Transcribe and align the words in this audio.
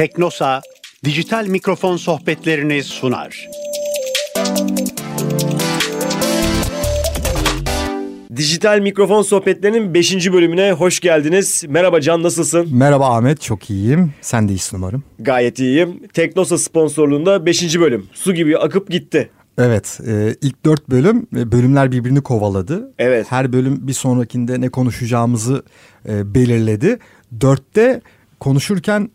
Teknosa 0.00 0.60
dijital 1.04 1.46
mikrofon 1.46 1.96
sohbetlerini 1.96 2.82
sunar. 2.82 3.48
Dijital 8.36 8.80
mikrofon 8.80 9.22
sohbetlerinin 9.22 9.94
5. 9.94 10.32
bölümüne 10.32 10.72
hoş 10.72 11.00
geldiniz. 11.00 11.64
Merhaba 11.68 12.00
Can 12.00 12.22
nasılsın? 12.22 12.68
Merhaba 12.76 13.16
Ahmet 13.16 13.40
çok 13.40 13.70
iyiyim. 13.70 14.12
Sen 14.20 14.48
de 14.48 14.52
iyisin 14.52 14.76
umarım. 14.76 15.04
Gayet 15.18 15.58
iyiyim. 15.58 16.08
Teknosa 16.12 16.58
sponsorluğunda 16.58 17.46
5. 17.46 17.80
bölüm. 17.80 18.06
Su 18.12 18.34
gibi 18.34 18.58
akıp 18.58 18.90
gitti. 18.90 19.30
Evet 19.58 20.00
e, 20.06 20.34
ilk 20.42 20.64
dört 20.64 20.90
bölüm 20.90 21.26
e, 21.36 21.52
bölümler 21.52 21.92
birbirini 21.92 22.22
kovaladı. 22.22 22.92
Evet. 22.98 23.26
Her 23.28 23.52
bölüm 23.52 23.88
bir 23.88 23.92
sonrakinde 23.92 24.60
ne 24.60 24.68
konuşacağımızı 24.68 25.62
e, 26.08 26.34
belirledi. 26.34 26.98
Dörtte 27.40 28.00
konuşurken 28.40 29.10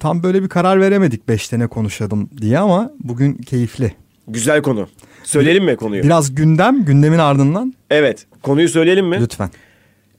tam 0.00 0.22
böyle 0.22 0.42
bir 0.42 0.48
karar 0.48 0.80
veremedik 0.80 1.28
beşte 1.28 1.58
ne 1.58 1.66
konuşalım 1.66 2.30
diye 2.40 2.58
ama 2.58 2.90
bugün 3.00 3.34
keyifli. 3.34 3.92
Güzel 4.28 4.62
konu. 4.62 4.88
Söyleyelim 5.24 5.64
mi 5.64 5.76
konuyu? 5.76 6.02
Biraz 6.02 6.34
gündem 6.34 6.84
gündemin 6.84 7.18
ardından 7.18 7.74
Evet. 7.90 8.26
Konuyu 8.42 8.68
söyleyelim 8.68 9.06
mi? 9.06 9.20
lütfen. 9.20 9.50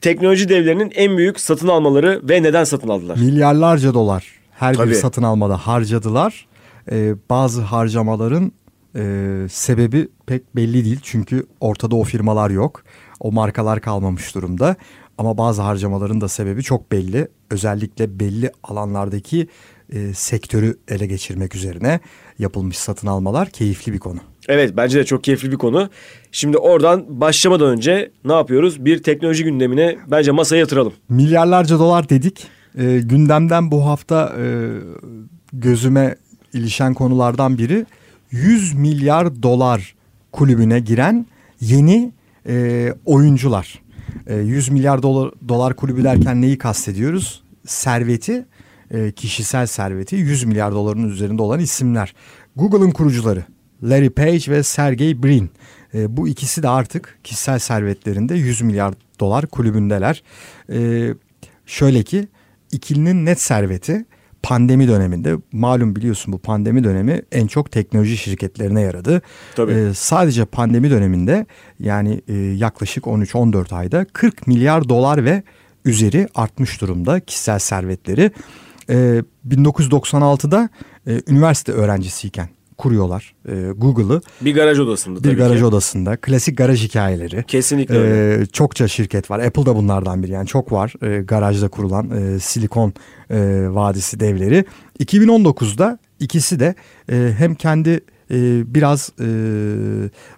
Teknoloji 0.02 0.50
devlerinin 0.50 0.92
en 0.96 1.18
büyük 1.18 1.40
satın 1.40 1.68
almaları 1.68 2.22
ve 2.24 2.44
neden 2.44 2.64
satın 2.64 2.88
aldılar? 2.90 3.18
Milyarlarca 3.18 3.94
dolar 3.94 4.26
her 4.52 4.74
Tabii. 4.74 4.90
bir 4.90 4.96
satın 4.96 5.24
almada 5.24 5.58
harcadılar. 5.58 6.48
E, 6.92 7.14
bazı 7.30 7.62
harcamaların 7.62 8.52
e, 8.96 9.46
sebebi 9.50 10.08
pek 10.26 10.56
belli 10.56 10.86
değil. 10.86 11.00
Çünkü 11.04 11.46
ortada 11.60 11.96
o 11.96 12.04
firmalar 12.04 12.50
yok. 12.50 12.84
O 13.20 13.32
markalar 13.32 13.82
kalmamış 13.82 14.36
durumda. 14.36 14.76
Ama 15.20 15.38
bazı 15.38 15.62
harcamaların 15.62 16.22
da 16.22 16.28
sebebi 16.28 16.64
çok 16.64 16.92
belli. 16.92 17.28
Özellikle 17.52 18.20
belli 18.20 18.52
alanlardaki 18.64 19.48
e, 19.94 20.14
sektörü 20.14 20.78
ele 20.88 21.08
geçirmek 21.08 21.56
üzerine 21.56 22.00
yapılmış 22.40 22.78
satın 22.78 23.08
almalar 23.08 23.50
keyifli 23.50 23.94
bir 23.94 24.00
konu. 24.00 24.20
Evet 24.48 24.74
bence 24.78 25.00
de 25.00 25.04
çok 25.04 25.24
keyifli 25.24 25.52
bir 25.52 25.58
konu. 25.58 25.90
Şimdi 26.32 26.58
oradan 26.58 27.06
başlamadan 27.22 27.68
önce 27.68 28.12
ne 28.26 28.34
yapıyoruz? 28.34 28.86
Bir 28.86 29.04
teknoloji 29.04 29.44
gündemine 29.44 29.98
bence 30.08 30.32
masaya 30.32 30.58
yatıralım. 30.58 30.94
Milyarlarca 31.10 31.80
dolar 31.80 32.10
dedik. 32.10 32.48
E, 32.78 33.00
gündemden 33.00 33.72
bu 33.72 33.86
hafta 33.86 34.36
e, 34.40 34.46
gözüme 35.54 36.16
ilişen 36.54 36.94
konulardan 36.94 37.58
biri 37.58 37.86
100 38.32 38.74
milyar 38.74 39.44
dolar 39.44 39.96
kulübüne 40.32 40.80
giren 40.80 41.26
yeni 41.62 42.12
e, 42.48 42.94
oyuncular. 43.06 43.89
E, 44.28 44.36
100 44.36 44.70
milyar 44.70 45.04
dolar, 45.04 45.32
dolar 45.48 45.76
kulübü 45.76 46.04
derken 46.04 46.42
neyi 46.42 46.58
kastediyoruz? 46.58 47.44
Serveti, 47.68 48.46
e, 48.92 49.12
kişisel 49.12 49.66
serveti 49.66 50.16
100 50.16 50.44
milyar 50.44 50.72
doların 50.72 51.10
üzerinde 51.10 51.42
olan 51.42 51.60
isimler. 51.60 52.14
Google'ın 52.56 52.92
kurucuları 52.92 53.44
Larry 53.84 54.10
Page 54.10 54.52
ve 54.52 54.64
Sergey 54.64 55.24
Brin. 55.24 55.50
E, 55.94 56.18
bu 56.18 56.28
ikisi 56.28 56.64
de 56.64 56.70
artık 56.70 57.20
kişisel 57.24 57.60
servetlerinde 57.60 58.36
100 58.36 58.62
milyar 58.62 58.94
dolar 59.20 59.48
kulübündeler. 59.48 60.24
E, 60.72 61.10
şöyle 61.66 62.04
ki 62.04 62.28
ikilinin 62.72 63.26
net 63.26 63.42
serveti 63.42 64.06
pandemi 64.44 64.88
döneminde 64.88 65.38
malum 65.52 65.96
biliyorsun 65.96 66.34
bu 66.34 66.38
pandemi 66.38 66.84
dönemi 66.84 67.22
en 67.32 67.48
çok 67.48 67.72
teknoloji 67.72 68.18
şirketlerine 68.18 68.82
yaradı. 68.82 69.22
Tabii. 69.56 69.72
E, 69.72 69.94
sadece 69.94 70.46
pandemi 70.46 70.90
döneminde 70.90 71.46
yani 71.80 72.22
e, 72.28 72.34
yaklaşık 72.36 73.04
13-14 73.04 73.76
ayda 73.76 74.06
40 74.14 74.48
milyar 74.48 74.90
dolar 74.90 75.26
ve 75.26 75.44
üzeri 75.86 76.28
artmış 76.36 76.82
durumda 76.82 77.20
kişisel 77.20 77.60
servetleri. 77.60 78.32
E, 78.90 79.24
1996'da 79.50 80.70
e, 81.08 81.22
üniversite 81.28 81.72
öğrencisiyken 81.72 82.50
kuruyorlar 82.80 83.34
e, 83.50 83.72
Google'ı. 83.78 84.22
Bir 84.42 84.56
garaj 84.56 84.80
odasında 84.80 85.20
tabii 85.22 85.32
Bir 85.34 85.38
garaj 85.38 85.60
ki. 85.60 85.66
odasında 85.66 86.18
klasik 86.18 86.58
garaj 86.58 86.84
hikayeleri. 86.84 87.44
Kesinlikle 87.48 87.98
öyle. 87.98 88.42
Ee, 88.42 88.46
çokça 88.46 88.88
şirket 88.88 89.32
var. 89.32 89.40
Apple 89.40 89.66
da 89.66 89.76
bunlardan 89.76 90.24
biri 90.24 90.32
yani 90.32 90.48
çok 90.48 90.72
var 90.72 90.94
e, 91.04 91.22
garajda 91.22 91.68
kurulan 91.68 92.10
e, 92.36 92.40
Silikon 92.40 92.94
e, 93.32 93.66
Vadisi 93.70 94.20
devleri. 94.20 94.66
2019'da 95.00 96.00
ikisi 96.20 96.60
de 96.60 96.76
e, 97.12 97.34
hem 97.38 97.56
kendi 97.56 98.00
e, 98.32 98.36
biraz 98.74 99.10
e, 99.20 99.26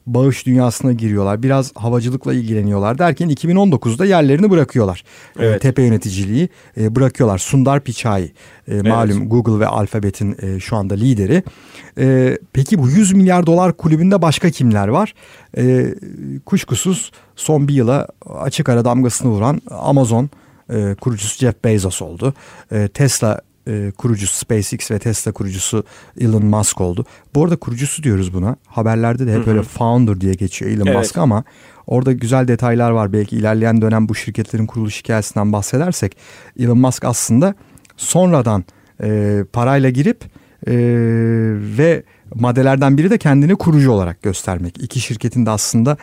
bağış 0.08 0.46
dünyasına 0.46 0.92
giriyorlar. 0.92 1.44
Biraz 1.44 1.72
havacılıkla 1.76 2.34
ilgileniyorlar 2.34 2.98
derken 2.98 3.30
2019'da 3.30 4.06
yerlerini 4.06 4.50
bırakıyorlar. 4.50 5.04
E, 5.40 5.46
Evet. 5.46 5.62
tepe 5.62 5.82
yöneticiliği 5.84 6.50
e, 6.78 6.96
bırakıyorlar. 6.96 7.38
Sundar 7.38 7.80
Pichai 7.80 8.32
e, 8.68 8.82
malum 8.82 9.30
Google 9.30 9.60
ve 9.60 9.68
Alphabet'in 9.68 10.36
e, 10.42 10.60
şu 10.60 10.76
anda 10.76 10.94
lideri. 10.94 11.44
E, 11.98 12.38
peki 12.54 12.80
bu 12.80 12.90
100 12.90 13.14
milyar 13.14 13.46
dolar 13.46 13.78
kulübünde 13.78 14.22
başka 14.22 14.50
kimler 14.50 14.88
var? 14.88 15.14
E, 15.58 15.96
kuşkusuz 16.46 17.12
son 17.36 17.68
bir 17.68 17.74
yıla 17.74 18.08
açık 18.40 18.70
ara 18.70 18.86
damgasını 18.86 19.32
vuran 19.32 19.62
Amazon 19.70 20.30
e, 20.70 20.96
kurucusu 21.02 21.40
Jeff 21.40 21.64
Bezos 21.64 22.02
oldu. 22.02 22.34
E, 22.72 22.88
Tesla 22.88 23.42
e, 23.68 23.92
kurucusu 23.98 24.36
SpaceX 24.36 24.92
ve 24.92 25.00
Tesla 25.00 25.32
kurucusu 25.32 25.84
Elon 26.20 26.46
Musk 26.46 26.82
oldu. 26.82 27.06
Bu 27.36 27.44
arada 27.44 27.56
kurucusu 27.56 28.04
diyoruz 28.04 28.34
buna. 28.34 28.56
Haberlerde 28.68 29.28
de 29.28 29.34
hep 29.34 29.46
böyle 29.46 29.64
founder 29.64 30.22
diye 30.22 30.34
geçiyor 30.34 30.72
Elon 30.72 30.86
Evet. 30.86 30.98
Musk 30.98 31.18
ama 31.18 31.44
orada 31.88 32.12
güzel 32.12 32.48
detaylar 32.48 32.92
var. 32.92 33.14
Belki 33.14 33.36
ilerleyen 33.36 33.82
dönem 33.82 34.10
bu 34.10 34.16
şirketlerin 34.16 34.66
kuruluş 34.66 35.00
hikayesinden 35.00 35.54
bahsedersek 35.54 36.18
Elon 36.60 36.78
Musk 36.78 37.06
aslında 37.06 37.56
sonradan 37.98 38.66
e, 39.04 39.40
parayla 39.54 39.90
girip 39.90 40.24
e, 40.68 40.74
ve 41.78 42.04
maddelerden 42.36 42.98
biri 42.98 43.10
de 43.10 43.18
kendini 43.18 43.56
kurucu 43.56 43.92
olarak 43.92 44.22
göstermek. 44.22 44.84
İki 44.84 45.00
şirketin 45.00 45.46
de 45.46 45.50
aslında 45.50 45.98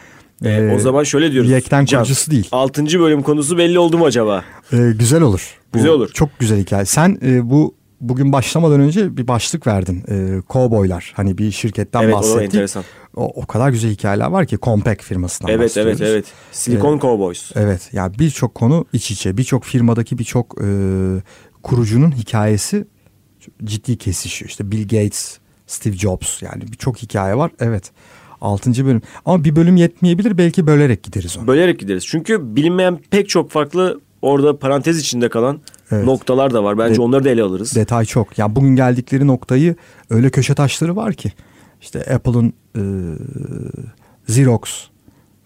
Ee, 0.44 0.50
e, 0.50 0.75
o 0.75 0.78
zaman 0.78 1.04
şöyle 1.04 1.32
diyoruz. 1.32 1.50
yekten 1.50 1.87
kurucusu 1.87 2.31
değil. 2.31 2.49
6. 2.53 2.84
bölüm 3.00 3.22
konusu 3.22 3.59
belli 3.59 3.78
oldu 3.78 3.99
mu 3.99 4.04
acaba? 4.04 4.44
e, 4.72 4.76
güzel 4.99 5.22
olur. 5.22 5.59
Bu 5.75 5.78
Güzel 5.78 5.91
olur. 5.91 6.10
Çok 6.15 6.38
güzel 6.38 6.59
hikaye. 6.60 6.84
Sen 6.84 7.19
e, 7.22 7.50
bu 7.50 7.75
bugün 8.00 8.32
başlamadan 8.32 8.81
önce 8.81 9.16
bir 9.16 9.28
başlık 9.28 9.66
verdin. 9.66 10.04
E, 10.10 10.43
Cowboylar. 10.53 11.12
Hani 11.16 11.38
bir 11.38 11.50
şirketten 11.50 12.03
evet 12.03 12.15
o 12.15 12.16
da 12.16 12.21
bahsettik. 12.22 12.44
enteresan. 12.44 12.84
O, 13.16 13.25
o 13.43 13.47
kadar 13.47 13.71
güzel 13.71 13.91
hikayeler 13.91 14.26
var 14.26 14.47
ki 14.47 14.59
Compaq 14.62 14.97
firmasından 15.03 15.53
Evet 15.53 15.76
evet 15.76 16.00
evet. 16.00 16.25
Silicon 16.53 16.99
Cowboys. 16.99 17.50
Evet 17.55 17.88
yani 17.93 18.19
birçok 18.19 18.55
konu 18.55 18.87
iç 18.93 19.10
içe. 19.10 19.37
Birçok 19.37 19.65
firmadaki 19.65 20.19
birçok 20.19 20.56
e, 20.62 20.66
kurucunun 21.62 22.10
hikayesi 22.10 22.87
ciddi 23.65 23.99
kesişiyor. 23.99 24.49
İşte 24.49 24.70
Bill 24.70 24.82
Gates, 24.82 25.38
Steve 25.66 25.97
Jobs 25.97 26.43
yani 26.43 26.62
birçok 26.72 27.03
hikaye 27.03 27.37
var. 27.37 27.50
Evet. 27.60 27.91
Altıncı 28.41 28.87
bölüm. 28.87 29.03
Ama 29.25 29.44
bir 29.44 29.56
bölüm 29.56 29.76
yetmeyebilir. 29.76 30.38
Belki 30.38 30.66
bölerek 30.66 31.03
gideriz 31.03 31.37
onu. 31.38 31.47
Bölerek 31.47 31.78
gideriz. 31.81 32.06
Çünkü 32.06 32.56
bilinmeyen 32.56 32.99
pek 33.10 33.28
çok 33.28 33.50
farklı 33.50 34.00
orada 34.22 34.59
parantez 34.59 34.99
içinde 35.00 35.28
kalan 35.28 35.60
Evet. 35.91 36.04
noktalar 36.04 36.54
da 36.54 36.65
var. 36.65 36.78
Bence 36.78 36.94
De- 36.97 37.00
onları 37.00 37.25
da 37.25 37.31
ele 37.31 37.43
alırız. 37.43 37.75
Detay 37.76 38.04
çok. 38.04 38.38
Ya 38.38 38.56
bugün 38.56 38.76
geldikleri 38.76 39.26
noktayı 39.26 39.75
öyle 40.10 40.31
köşe 40.31 40.54
taşları 40.54 40.97
var 40.97 41.12
ki. 41.15 41.32
İşte 41.81 42.15
Apple'ın 42.15 42.53
e, 42.76 42.82
Xerox 44.28 44.60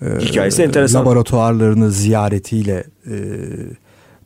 e, 0.03 0.07
Hikayesi 0.21 0.63
enteresan. 0.63 1.01
laboratuvarlarını 1.01 1.91
ziyaretiyle 1.91 2.85
e, 3.07 3.15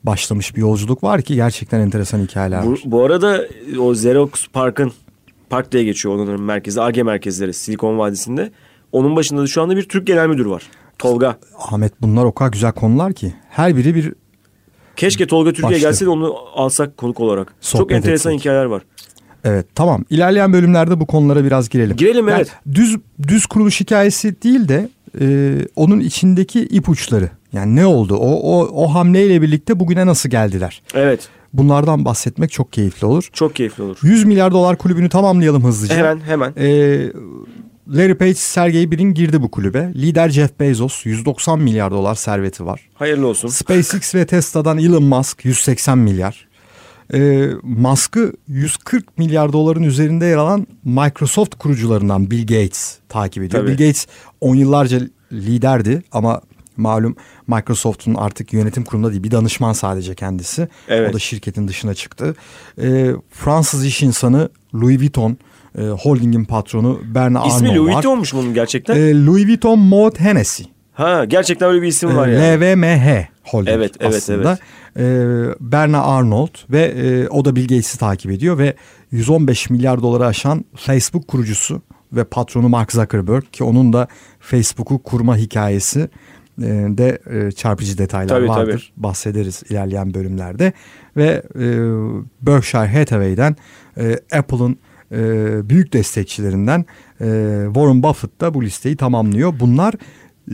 başlamış 0.04 0.56
bir 0.56 0.60
yolculuk 0.60 1.02
var 1.04 1.22
ki 1.22 1.34
gerçekten 1.34 1.80
enteresan 1.80 2.18
hikayeler 2.20 2.66
Bu, 2.66 2.76
bu 2.84 3.04
arada 3.04 3.44
o 3.78 3.92
Xerox 3.92 4.30
Park'ın 4.52 4.92
Park 5.50 5.72
diye 5.72 5.84
geçiyor 5.84 6.14
onların 6.14 6.40
merkezi. 6.40 6.82
AG 6.82 7.02
merkezleri 7.02 7.54
Silikon 7.54 7.98
Vadisi'nde. 7.98 8.50
Onun 8.92 9.16
başında 9.16 9.42
da 9.42 9.46
şu 9.46 9.62
anda 9.62 9.76
bir 9.76 9.82
Türk 9.82 10.06
Genel 10.06 10.26
Müdürü 10.26 10.50
var. 10.50 10.62
Tolga. 10.98 11.36
Ahmet 11.58 12.02
bunlar 12.02 12.24
o 12.24 12.32
kadar 12.32 12.50
güzel 12.52 12.72
konular 12.72 13.12
ki. 13.12 13.34
Her 13.50 13.76
biri 13.76 13.94
bir 13.94 14.12
Keşke 14.96 15.26
Tolga 15.26 15.52
Türkiye'ye 15.52 15.78
gelse 15.78 16.04
de 16.04 16.10
onu 16.10 16.34
alsak 16.54 16.96
konuk 16.96 17.20
olarak. 17.20 17.46
Çok 17.48 17.56
Sohbet 17.60 17.96
enteresan 17.96 18.32
etsek. 18.32 18.40
hikayeler 18.40 18.64
var. 18.64 18.82
Evet 19.44 19.66
tamam. 19.74 20.04
İlerleyen 20.10 20.52
bölümlerde 20.52 21.00
bu 21.00 21.06
konulara 21.06 21.44
biraz 21.44 21.68
girelim. 21.68 21.96
Girelim, 21.96 22.28
evet. 22.28 22.52
Düz 22.74 22.96
düz 23.28 23.46
kuruluş 23.46 23.80
hikayesi 23.80 24.42
değil 24.42 24.68
de 24.68 24.88
e, 25.20 25.56
onun 25.76 26.00
içindeki 26.00 26.60
ipuçları. 26.60 27.30
Yani 27.52 27.76
ne 27.76 27.86
oldu? 27.86 28.16
O, 28.16 28.30
o, 28.30 28.84
o 28.84 28.94
hamleyle 28.94 29.42
birlikte 29.42 29.80
bugüne 29.80 30.06
nasıl 30.06 30.28
geldiler? 30.28 30.82
Evet. 30.94 31.28
Bunlardan 31.52 32.04
bahsetmek 32.04 32.52
çok 32.52 32.72
keyifli 32.72 33.06
olur. 33.06 33.28
Çok 33.32 33.54
keyifli 33.54 33.82
olur. 33.82 33.98
100 34.02 34.24
milyar 34.24 34.52
dolar 34.52 34.78
kulübünü 34.78 35.08
tamamlayalım 35.08 35.64
hızlıca. 35.64 35.96
Hemen 35.96 36.20
hemen. 36.20 36.52
E, 36.56 36.66
Larry 37.88 38.14
Page, 38.14 38.34
Sergey 38.34 38.90
Brin 38.90 39.14
girdi 39.14 39.42
bu 39.42 39.50
kulübe. 39.50 39.92
Lider 39.94 40.28
Jeff 40.28 40.60
Bezos 40.60 41.06
190 41.06 41.60
milyar 41.60 41.90
dolar 41.90 42.14
serveti 42.14 42.66
var. 42.66 42.80
Hayırlı 42.94 43.26
olsun. 43.26 43.48
SpaceX 43.48 44.14
ve 44.14 44.26
Tesla'dan 44.26 44.78
Elon 44.78 45.02
Musk 45.02 45.44
180 45.44 45.98
milyar. 45.98 46.48
Ee, 47.14 47.48
Musk'ı 47.62 48.32
140 48.48 49.18
milyar 49.18 49.52
doların 49.52 49.82
üzerinde 49.82 50.26
yer 50.26 50.36
alan 50.36 50.66
Microsoft 50.84 51.54
kurucularından 51.54 52.30
Bill 52.30 52.40
Gates 52.40 52.98
takip 53.08 53.42
ediyor. 53.42 53.62
Tabii. 53.62 53.78
Bill 53.78 53.86
Gates 53.86 54.06
10 54.40 54.56
yıllarca 54.56 55.00
liderdi 55.32 56.02
ama 56.12 56.40
Malum 56.78 57.16
Microsoft'un 57.46 58.14
artık 58.14 58.52
yönetim 58.52 58.84
kurulunda 58.84 59.10
değil 59.10 59.22
bir 59.22 59.30
danışman 59.30 59.72
sadece 59.72 60.14
kendisi. 60.14 60.68
Evet. 60.88 61.10
O 61.10 61.12
da 61.12 61.18
şirketin 61.18 61.68
dışına 61.68 61.94
çıktı. 61.94 62.34
Ee, 62.82 63.10
Fransız 63.30 63.84
iş 63.84 64.02
insanı 64.02 64.48
Louis 64.74 65.00
Vuitton 65.00 65.38
e, 65.78 65.82
holdingin 65.82 66.44
patronu 66.44 67.00
Bernard 67.14 67.46
İsmi 67.46 67.68
Arnault 67.68 67.76
Louis 67.76 67.88
var. 67.88 67.94
Vuitton'muş 67.94 68.34
bunun 68.34 68.54
gerçekten. 68.54 68.96
Ee, 68.96 69.26
Louis 69.26 69.46
Vuitton 69.46 69.78
Maud 69.78 70.18
Hennessy. 70.18 70.62
ha 70.92 71.24
gerçekten 71.24 71.68
öyle 71.68 71.82
bir 71.82 71.86
isim 71.86 72.16
var 72.16 72.28
yani. 72.28 72.58
LVMH 72.58 73.36
Holding 73.44 73.76
Evet, 73.76 73.92
evet, 74.00 74.14
aslında. 74.14 74.58
Ee, 74.98 75.02
Bernard 75.60 76.04
Arnault 76.08 76.70
ve 76.70 76.82
e, 76.82 77.28
o 77.28 77.44
da 77.44 77.56
Bill 77.56 77.62
Gates'i 77.62 77.98
takip 77.98 78.32
ediyor 78.32 78.58
ve 78.58 78.74
115 79.10 79.70
milyar 79.70 80.02
doları 80.02 80.26
aşan 80.26 80.64
Facebook 80.76 81.28
kurucusu 81.28 81.82
ve 82.12 82.24
patronu 82.24 82.68
Mark 82.68 82.92
Zuckerberg 82.92 83.44
ki 83.52 83.64
onun 83.64 83.92
da 83.92 84.08
Facebook'u 84.40 85.02
kurma 85.02 85.36
hikayesi 85.36 86.00
e, 86.00 86.08
de 86.58 87.18
e, 87.30 87.52
çarpıcı 87.52 87.98
detaylar 87.98 88.36
Tabii, 88.36 88.48
vardır. 88.48 88.92
Bahsederiz 88.96 89.62
ilerleyen 89.70 90.14
bölümlerde 90.14 90.72
ve 91.16 91.42
e, 91.54 91.66
Berkshire 92.42 92.98
Hathaway'den 92.98 93.56
e, 93.98 94.18
Apple'ın 94.38 94.78
e, 95.12 95.18
büyük 95.68 95.92
destekçilerinden 95.92 96.84
e, 97.20 97.24
Warren 97.66 98.02
Buffett 98.02 98.40
da 98.40 98.54
bu 98.54 98.62
listeyi 98.64 98.96
tamamlıyor. 98.96 99.60
Bunlar 99.60 99.94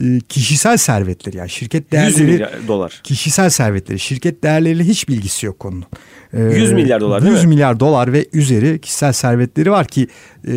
e, 0.01 0.19
kişisel 0.29 0.77
servetleri 0.77 1.37
yani 1.37 1.49
şirket 1.49 1.83
100 1.83 1.91
değerleri 1.91 2.67
dolar. 2.67 3.01
kişisel 3.03 3.49
servetleri 3.49 3.99
şirket 3.99 4.43
değerleriyle 4.43 4.83
hiç 4.83 5.09
bilgisi 5.09 5.45
yok 5.45 5.59
konunun. 5.59 5.85
Ee, 6.33 6.41
100 6.41 6.71
milyar 6.71 7.01
dolar 7.01 7.21
değil 7.21 7.33
100 7.33 7.43
mi? 7.43 7.49
milyar 7.49 7.79
dolar 7.79 8.13
ve 8.13 8.25
üzeri 8.33 8.79
kişisel 8.81 9.13
servetleri 9.13 9.71
var 9.71 9.87
ki 9.87 10.07
e, 10.47 10.53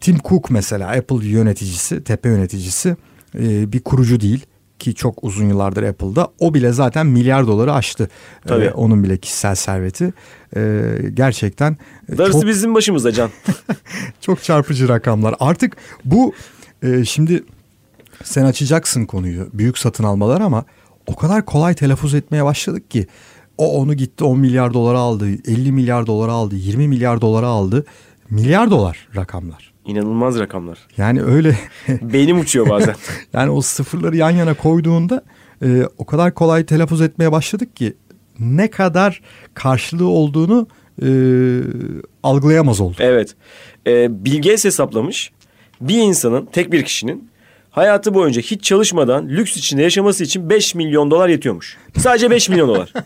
Tim 0.00 0.18
Cook 0.24 0.50
mesela 0.50 0.88
Apple 0.88 1.26
yöneticisi, 1.28 2.04
tepe 2.04 2.28
yöneticisi 2.28 2.96
e, 3.38 3.72
bir 3.72 3.80
kurucu 3.80 4.20
değil 4.20 4.46
ki 4.78 4.94
çok 4.94 5.24
uzun 5.24 5.48
yıllardır 5.48 5.82
Apple'da. 5.82 6.28
O 6.38 6.54
bile 6.54 6.72
zaten 6.72 7.06
milyar 7.06 7.46
doları 7.46 7.72
aştı. 7.72 8.08
E, 8.44 8.48
Tabii. 8.48 8.70
onun 8.70 9.04
bile 9.04 9.16
kişisel 9.16 9.54
serveti. 9.54 10.12
E, 10.56 10.82
gerçekten 11.14 11.76
e, 12.08 12.18
Darısı 12.18 12.32
çok, 12.32 12.46
bizim 12.46 12.74
başımızda 12.74 13.12
Can. 13.12 13.30
çok 14.20 14.42
çarpıcı 14.42 14.88
rakamlar. 14.88 15.34
Artık 15.40 15.76
bu 16.04 16.32
e, 16.82 17.04
şimdi 17.04 17.44
sen 18.24 18.44
açacaksın 18.44 19.04
konuyu 19.04 19.48
büyük 19.52 19.78
satın 19.78 20.04
almalar 20.04 20.40
ama 20.40 20.64
o 21.06 21.16
kadar 21.16 21.44
kolay 21.44 21.74
telaffuz 21.74 22.14
etmeye 22.14 22.44
başladık 22.44 22.90
ki 22.90 23.06
o 23.58 23.80
onu 23.80 23.94
gitti 23.94 24.24
10 24.24 24.38
milyar 24.38 24.74
dolara 24.74 24.98
aldı 24.98 25.28
50 25.28 25.72
milyar 25.72 26.06
dolara 26.06 26.32
aldı 26.32 26.56
20 26.56 26.88
milyar 26.88 27.20
dolara 27.20 27.46
aldı 27.46 27.84
milyar 28.30 28.70
dolar 28.70 29.08
rakamlar. 29.16 29.71
İnanılmaz 29.86 30.38
rakamlar. 30.38 30.78
Yani 30.96 31.22
öyle 31.22 31.58
Beynim 31.88 32.40
uçuyor 32.40 32.68
bazen. 32.68 32.94
yani 33.32 33.50
o 33.50 33.60
sıfırları 33.60 34.16
yan 34.16 34.30
yana 34.30 34.54
koyduğunda 34.54 35.24
e, 35.64 35.82
o 35.98 36.06
kadar 36.06 36.34
kolay 36.34 36.66
telaffuz 36.66 37.00
etmeye 37.00 37.32
başladık 37.32 37.76
ki 37.76 37.94
ne 38.40 38.70
kadar 38.70 39.20
karşılığı 39.54 40.08
olduğunu 40.08 40.66
e, 41.02 41.08
algılayamaz 42.22 42.80
olduk. 42.80 43.00
evet. 43.00 43.34
Ee, 43.86 44.24
Bill 44.24 44.36
Gates 44.36 44.64
hesaplamış. 44.64 45.32
Bir 45.80 45.98
insanın, 45.98 46.46
tek 46.46 46.72
bir 46.72 46.84
kişinin 46.84 47.30
hayatı 47.70 48.14
boyunca 48.14 48.42
hiç 48.42 48.64
çalışmadan 48.64 49.28
lüks 49.28 49.56
içinde 49.56 49.82
yaşaması 49.82 50.24
için 50.24 50.50
5 50.50 50.74
milyon 50.74 51.10
dolar 51.10 51.28
yetiyormuş. 51.28 51.76
Sadece 51.98 52.30
5 52.30 52.48
milyon 52.48 52.68
dolar. 52.68 52.92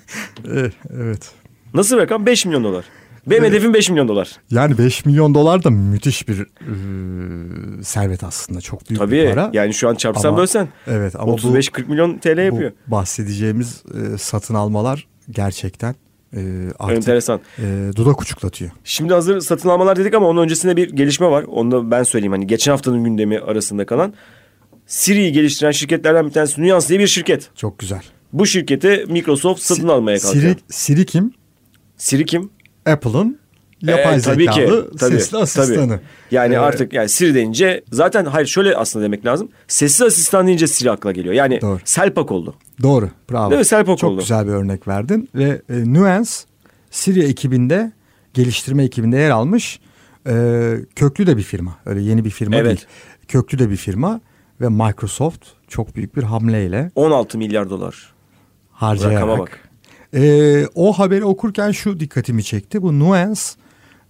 E, 0.54 0.70
evet. 0.96 1.30
Nasıl 1.74 1.96
rakam? 1.96 2.26
5 2.26 2.46
milyon 2.46 2.64
dolar. 2.64 2.84
Benim 3.26 3.44
hedefim 3.44 3.74
5 3.74 3.90
milyon 3.90 4.08
dolar. 4.08 4.36
Yani 4.50 4.78
5 4.78 5.04
milyon 5.04 5.34
dolar 5.34 5.64
da 5.64 5.70
müthiş 5.70 6.28
bir 6.28 6.40
e, 6.40 7.82
servet 7.82 8.24
aslında. 8.24 8.60
Çok 8.60 8.80
büyük 8.90 9.00
bir 9.02 9.06
Tabii 9.06 9.28
para. 9.34 9.50
yani 9.52 9.74
şu 9.74 9.88
an 9.88 9.94
çarpsan 9.94 10.28
Ama- 10.28 10.38
bölsen 10.38 10.68
Evet 10.86 11.16
ama 11.16 11.32
bu, 11.32 11.36
35-40 11.36 11.88
milyon 11.88 12.18
TL 12.18 12.38
yapıyor. 12.46 12.72
bahsedeceğimiz 12.86 13.82
e, 14.14 14.18
satın 14.18 14.54
almalar 14.54 15.06
gerçekten 15.30 15.94
e, 16.36 16.40
artık 16.78 16.96
Enteresan. 16.96 17.40
e, 17.58 17.90
dudak 17.96 18.22
uçuklatıyor. 18.22 18.70
Şimdi 18.84 19.12
hazır 19.14 19.40
satın 19.40 19.68
almalar 19.68 19.96
dedik 19.96 20.14
ama 20.14 20.26
onun 20.28 20.42
öncesinde 20.42 20.76
bir 20.76 20.90
gelişme 20.90 21.26
var. 21.30 21.42
Onu 21.48 21.70
da 21.70 21.90
ben 21.90 22.02
söyleyeyim. 22.02 22.32
Hani 22.32 22.46
geçen 22.46 22.72
haftanın 22.72 23.04
gündemi 23.04 23.38
arasında 23.38 23.86
kalan. 23.86 24.14
Siri'yi 24.86 25.32
geliştiren 25.32 25.70
şirketlerden 25.70 26.26
bir 26.26 26.32
tanesi 26.32 26.62
Nuance 26.62 26.88
diye 26.88 26.98
bir 26.98 27.06
şirket. 27.06 27.50
Çok 27.56 27.78
güzel. 27.78 28.02
Bu 28.32 28.46
şirketi 28.46 29.04
Microsoft 29.08 29.62
satın 29.62 29.88
almaya 29.88 30.18
kalkıyor. 30.18 30.42
Siri, 30.44 30.56
Siri 30.68 31.06
kim? 31.06 31.32
Siri 31.96 32.24
kim? 32.24 32.50
Apple'ın 32.86 33.38
yapay 33.82 34.16
Ee, 34.16 34.20
tabii 34.20 34.46
ki, 34.46 34.52
zekalı 34.54 34.96
tabii, 34.96 35.12
sesli 35.12 35.30
tabii. 35.30 35.42
asistanı. 35.42 36.00
Yani 36.30 36.54
Ee, 36.54 36.58
artık 36.58 36.92
yani 36.92 37.08
Siri 37.08 37.34
deyince 37.34 37.84
zaten 37.92 38.24
hayır 38.24 38.46
şöyle 38.46 38.76
aslında 38.76 39.04
demek 39.04 39.26
lazım. 39.26 39.48
Sessiz 39.68 40.02
asistan 40.02 40.46
deyince 40.46 40.66
Siri 40.66 40.90
akla 40.90 41.12
geliyor. 41.12 41.34
Yani 41.34 41.60
Doğru. 41.60 41.78
Selpak 41.84 42.30
oldu. 42.32 42.54
Doğru. 42.82 43.10
Bravo. 43.30 43.50
Değil 43.50 43.58
mi? 43.58 43.64
Selpak 43.64 43.98
Çok 43.98 44.10
oldu. 44.10 44.20
güzel 44.20 44.46
bir 44.46 44.52
örnek 44.52 44.88
verdin. 44.88 45.28
Ve 45.34 45.62
e, 45.68 45.94
Nuance 45.94 46.30
Siri 46.90 47.22
ekibinde 47.24 47.92
geliştirme 48.34 48.84
ekibinde 48.84 49.16
yer 49.16 49.30
almış. 49.30 49.80
E, 50.28 50.74
köklü 50.96 51.26
de 51.26 51.36
bir 51.36 51.42
firma. 51.42 51.76
Öyle 51.86 52.00
yeni 52.00 52.24
bir 52.24 52.30
firma 52.30 52.56
Evet. 52.56 52.66
değil. 52.66 52.86
Köklü 53.28 53.58
de 53.58 53.70
bir 53.70 53.76
firma 53.76 54.20
ve 54.60 54.68
Microsoft 54.68 55.46
çok 55.68 55.96
büyük 55.96 56.16
bir 56.16 56.22
hamleyle 56.22 56.90
16 56.94 57.38
milyar 57.38 57.70
dolar. 57.70 58.12
harcayarak. 58.72 59.16
Rakama 59.22 59.38
bak. 59.38 59.65
E, 60.16 60.66
o 60.74 60.92
haberi 60.92 61.24
okurken 61.24 61.70
şu 61.70 62.00
dikkatimi 62.00 62.44
çekti. 62.44 62.82
Bu 62.82 62.98
Nuance 62.98 63.40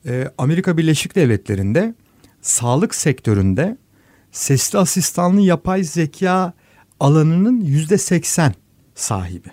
e, 0.07 0.31
Amerika 0.39 0.79
Birleşik 0.79 1.17
Devletleri'nde 1.17 1.95
sağlık 2.43 2.95
sektöründe 2.95 3.77
sesli 4.33 4.79
asistanlı 4.79 5.41
yapay 5.41 5.85
zeka 5.85 6.53
alanının 7.01 7.61
yüzde 7.61 7.99
seksen 7.99 8.55
sahibi. 8.95 9.49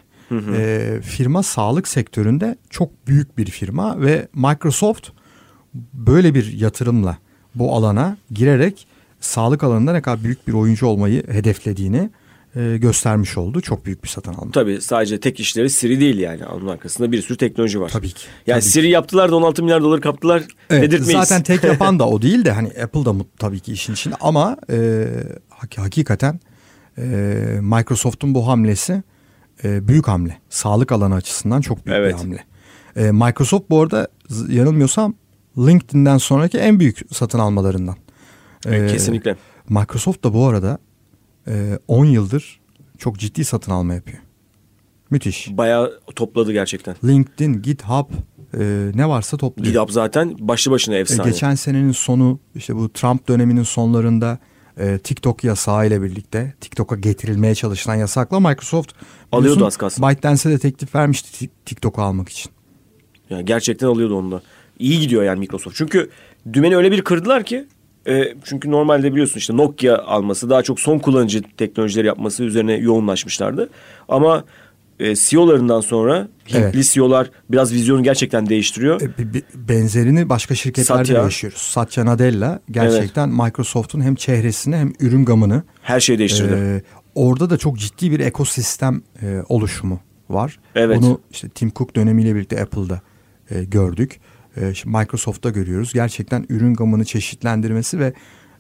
E, 0.58 1.00
firma 1.04 1.44
sağlık 1.44 1.88
sektöründe 1.88 2.58
çok 2.70 3.08
büyük 3.08 3.38
bir 3.38 3.46
firma 3.46 4.02
ve 4.02 4.28
Microsoft 4.34 5.10
böyle 5.94 6.36
bir 6.36 6.54
yatırımla 6.54 7.18
bu 7.56 7.76
alana 7.76 8.18
girerek 8.32 8.88
sağlık 9.20 9.64
alanında 9.64 9.94
ne 9.94 10.02
kadar 10.02 10.24
büyük 10.24 10.48
bir 10.48 10.54
oyuncu 10.54 10.88
olmayı 10.88 11.28
hedeflediğini 11.28 12.10
e, 12.56 12.78
göstermiş 12.78 13.38
oldu. 13.38 13.62
Çok 13.62 13.86
büyük 13.86 14.04
bir 14.04 14.10
satın 14.10 14.34
alma. 14.34 14.52
Tabii 14.52 14.82
sadece 14.82 15.20
tek 15.20 15.40
işleri 15.40 15.70
Siri 15.70 16.00
değil 16.00 16.18
yani. 16.20 16.46
Onun 16.46 16.68
arkasında 16.68 17.12
bir 17.12 17.22
sürü 17.22 17.38
teknoloji 17.38 17.82
var. 17.82 17.90
Tabii 17.90 18.10
ki, 18.10 18.26
Yani 18.48 18.60
tabii 18.62 18.70
Siri 18.72 18.90
yaptılar 18.90 19.32
da 19.32 19.36
16 19.36 19.64
milyar 19.64 19.82
dolar 19.84 20.02
kaptılar 20.02 20.44
Evet, 20.70 20.82
dedirtmeyiz. 20.84 21.28
zaten 21.28 21.44
tek 21.44 21.64
yapan 21.72 22.00
da 22.00 22.08
o 22.08 22.22
değil 22.22 22.46
de 22.46 22.52
hani 22.52 22.68
Apple 22.84 23.06
da 23.06 23.14
tabii 23.40 23.60
ki 23.60 23.72
işin 23.74 23.94
içinde 23.94 24.16
ama 24.22 24.58
e, 24.72 25.06
hak- 25.50 25.78
hakikaten 25.78 26.40
e, 26.98 27.04
Microsoft'un 27.62 28.36
bu 28.36 28.48
hamlesi 28.48 29.04
e, 29.64 29.88
büyük 29.88 30.08
hamle. 30.08 30.38
Sağlık 30.50 30.92
alanı 30.92 31.16
açısından 31.16 31.62
çok 31.62 31.86
büyük 31.86 31.98
Evet. 31.98 32.14
bir 32.14 32.20
hamle. 32.20 32.44
E, 32.96 33.12
Microsoft 33.12 33.70
bu 33.70 33.82
arada 33.82 34.08
yanılmıyorsam 34.50 35.16
LinkedIn'den 35.58 36.18
sonraki 36.18 36.58
en 36.58 36.80
büyük 36.80 37.00
satın 37.12 37.40
almalarından. 37.40 37.96
Evet, 38.66 38.90
E, 38.92 38.94
kesinlikle. 38.94 39.36
Microsoft 39.70 40.24
da 40.24 40.34
bu 40.34 40.48
arada 40.48 40.78
10 41.88 42.06
yıldır 42.06 42.60
çok 42.98 43.20
ciddi 43.20 43.46
satın 43.46 43.72
alma 43.72 43.94
yapıyor. 43.94 44.18
Müthiş. 45.10 45.48
Bayağı 45.52 46.00
topladı 46.16 46.52
gerçekten. 46.52 46.96
LinkedIn, 47.04 47.62
GitHub 47.62 48.06
e, 48.60 48.92
ne 48.96 49.10
varsa 49.10 49.38
topluyor. 49.38 49.68
GitHub 49.74 49.90
zaten 49.90 50.36
başlı 50.40 50.72
başına 50.72 50.96
E, 50.96 51.00
efsane. 51.00 51.30
Geçen 51.30 51.56
senenin 51.56 51.92
sonu 51.92 52.40
işte 52.56 52.76
bu 52.76 52.94
Trump 52.94 53.28
döneminin 53.28 53.64
sonlarında 53.64 54.40
e, 54.78 54.98
TikTok 54.98 55.44
yasağı 55.44 55.88
ile 55.88 56.02
birlikte 56.02 56.54
TikTok'a 56.62 56.96
getirilmeye 56.96 57.56
çalışılan 57.56 57.96
yasakla 57.96 58.40
Microsoft 58.40 58.92
Alıyordu 59.32 59.66
az 59.66 59.78
kalsın. 59.78 60.10
ByteDance'e 60.10 60.52
de 60.52 60.58
teklif 60.60 60.96
vermişti 60.96 61.46
Tik- 61.46 61.50
TikTok'u 61.66 62.02
almak 62.02 62.30
için. 62.30 62.52
Yani 63.30 63.46
gerçekten 63.46 63.88
alıyordu 63.88 64.16
onu 64.16 64.32
da. 64.32 64.42
İyi 64.80 65.00
gidiyor 65.00 65.24
yani 65.24 65.40
Microsoft. 65.40 65.76
Çünkü 65.76 66.10
dümeni 66.54 66.76
öyle 66.76 66.92
bir 66.92 67.02
kırdılar 67.02 67.44
ki 67.44 67.66
e, 68.08 68.34
çünkü 68.44 68.72
normalde 68.72 69.12
biliyorsun 69.12 69.38
işte 69.40 69.58
Nokia 69.58 69.98
alması 69.98 70.50
daha 70.50 70.64
çok 70.64 70.80
son 70.80 71.00
kullanıcı 71.00 71.42
teknolojileri 71.58 72.08
yapması 72.08 72.44
üzerine 72.44 72.74
yoğunlaşmışlardı. 72.74 73.70
Ama 74.10 74.44
e, 75.00 75.16
CEO'larından 75.16 75.82
sonra 75.82 76.28
Evet. 76.52 76.66
Hintli 76.66 76.84
CEO'lar 76.84 77.32
biraz 77.50 77.74
vizyonu 77.74 78.04
gerçekten 78.04 78.50
değiştiriyor. 78.50 79.02
E, 79.02 79.10
benzerini 79.56 80.30
başka 80.30 80.56
şirketlerde 80.56 81.06
Satya. 81.06 81.24
yaşıyoruz. 81.24 81.60
Satya 81.60 82.06
Nadella 82.06 82.60
gerçekten 82.72 83.30
Microsoft'un 83.30 84.02
hem 84.02 84.16
çehresini 84.16 84.76
hem 84.76 84.94
ürün 85.00 85.26
gamını 85.26 85.64
Her 85.82 86.00
şeyi 86.00 86.20
değiştirdi. 86.20 86.54
e, 86.54 86.82
orada 87.16 87.50
da 87.50 87.58
çok 87.58 87.80
ciddi 87.80 88.12
bir 88.12 88.20
ekosistem 88.20 89.02
e, 89.22 89.40
oluşumu 89.50 90.00
var. 90.30 90.60
Evet. 90.76 90.98
Bunu 91.02 91.22
işte 91.32 91.50
Tim 91.50 91.72
Cook 91.76 91.96
dönemiyle 91.96 92.36
birlikte 92.36 92.62
Apple'da 92.62 93.02
e, 93.50 93.64
gördük. 93.64 94.20
E, 94.58 94.62
Microsoft'ta 94.86 95.50
görüyoruz. 95.50 95.94
Gerçekten 95.94 96.46
ürün 96.50 96.74
gamını 96.74 97.06
çeşitlendirmesi 97.06 98.00
ve 98.00 98.14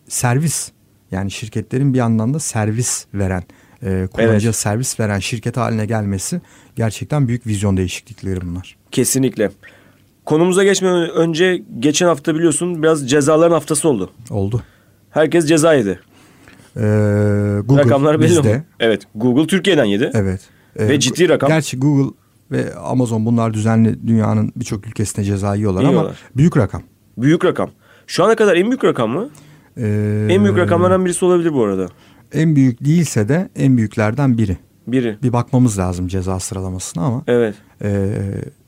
servis 0.07 0.71
yani 1.11 1.31
şirketlerin 1.31 1.93
bir 1.93 1.97
yandan 1.97 2.33
da 2.33 2.39
servis 2.39 3.05
veren 3.13 3.43
e, 3.83 4.07
kullanıcıya 4.13 4.49
Evet. 4.49 4.55
servis 4.55 4.99
veren 4.99 5.19
şirket 5.19 5.57
haline 5.57 5.85
gelmesi 5.85 6.41
gerçekten 6.75 7.27
büyük 7.27 7.47
vizyon 7.47 7.77
değişiklikleri 7.77 8.41
bunlar. 8.41 8.75
Kesinlikle. 8.91 9.51
Konumuza 10.25 10.63
geçmeden 10.63 11.09
önce 11.09 11.63
geçen 11.79 12.05
hafta 12.07 12.35
biliyorsun 12.35 12.83
biraz 12.83 13.09
cezaların 13.09 13.53
haftası 13.53 13.89
oldu. 13.89 14.11
Oldu. 14.29 14.63
Herkes 15.09 15.45
ceza 15.47 15.73
yedi. 15.73 15.99
Ee, 16.75 16.79
Google 17.65 17.83
Rakamlar 17.83 18.19
belli 18.19 18.29
bizde. 18.29 18.53
mi? 18.53 18.63
Evet. 18.79 19.01
Google 19.15 19.47
Türkiye'den 19.47 19.85
yedi. 19.85 20.11
Evet. 20.13 20.41
Ee, 20.75 20.87
Ve 20.87 20.99
ciddi 20.99 21.29
rakam. 21.29 21.49
Gerçi 21.49 21.77
Google 21.79 22.15
ve 22.51 22.75
Amazon 22.75 23.25
bunlar 23.25 23.53
düzenli 23.53 24.07
dünyanın 24.07 24.51
birçok 24.55 24.87
ülkesine 24.87 25.25
ceza 25.25 25.55
yiyorlar 25.55 25.81
ama 25.81 25.89
Yiyorlar. 25.91 26.17
büyük 26.35 26.57
rakam. 26.57 26.83
Büyük 27.17 27.45
rakam. 27.45 27.69
Şu 28.07 28.23
ana 28.23 28.35
kadar 28.35 28.55
en 28.55 28.67
büyük 28.67 28.83
rakam 28.83 29.09
mı? 29.11 29.29
Ee, 29.77 30.27
En 30.29 30.43
büyük 30.43 30.57
rakamlardan 30.57 31.05
birisi 31.05 31.25
olabilir 31.25 31.53
bu 31.53 31.63
arada. 31.63 31.87
En 32.33 32.55
büyük 32.55 32.85
değilse 32.85 33.29
de 33.29 33.49
en 33.55 33.77
büyüklerden 33.77 34.37
biri. 34.37 34.57
Biri. 34.87 35.17
Bir 35.23 35.33
bakmamız 35.33 35.79
lazım 35.79 36.07
ceza 36.07 36.39
sıralamasına 36.39 37.03
ama 37.03 37.23
Evet. 37.27 37.55
e, 37.83 38.11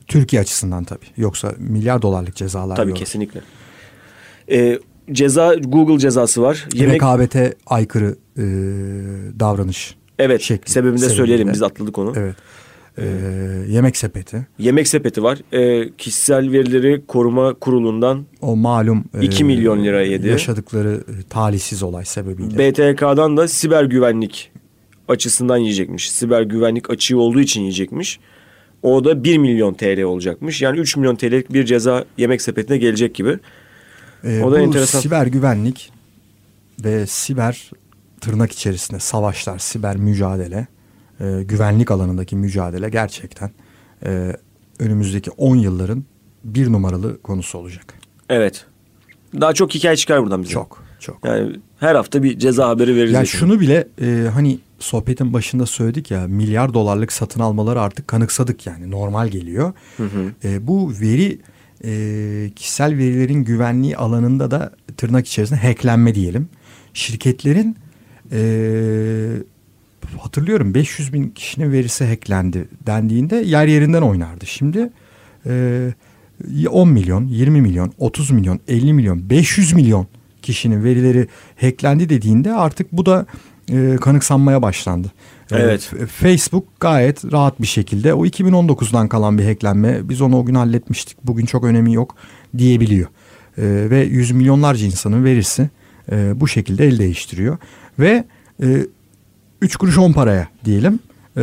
Türkiye 0.06 0.42
açısından 0.42 0.84
tabii. 0.84 1.06
Yoksa 1.16 1.52
milyar 1.58 2.02
dolarlık 2.02 2.36
cezalar 2.36 2.76
Tabii 2.76 2.88
yok. 2.90 2.98
kesinlikle. 2.98 3.40
Ee, 4.50 4.78
ceza 5.12 5.54
Google 5.54 5.98
cezası 5.98 6.42
var. 6.42 6.68
Yemek 6.74 6.94
Rekabete 6.94 7.54
aykırı 7.66 8.16
e, 8.38 8.42
davranış. 9.40 9.96
evet. 10.18 10.40
şekli, 10.40 10.70
sebebini 10.70 10.94
de 10.94 10.98
sebebiyle. 10.98 11.16
söyleyelim. 11.16 11.52
Biz 11.52 11.62
atladık 11.62 11.98
onu. 11.98 12.12
Evet. 12.16 12.36
Ee, 12.98 13.04
yemek 13.68 13.96
sepeti. 13.96 14.46
Yemek 14.58 14.88
sepeti 14.88 15.22
var. 15.22 15.38
Ee, 15.52 15.90
kişisel 15.98 16.52
verileri 16.52 17.02
koruma 17.08 17.54
kurulundan 17.54 18.26
O 18.40 18.56
malum 18.56 19.04
e, 19.20 19.24
2 19.24 19.44
milyon 19.44 19.84
lira 19.84 20.02
yedi. 20.02 20.28
Yaşadıkları 20.28 21.04
e, 21.08 21.22
talihsiz 21.30 21.82
olay 21.82 22.04
sebebiyle. 22.04 22.58
BTK'dan 22.58 23.36
da 23.36 23.48
siber 23.48 23.84
güvenlik 23.84 24.50
açısından 25.08 25.56
yiyecekmiş. 25.56 26.10
Siber 26.10 26.42
güvenlik 26.42 26.90
açığı 26.90 27.18
olduğu 27.18 27.40
için 27.40 27.60
yiyecekmiş. 27.60 28.20
O 28.82 29.04
da 29.04 29.24
1 29.24 29.38
milyon 29.38 29.74
TL 29.74 30.02
olacakmış. 30.02 30.62
Yani 30.62 30.78
3 30.78 30.96
milyon 30.96 31.16
TL'lik 31.16 31.52
bir 31.52 31.64
ceza 31.64 32.04
yemek 32.18 32.42
sepetine 32.42 32.78
gelecek 32.78 33.14
gibi. 33.14 33.38
Ee, 34.24 34.42
o 34.42 34.52
da 34.52 34.56
bu 34.56 34.60
enteresan. 34.60 35.00
siber 35.00 35.26
güvenlik 35.26 35.92
ve 36.84 37.06
siber 37.06 37.70
tırnak 38.20 38.52
içerisinde 38.52 39.00
savaşlar, 39.00 39.58
siber 39.58 39.96
mücadele, 39.96 40.66
e, 41.20 41.42
güvenlik 41.42 41.90
alanındaki 41.90 42.36
mücadele 42.36 42.88
gerçekten 42.88 43.50
e, 44.06 44.36
önümüzdeki 44.78 45.30
10 45.30 45.56
yılların 45.56 46.04
bir 46.44 46.72
numaralı 46.72 47.22
konusu 47.22 47.58
olacak. 47.58 47.94
Evet. 48.28 48.66
Daha 49.40 49.52
çok 49.52 49.74
hikaye 49.74 49.96
çıkar 49.96 50.22
buradan 50.22 50.42
bize. 50.42 50.52
Çok, 50.52 50.82
çok. 51.00 51.24
Yani 51.24 51.56
her 51.80 51.94
hafta 51.94 52.22
bir 52.22 52.38
ceza 52.38 52.68
haberi 52.68 52.96
veririz. 52.96 53.12
Ya 53.12 53.18
yakında. 53.18 53.38
şunu 53.38 53.60
bile 53.60 53.88
e, 54.00 54.28
hani 54.34 54.58
sohbetin 54.78 55.32
başında 55.32 55.66
söyledik 55.66 56.10
ya 56.10 56.26
milyar 56.28 56.74
dolarlık 56.74 57.12
satın 57.12 57.40
almaları 57.40 57.80
artık 57.80 58.08
kanıksadık 58.08 58.66
yani 58.66 58.90
normal 58.90 59.28
geliyor. 59.28 59.72
E, 60.44 60.66
bu 60.66 60.92
veri 61.00 61.38
e, 61.84 62.50
kişisel 62.56 62.98
verilerin 62.98 63.44
güvenliği 63.44 63.96
alanında 63.96 64.50
da 64.50 64.70
tırnak 64.96 65.26
içerisinde 65.26 65.60
hacklenme 65.60 66.14
diyelim. 66.14 66.48
Şirketlerin 66.94 67.76
e, 68.32 68.38
hatırlıyorum 70.20 70.74
500 70.74 71.12
bin 71.12 71.28
kişinin 71.28 71.72
verisi 71.72 72.04
hacklendi 72.04 72.68
dendiğinde 72.86 73.36
yer 73.36 73.66
yerinden 73.66 74.02
oynardı. 74.02 74.46
Şimdi 74.46 74.90
e, 75.46 75.92
10 76.70 76.88
milyon, 76.88 77.26
20 77.26 77.60
milyon, 77.60 77.92
30 77.98 78.30
milyon, 78.30 78.60
50 78.68 78.92
milyon, 78.92 79.30
500 79.30 79.72
milyon 79.72 80.06
kişinin 80.42 80.84
verileri 80.84 81.26
hacklendi 81.60 82.08
dediğinde 82.08 82.52
artık 82.54 82.92
bu 82.92 83.06
da 83.06 83.26
e, 83.72 83.96
kanıksanmaya 84.00 84.62
başlandı. 84.62 85.12
E, 85.52 85.56
Evet. 85.56 85.80
F- 85.80 86.06
Facebook 86.06 86.80
gayet 86.80 87.32
rahat 87.32 87.60
bir 87.62 87.66
şekilde 87.66 88.14
o 88.14 88.26
2019'dan 88.26 89.08
kalan 89.08 89.38
bir 89.38 89.44
hacklenme 89.44 90.08
biz 90.08 90.20
onu 90.20 90.38
o 90.38 90.44
gün 90.44 90.54
halletmiştik 90.54 91.16
bugün 91.24 91.46
çok 91.46 91.64
önemi 91.64 91.94
yok 91.94 92.14
diyebiliyor. 92.58 93.06
E, 93.58 93.62
ve 93.90 94.00
yüz 94.04 94.30
milyonlarca 94.30 94.86
insanın 94.86 95.24
verisi 95.24 95.70
e, 96.12 96.40
bu 96.40 96.48
şekilde 96.48 96.86
el 96.86 96.98
değiştiriyor. 96.98 97.58
Ve 97.98 98.24
e, 98.62 98.86
3 99.66 99.76
kuruş 99.76 99.98
10 99.98 100.12
paraya 100.12 100.48
diyelim 100.64 100.98
e, 101.36 101.42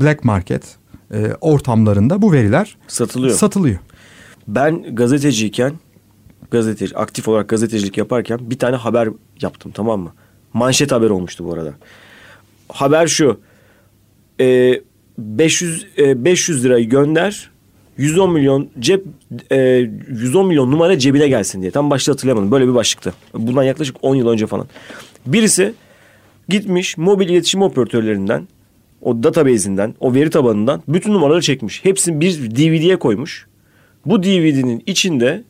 black 0.00 0.24
market 0.24 0.62
e, 1.14 1.32
ortamlarında 1.40 2.22
bu 2.22 2.32
veriler 2.32 2.76
Satılıyor. 2.88 3.34
satılıyor. 3.36 3.78
Ben 4.48 4.94
gazeteciyken 4.94 5.72
gazeteci 6.50 6.96
aktif 6.96 7.28
olarak 7.28 7.48
gazetecilik 7.48 7.98
yaparken 7.98 8.38
bir 8.42 8.58
tane 8.58 8.76
haber 8.76 9.08
yaptım 9.40 9.72
tamam 9.74 10.00
mı? 10.00 10.12
Manşet 10.52 10.92
haber 10.92 11.10
olmuştu 11.10 11.44
bu 11.44 11.52
arada. 11.52 11.74
Haber 12.68 13.06
şu. 13.06 13.40
e, 14.40 14.80
500 15.18 15.86
e, 15.98 16.24
500 16.24 16.64
lirayı 16.64 16.88
gönder. 16.88 17.50
110 17.96 18.32
milyon 18.32 18.68
cep 18.78 19.04
e, 19.50 19.56
110 19.56 20.46
milyon 20.46 20.70
numara 20.70 20.98
cebine 20.98 21.28
gelsin 21.28 21.62
diye. 21.62 21.70
Tam 21.70 21.90
başta 21.90 22.12
hatırlayamadım. 22.12 22.50
Böyle 22.50 22.68
bir 22.68 22.74
başlıktı. 22.74 23.14
Bundan 23.34 23.62
yaklaşık 23.62 23.96
10 24.02 24.14
yıl 24.14 24.28
önce 24.28 24.46
falan. 24.46 24.66
Birisi 25.26 25.74
gitmiş 26.48 26.96
mobil 26.96 27.28
iletişim 27.28 27.62
operatörlerinden 27.62 28.48
o 29.02 29.22
database'inden, 29.22 29.94
o 30.00 30.14
veri 30.14 30.30
tabanından 30.30 30.82
bütün 30.88 31.12
numaraları 31.12 31.42
çekmiş. 31.42 31.84
Hepsini 31.84 32.20
bir 32.20 32.50
DVD'ye 32.50 32.96
koymuş. 32.98 33.46
Bu 34.06 34.22
DVD'nin 34.22 34.82
içinde 34.86 35.44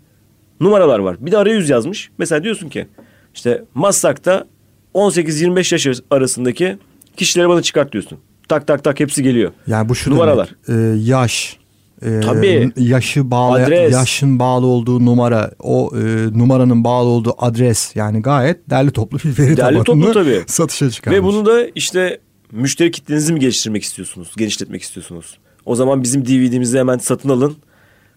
numaralar 0.61 0.99
var. 0.99 1.17
Bir 1.21 1.33
de 1.33 1.39
arayüz 1.39 1.69
yazmış. 1.69 2.11
Mesela 2.19 2.45
diyorsun 2.45 2.69
ki 2.69 2.87
işte 3.35 3.65
Maslak'ta 3.75 4.47
18-25 4.95 5.89
yaş 5.89 6.01
arasındaki 6.11 6.79
kişileri 7.17 7.49
bana 7.49 7.63
çıkart 7.63 7.93
diyorsun. 7.93 8.19
Tak 8.49 8.67
tak 8.67 8.85
tak 8.85 9.01
hepsi 9.01 9.23
geliyor. 9.23 9.53
Yani 9.67 9.89
bu 9.89 9.95
şu 9.95 10.11
Numaralar. 10.11 10.51
demek, 10.69 10.97
e, 10.97 11.11
yaş, 11.11 11.57
e, 12.03 12.21
Tabii. 12.21 12.73
yaşı 12.77 13.31
bağlı, 13.31 13.65
Adres. 13.65 13.93
yaşın 13.93 14.39
bağlı 14.39 14.67
olduğu 14.67 15.05
numara, 15.05 15.51
o 15.63 15.91
e, 15.97 16.01
numaranın 16.39 16.85
bağlı 16.85 17.09
olduğu 17.09 17.35
adres 17.39 17.97
yani 17.97 18.23
gayet 18.23 18.71
derli 18.71 18.91
toplu 18.91 19.19
bir 19.19 19.39
veri 19.39 19.57
Derli 19.57 19.85
toplu 19.85 20.13
tabii. 20.13 20.43
satışa 20.47 20.91
çıkarmış. 20.91 21.19
Ve 21.21 21.25
bunu 21.25 21.47
da 21.47 21.67
işte 21.75 22.19
müşteri 22.53 22.91
kitlenizi 22.91 23.33
mi 23.33 23.41
geliştirmek 23.41 23.83
istiyorsunuz? 23.83 24.33
Genişletmek 24.37 24.83
istiyorsunuz? 24.83 25.39
O 25.65 25.75
zaman 25.75 26.03
bizim 26.03 26.27
DVD'mizi 26.27 26.79
hemen 26.79 26.99
satın 26.99 27.29
alın 27.29 27.57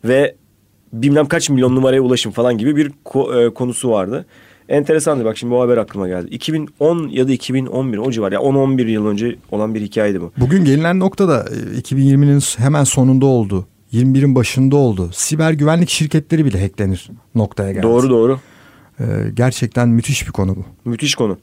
ve 0.06 0.36
bilmem 0.94 1.26
kaç 1.28 1.50
milyon 1.50 1.76
numaraya 1.76 2.02
ulaşın 2.02 2.32
falan 2.32 2.58
gibi 2.58 2.76
bir 2.76 2.92
ko- 3.06 3.46
e, 3.48 3.54
konusu 3.54 3.90
vardı. 3.90 4.26
Enteresandı 4.70 5.26
bak 5.26 5.38
şimdi 5.38 5.54
bu 5.54 5.62
haber 5.62 5.78
aklıma 5.78 6.08
geldi. 6.08 6.28
2010 6.32 7.08
ya 7.08 7.28
da 7.28 7.32
2011 7.32 7.98
o 7.98 8.12
civar 8.12 8.32
ya 8.32 8.40
10-11 8.40 8.88
yıl 8.90 9.08
önce 9.08 9.36
olan 9.52 9.76
bir 9.76 9.82
hikayeydi 9.82 10.22
bu. 10.22 10.32
Bugün 10.38 10.66
gelinen 10.66 11.00
nokta 11.00 11.28
da 11.28 11.46
e, 11.76 11.80
2020'nin 11.80 12.40
hemen 12.58 12.84
sonunda 12.84 13.26
oldu. 13.26 13.68
21'in 13.94 14.36
başında 14.36 14.76
oldu. 14.76 15.10
Siber 15.14 15.52
güvenlik 15.52 15.90
şirketleri 15.90 16.46
bile 16.46 16.62
hacklenir 16.62 17.10
noktaya 17.36 17.72
geldi. 17.72 17.84
Doğru 17.84 18.10
doğru. 18.10 18.40
E, 19.00 19.04
gerçekten 19.34 19.90
müthiş 19.90 20.28
bir 20.28 20.32
konu 20.32 20.56
bu. 20.56 20.90
Müthiş 20.90 21.16
konu. 21.16 21.38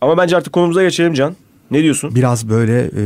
Ama 0.00 0.18
bence 0.18 0.36
artık 0.36 0.52
konumuza 0.52 0.82
geçelim 0.82 1.14
Can. 1.14 1.36
Ne 1.70 1.82
diyorsun? 1.82 2.14
Biraz 2.14 2.48
böyle 2.48 2.80
e, 2.80 3.00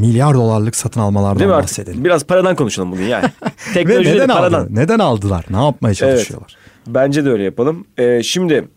milyar 0.00 0.34
dolarlık 0.34 0.76
satın 0.76 1.00
almalardan 1.00 1.38
Değil 1.38 1.48
mi 1.48 1.54
artık? 1.54 1.68
bahsedelim. 1.70 2.04
Biraz 2.04 2.24
paradan 2.24 2.56
konuşalım 2.56 2.92
bugün 2.92 3.04
yani. 3.04 3.24
Ve 3.44 3.72
Teknoloji 3.74 4.10
neden 4.10 4.26
paradan. 4.28 4.60
aldılar? 4.60 4.82
Neden 4.82 4.98
aldılar? 4.98 5.44
Ne 5.50 5.64
yapmaya 5.64 5.94
çalışıyorlar? 5.94 6.56
Bence 6.86 7.24
de 7.24 7.30
öyle 7.30 7.42
yapalım. 7.44 7.84
Ee, 7.98 8.22
şimdi 8.22 8.68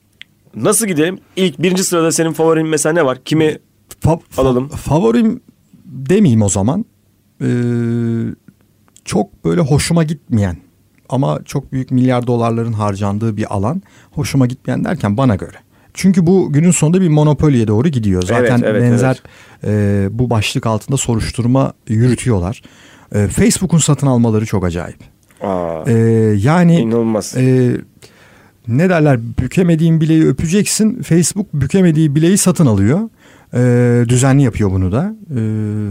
nasıl 0.55 0.87
gidelim? 0.87 1.19
İlk 1.35 1.59
birinci 1.61 1.83
sırada 1.83 2.11
senin 2.11 2.31
favorin 2.33 2.67
mesela 2.67 2.93
ne 2.93 3.05
var? 3.05 3.17
Kimi 3.25 3.57
Fa- 4.03 4.19
fa- 4.35 4.41
Alalım. 4.41 4.67
Favorim 4.69 5.41
demeyeyim 5.85 6.41
o 6.41 6.49
zaman. 6.49 6.85
Ee, 7.41 7.45
çok 9.05 9.45
böyle 9.45 9.61
hoşuma 9.61 10.03
gitmeyen 10.03 10.57
ama 11.09 11.39
çok 11.45 11.71
büyük 11.71 11.91
milyar 11.91 12.27
dolarların 12.27 12.73
harcandığı 12.73 13.37
bir 13.37 13.53
alan. 13.55 13.81
Hoşuma 14.11 14.45
gitmeyen 14.45 14.83
derken 14.83 15.17
bana 15.17 15.35
göre. 15.35 15.57
Çünkü 15.93 16.27
bu 16.27 16.53
günün 16.53 16.71
sonunda 16.71 17.01
bir 17.01 17.09
monopoliye 17.09 17.67
doğru 17.67 17.87
gidiyor. 17.87 18.21
Zaten 18.21 18.43
Evet, 18.59 18.63
evet, 18.65 18.81
benzer 18.81 19.23
e, 19.63 20.07
bu 20.11 20.29
başlık 20.29 20.65
altında 20.65 20.97
soruşturma 20.97 21.73
yürütüyorlar. 21.87 22.61
E, 23.15 23.27
Facebook'un 23.27 23.77
satın 23.77 24.07
almaları 24.07 24.45
çok 24.45 24.65
acayip. 24.65 24.97
Aa, 25.41 25.83
E, 25.87 25.93
yani 26.37 26.79
inanılmaz. 26.79 27.37
e, 27.37 27.71
ne 28.67 28.89
derler 28.89 29.19
bükemediğin 29.41 30.01
bileği 30.01 30.27
öpeceksin. 30.27 31.01
Facebook 31.01 31.53
bükemediği 31.53 32.15
bileği 32.15 32.37
satın 32.37 32.65
alıyor. 32.65 32.99
E, 33.53 34.05
düzenli 34.09 34.43
yapıyor 34.43 34.71
bunu 34.71 34.91
da. 34.91 35.15
E, 35.35 35.41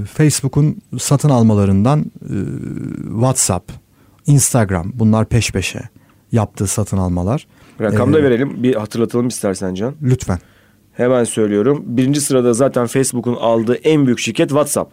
Facebook'un 0.05 0.79
satın 0.99 1.29
almalarından 1.29 2.01
e, 2.01 2.37
WhatsApp, 3.13 3.73
Instagram 4.27 4.93
bunlar 4.95 5.27
peş 5.27 5.53
peşe 5.53 5.81
yaptığı 6.33 6.67
satın 6.67 6.97
almalar. 6.97 7.47
Rakam 7.81 8.13
da 8.13 8.19
e, 8.19 8.23
verelim. 8.23 8.63
Bir 8.63 8.75
hatırlatalım 8.75 9.29
istersen 9.29 9.75
Can. 9.75 9.95
Lütfen. 10.03 10.39
Hemen 10.93 11.25
söylüyorum. 11.25 11.83
Birinci 11.87 12.21
sırada 12.21 12.53
zaten 12.53 12.87
Facebook'un 12.87 13.37
aldığı 13.41 13.75
en 13.75 14.07
büyük 14.07 14.19
şirket 14.19 14.49
WhatsApp. 14.49 14.93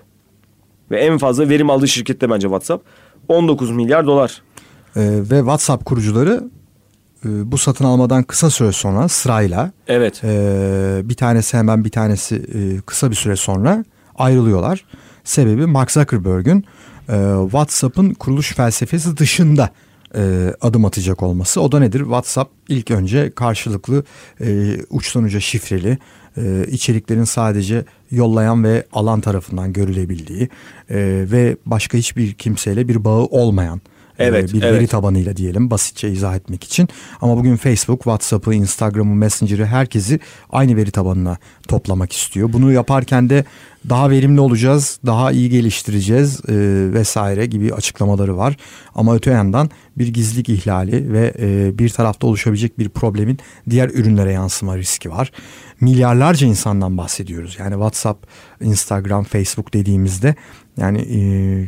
Ve 0.91 1.00
en 1.00 1.17
fazla 1.17 1.50
verim 1.50 1.69
aldığı 1.69 1.88
şirket 1.88 2.22
de 2.22 2.29
bence 2.29 2.48
WhatsApp. 2.48 2.86
19 3.27 3.72
milyar 3.72 4.07
dolar. 4.07 4.41
E, 4.96 5.01
ve 5.01 5.38
WhatsApp 5.38 5.86
kurucuları 5.86 6.43
bu 7.24 7.57
satın 7.57 7.86
almadan 7.86 8.24
kısa 8.24 8.50
süre 8.50 8.71
sonra 8.71 9.07
sırayla 9.07 9.71
Evet. 9.88 10.21
Ee, 10.24 11.01
bir 11.03 11.15
tanesi 11.15 11.57
hemen 11.57 11.86
bir 11.86 11.89
tanesi 11.89 12.36
e, 12.36 12.81
kısa 12.81 13.12
bir 13.12 13.15
süre 13.15 13.36
sonra 13.36 13.86
ayrılıyorlar. 14.15 14.86
Sebebi 15.24 15.65
Mark 15.65 15.91
Zuckerberg'ün 15.91 16.65
e, 17.09 17.33
WhatsApp'ın 17.41 18.13
kuruluş 18.13 18.53
felsefesi 18.53 19.17
dışında 19.17 19.69
e, 20.15 20.53
adım 20.62 20.86
atacak 20.86 21.24
olması. 21.24 21.62
O 21.62 21.71
da 21.71 21.79
nedir? 21.79 22.00
WhatsApp 22.00 22.51
ilk 22.67 22.91
önce 22.91 23.31
karşılıklı 23.31 24.03
e, 24.41 24.77
uçtan 24.89 25.24
uca 25.24 25.39
şifreli 25.39 25.97
e, 26.38 26.65
içeriklerin 26.71 27.24
sadece 27.24 27.86
yollayan 28.12 28.63
ve 28.63 28.86
alan 28.93 29.21
tarafından 29.21 29.74
görülebildiği 29.74 30.50
e, 30.89 31.25
ve 31.31 31.57
başka 31.65 31.97
hiçbir 31.97 32.33
kimseyle 32.33 32.88
bir 32.88 33.05
bağı 33.05 33.25
olmayan 33.25 33.77
e, 33.77 33.97
Evet, 34.19 34.53
bir 34.53 34.62
evet. 34.62 34.74
veri 34.74 34.88
tabanıyla 34.88 35.38
diyelim 35.38 35.71
basitçe 35.71 36.09
izah 36.09 36.36
etmek 36.36 36.63
için. 36.63 36.89
Ama 37.21 37.38
bugün 37.38 37.55
Facebook, 37.55 38.00
WhatsApp'ı, 38.00 38.53
Instagram'ı, 38.53 39.15
Messenger'ı 39.15 39.65
herkesi 39.65 40.19
aynı 40.50 40.75
veri 40.75 40.91
tabanına 40.91 41.38
toplamak 41.67 42.13
istiyor. 42.13 42.53
Bunu 42.53 42.71
yaparken 42.71 43.29
de 43.29 43.45
daha 43.89 44.09
verimli 44.09 44.39
olacağız, 44.39 45.00
daha 45.05 45.31
iyi 45.31 45.50
geliştireceğiz 45.50 46.41
e, 46.50 46.53
vesaire 46.93 47.45
gibi 47.45 47.74
açıklamaları 47.74 48.38
var. 48.38 48.57
Ama 48.95 49.15
öte 49.15 49.31
yandan 49.31 49.69
bir 49.97 50.07
gizlilik 50.07 50.50
ihlali 50.50 51.13
ve 51.13 51.33
e, 51.39 51.79
bir 51.79 51.89
tarafta 51.89 52.27
oluşabilecek 52.27 52.79
bir 52.79 52.89
problemin 52.89 53.39
diğer 53.69 53.89
ürünlere 53.89 54.31
yansıma 54.31 54.77
riski 54.77 55.09
var. 55.09 55.31
Milyarlarca 55.81 56.47
insandan 56.47 56.97
bahsediyoruz. 56.97 57.57
Yani 57.59 57.74
WhatsApp, 57.74 58.27
Instagram, 58.62 59.24
Facebook 59.24 59.74
dediğimizde 59.74 60.36
yani 60.77 61.00
e, 61.00 61.19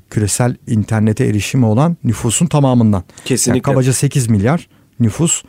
küresel 0.09 0.55
internete 0.67 1.25
erişimi 1.25 1.65
olan 1.65 1.97
nüfusun 2.03 2.45
tamamından. 2.45 3.03
Kesinlikle. 3.25 3.57
Yani 3.57 3.61
kabaca 3.61 3.93
8 3.93 4.29
milyar 4.29 4.67
nüfus 4.99 5.43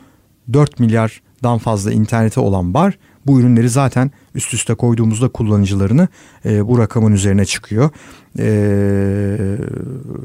4 0.53 0.79
milyardan 0.79 1.57
fazla 1.57 1.91
internete 1.91 2.39
olan 2.39 2.73
var. 2.73 2.97
Bu 3.25 3.39
ürünleri 3.39 3.69
zaten 3.69 4.11
üst 4.35 4.53
üste 4.53 4.73
koyduğumuzda 4.75 5.29
kullanıcılarını 5.29 6.07
e, 6.45 6.67
bu 6.67 6.79
rakamın 6.79 7.11
üzerine 7.11 7.45
çıkıyor. 7.45 7.89
E, 8.39 8.45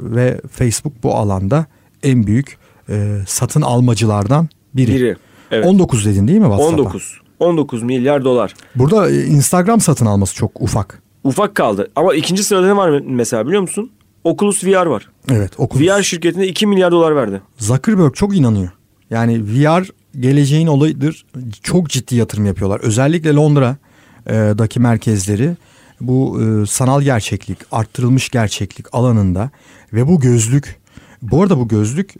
ve 0.03 0.41
Facebook 0.51 1.03
bu 1.03 1.15
alanda 1.15 1.67
en 2.03 2.27
büyük 2.27 2.59
e, 2.89 3.19
satın 3.27 3.63
almacılardan 3.63 4.49
biri. 4.75 4.95
Biri. 4.95 5.17
Evet. 5.51 5.67
19 5.67 6.07
dedin 6.07 6.29
değil 6.29 6.39
mi 6.39 6.45
WhatsApp'a? 6.45 6.83
19. 6.83 7.21
19 7.39 7.83
milyar 7.83 8.25
dolar. 8.25 8.55
Burada 8.75 9.11
e, 9.11 9.25
Instagram 9.25 9.81
satın 9.81 10.07
alması 10.07 10.35
çok 10.35 10.61
ufak. 10.61 11.03
Ufak 11.27 11.55
kaldı. 11.55 11.91
Ama 11.97 12.15
ikinci 12.15 12.45
sırada 12.45 12.67
ne 12.67 12.77
var 12.77 13.03
mesela 13.07 13.47
biliyor 13.47 13.63
musun? 13.63 13.91
Oculus 14.25 14.65
VR 14.65 14.87
var. 14.87 15.09
Evet. 15.31 15.53
Oculus. 15.59 15.87
VR 15.87 16.03
şirketine 16.03 16.47
2 16.47 16.67
milyar 16.67 16.93
dolar 16.93 17.17
verdi. 17.17 17.43
Zuckerberg 17.59 18.15
çok 18.15 18.37
inanıyor. 18.37 18.71
Yani 19.11 19.43
VR 19.45 19.91
geleceğin 20.21 20.67
olayıdır. 20.67 21.27
Çok 21.63 21.89
ciddi 21.89 22.17
yatırım 22.17 22.47
yapıyorlar. 22.47 22.81
Özellikle 22.81 23.35
Londra'daki 23.35 24.81
merkezleri 24.81 25.57
bu 26.01 26.41
sanal 26.69 27.03
gerçeklik, 27.03 27.59
arttırılmış 27.73 28.29
gerçeklik 28.29 28.87
alanında 28.93 29.51
ve 29.93 30.09
bu 30.09 30.21
gözlük. 30.21 30.81
Bu 31.23 31.43
arada 31.43 31.59
bu 31.59 31.69
gözlük 31.69 32.15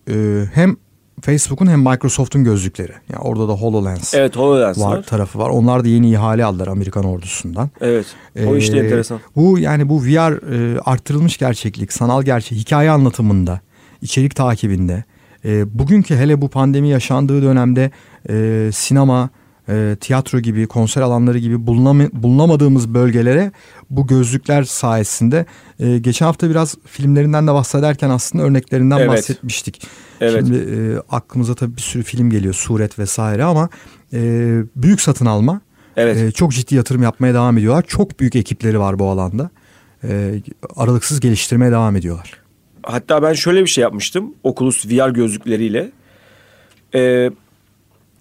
hem 0.55 0.77
Facebook'un 1.23 1.67
hem 1.67 1.81
Microsoft'un 1.81 2.45
gözlükleri. 2.45 2.93
Yani 3.13 3.23
orada 3.23 3.49
da 3.49 3.53
HoloLens 3.53 4.15
Evet 4.15 4.37
HoloLens 4.37 4.79
var, 4.79 4.97
var. 4.97 5.03
tarafı 5.03 5.39
var. 5.39 5.51
Onlar 5.51 5.85
da 5.85 5.89
yeni 5.89 6.11
ihale 6.11 6.45
aldılar 6.45 6.67
Amerikan 6.67 7.05
ordusundan. 7.05 7.71
Evet. 7.81 8.07
O 8.47 8.57
işte 8.57 8.77
Ee, 8.77 8.81
enteresan. 8.81 9.21
Bu 9.37 9.59
yani 9.59 9.89
bu 9.89 10.03
VR 10.03 10.53
e, 10.53 10.81
arttırılmış 10.81 11.39
gerçeklik, 11.39 11.93
sanal 11.93 12.23
gerçek, 12.23 12.59
hikaye 12.59 12.91
anlatımında, 12.91 13.61
içerik 14.03 14.35
takibinde, 14.37 15.05
e, 15.45 15.79
bugünkü 15.79 16.17
hele 16.17 16.41
bu 16.41 16.49
pandemi 16.49 16.89
yaşandığı 16.89 17.43
dönemde 17.43 17.91
e, 18.31 18.69
sinema, 18.73 19.31
e, 19.69 19.97
tiyatro 20.01 20.41
gibi, 20.41 20.67
konser 20.67 21.03
alanları 21.03 21.39
gibi 21.39 21.55
bulunama- 21.67 22.11
bulunamadığımız 22.13 22.95
bölgelere 22.95 23.53
bu 23.91 24.07
gözlükler 24.07 24.63
sayesinde 24.65 25.47
e, 25.81 25.99
geçen 25.99 26.27
hafta 26.27 26.51
biraz 26.51 26.75
filmlerinden 26.85 27.47
de 27.47 27.53
bahsederken 27.53 28.11
aslında 28.11 28.45
örneklerinden 28.45 28.99
Evet. 28.99 29.09
bahsetmiştik. 29.09 29.83
Evet. 30.21 30.47
Şimdi 30.47 30.57
e, 30.59 30.99
aklımıza 31.11 31.55
tabii 31.55 31.77
bir 31.77 31.83
sürü 31.83 32.03
film 32.03 32.31
geliyor, 32.31 32.55
Suret 32.55 32.99
vesaire 32.99 33.45
ama 33.45 33.69
e, 34.13 34.19
büyük 34.77 35.01
satın 35.01 35.27
alma 35.27 35.61
Evet. 35.97 36.17
ee, 36.17 36.33
çok 36.33 36.53
ciddi 36.53 36.75
yatırım 36.75 37.03
yapmaya 37.03 37.35
devam 37.35 37.59
ediyorlar. 37.59 37.85
Çok 37.89 38.21
büyük 38.21 38.37
ekipleri 38.37 38.81
var 38.81 38.99
bu 38.99 39.09
alanda. 39.09 39.51
Ee, 40.05 40.35
aralıksız 40.77 41.21
geliştirmeye 41.21 41.73
devam 41.73 41.97
ediyorlar. 41.97 42.33
Hatta 42.83 43.23
ben 43.23 43.33
şöyle 43.33 43.63
bir 43.63 43.67
şey 43.67 43.83
yapmıştım. 43.83 44.35
Oculus 44.43 44.87
VR 44.87 45.11
gözlükleriyle. 45.11 45.93
Ee, 46.95 47.31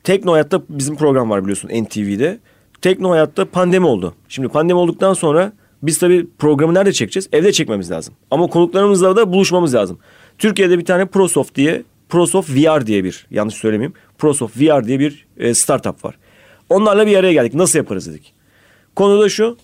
Tekno 0.06 0.34
Hayat'ta 0.34 0.62
bizim 0.70 0.96
program 0.96 1.30
var 1.30 1.42
biliyorsun 1.44 1.70
NTV'de. 1.70 2.40
Tekno 2.82 3.10
Hayat'ta 3.10 3.46
pandemi 3.46 3.86
oldu. 3.86 4.14
Şimdi 4.30 4.48
pandemi 4.48 4.80
olduktan 4.80 5.14
sonra 5.14 5.54
biz 5.84 5.98
tabii 5.98 6.28
programı 6.40 6.74
nerede 6.74 6.94
çekeceğiz? 6.94 7.30
Evde 7.32 7.52
çekmemiz 7.52 7.92
lazım. 7.92 8.14
Ama 8.32 8.48
konuklarımızla 8.48 9.16
da 9.16 9.34
buluşmamız 9.34 9.74
lazım. 9.74 10.00
Türkiye'de 10.38 10.80
bir 10.80 10.86
tane 10.86 11.06
ProSoft 11.06 11.56
diye, 11.56 11.84
ProSoft 12.10 12.50
VR 12.50 12.88
diye 12.88 13.04
bir, 13.04 13.28
yanlış 13.32 13.56
söylemeyeyim. 13.56 13.94
ProSoft 14.18 14.58
VR 14.58 14.88
diye 14.88 15.00
bir 15.00 15.28
e, 15.38 15.54
startup 15.54 16.06
var. 16.06 16.18
Onlarla 16.70 17.08
bir 17.08 17.18
araya 17.18 17.34
geldik. 17.34 17.54
Nasıl 17.54 17.80
yaparız 17.80 18.08
dedik. 18.08 18.34
Konu 18.96 19.22
da 19.22 19.30
şu. 19.30 19.58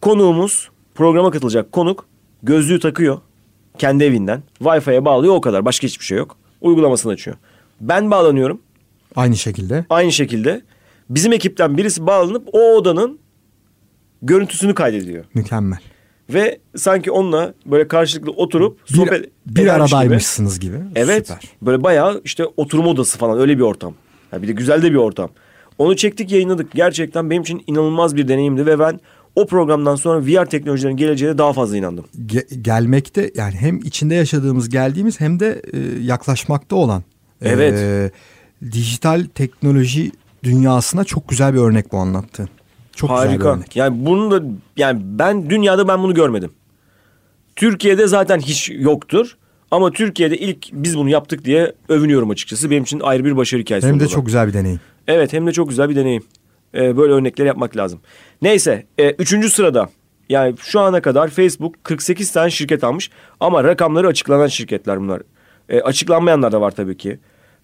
Konuğumuz, 0.00 0.70
programa 0.94 1.30
katılacak 1.30 1.72
konuk 1.72 2.06
gözlüğü 2.42 2.80
takıyor 2.80 3.18
kendi 3.78 4.04
evinden. 4.04 4.42
Wi-Fi'ye 4.60 5.04
bağlıyor 5.04 5.34
o 5.34 5.40
kadar. 5.40 5.64
Başka 5.64 5.86
hiçbir 5.86 6.04
şey 6.04 6.18
yok. 6.18 6.36
Uygulamasını 6.60 7.12
açıyor. 7.12 7.36
Ben 7.80 8.10
bağlanıyorum. 8.10 8.60
Aynı 9.16 9.36
şekilde. 9.36 9.84
Aynı 9.90 10.12
şekilde 10.12 10.62
bizim 11.10 11.32
ekipten 11.32 11.76
birisi 11.76 12.06
bağlanıp 12.06 12.48
o 12.52 12.74
odanın 12.76 13.18
görüntüsünü 14.22 14.74
kaydediyor. 14.74 15.24
Mükemmel. 15.34 15.78
Ve 16.30 16.58
sanki 16.76 17.10
onunla 17.10 17.54
böyle 17.66 17.88
karşılıklı 17.88 18.30
oturup 18.32 18.78
Bir, 18.90 18.94
sohbet 18.94 19.30
bir 19.46 19.62
edermiş 19.62 19.90
gibi. 19.90 19.96
aradaymışsınız 19.96 20.60
gibi. 20.60 20.76
Evet. 20.94 21.26
Süper. 21.26 21.42
Böyle 21.62 21.82
bayağı 21.82 22.20
işte 22.24 22.44
oturma 22.56 22.86
odası 22.90 23.18
falan 23.18 23.38
öyle 23.38 23.56
bir 23.56 23.62
ortam. 23.62 23.94
Ha 24.30 24.42
bir 24.42 24.48
de 24.48 24.52
güzel 24.52 24.82
de 24.82 24.90
bir 24.90 24.96
ortam. 24.96 25.30
Onu 25.78 25.96
çektik 25.96 26.32
yayınladık. 26.32 26.72
Gerçekten 26.72 27.30
benim 27.30 27.42
için 27.42 27.62
inanılmaz 27.66 28.16
bir 28.16 28.28
deneyimdi 28.28 28.66
ve 28.66 28.78
ben 28.78 29.00
o 29.36 29.46
programdan 29.46 29.96
sonra 29.96 30.26
VR 30.26 30.46
teknolojilerin 30.46 30.96
geleceğine 30.96 31.38
daha 31.38 31.52
fazla 31.52 31.76
inandım. 31.76 32.04
Ge- 32.26 32.62
gelmekte 32.62 33.30
yani 33.34 33.54
hem 33.54 33.78
içinde 33.78 34.14
yaşadığımız 34.14 34.68
geldiğimiz 34.68 35.20
hem 35.20 35.40
de 35.40 35.62
e, 35.72 35.78
yaklaşmakta 36.02 36.76
olan 36.76 37.02
e, 37.42 37.48
Evet. 37.48 38.12
Dijital 38.62 39.24
teknoloji 39.34 40.12
dünyasına 40.42 41.04
çok 41.04 41.28
güzel 41.28 41.54
bir 41.54 41.58
örnek 41.58 41.92
bu 41.92 41.98
anlattığın. 41.98 42.48
Çok 42.96 43.10
güzel 43.10 43.24
bir 43.24 43.28
Harika. 43.28 43.48
örnek. 43.48 43.76
Yani 43.76 44.06
bunu 44.06 44.30
da 44.30 44.42
yani 44.76 45.00
ben 45.04 45.50
dünyada 45.50 45.88
ben 45.88 46.02
bunu 46.02 46.14
görmedim. 46.14 46.52
Türkiye'de 47.56 48.06
zaten 48.06 48.38
hiç 48.40 48.70
yoktur. 48.74 49.36
Ama 49.70 49.90
Türkiye'de 49.90 50.36
ilk 50.38 50.66
biz 50.72 50.98
bunu 50.98 51.10
yaptık 51.10 51.44
diye 51.44 51.72
övünüyorum 51.88 52.30
açıkçası. 52.30 52.70
Benim 52.70 52.82
için 52.82 53.00
ayrı 53.00 53.24
bir 53.24 53.36
başarı 53.36 53.60
hikayesi 53.60 53.88
Hem 53.88 54.00
de 54.00 54.04
bu. 54.04 54.08
çok 54.08 54.26
güzel 54.26 54.48
bir 54.48 54.52
deneyim. 54.52 54.80
Evet 55.08 55.32
hem 55.32 55.46
de 55.46 55.52
çok 55.52 55.68
güzel 55.68 55.88
bir 55.88 55.96
deneyim. 55.96 56.24
Ee, 56.74 56.96
böyle 56.96 57.12
örnekler 57.12 57.46
yapmak 57.46 57.76
lazım. 57.76 58.00
Neyse 58.42 58.86
e, 58.98 59.10
üçüncü 59.10 59.50
sırada 59.50 59.88
yani 60.28 60.54
şu 60.58 60.80
ana 60.80 61.02
kadar 61.02 61.28
Facebook 61.28 61.84
48 61.84 62.32
tane 62.32 62.50
şirket 62.50 62.84
almış. 62.84 63.10
Ama 63.40 63.64
rakamları 63.64 64.06
açıklanan 64.06 64.46
şirketler 64.46 65.00
bunlar. 65.00 65.22
E, 65.68 65.80
açıklanmayanlar 65.80 66.52
da 66.52 66.60
var 66.60 66.70
tabii 66.70 66.96
ki. 66.96 67.18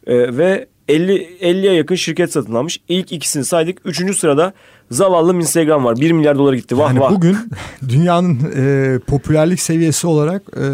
E, 0.07 0.37
ve 0.37 0.67
50 0.93 1.13
50'ye 1.41 1.73
yakın 1.73 1.95
şirket 1.95 2.33
satın 2.33 2.55
almış. 2.55 2.81
İlk 2.89 3.13
ikisini 3.13 3.45
saydık. 3.45 3.79
Üçüncü 3.85 4.15
sırada 4.15 4.53
zavallı 4.91 5.37
Instagram 5.37 5.85
var. 5.85 5.97
1 5.97 6.13
milyar 6.13 6.39
dolara 6.39 6.57
gitti. 6.57 6.79
Vah 6.79 6.89
Yani 6.89 7.01
vah. 7.01 7.11
bugün 7.11 7.37
dünyanın 7.89 8.39
e, 8.57 8.99
popülerlik 8.99 9.61
seviyesi 9.61 10.07
olarak 10.07 10.43
e, 10.57 10.67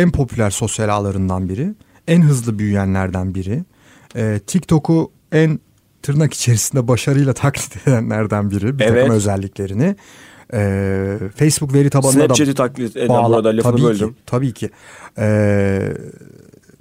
en 0.00 0.10
popüler 0.10 0.50
sosyal 0.50 0.88
ağlarından 0.88 1.48
biri. 1.48 1.74
En 2.08 2.22
hızlı 2.22 2.58
büyüyenlerden 2.58 3.34
biri. 3.34 3.64
E, 4.16 4.40
TikTok'u 4.46 5.10
en 5.32 5.60
tırnak 6.02 6.34
içerisinde 6.34 6.88
başarıyla 6.88 7.32
taklit 7.42 7.88
edenlerden 7.88 8.50
biri. 8.50 8.78
Bir 8.78 8.84
Evet. 8.84 9.00
takım 9.00 9.14
özelliklerini. 9.16 9.96
E, 10.54 11.18
Facebook 11.36 11.74
veri 11.74 11.90
tabanına 11.90 12.12
Snapchat'i 12.12 12.50
da 12.50 12.54
taklit 12.54 12.96
eden 12.96 13.08
bağla- 13.08 13.30
bu 13.32 13.36
arada 13.36 13.48
lafını 13.48 13.72
tabii 13.72 13.82
böldüm. 13.82 14.08
Ki, 14.08 14.14
tabii 14.26 14.52
ki. 14.52 14.70
E, 15.18 15.26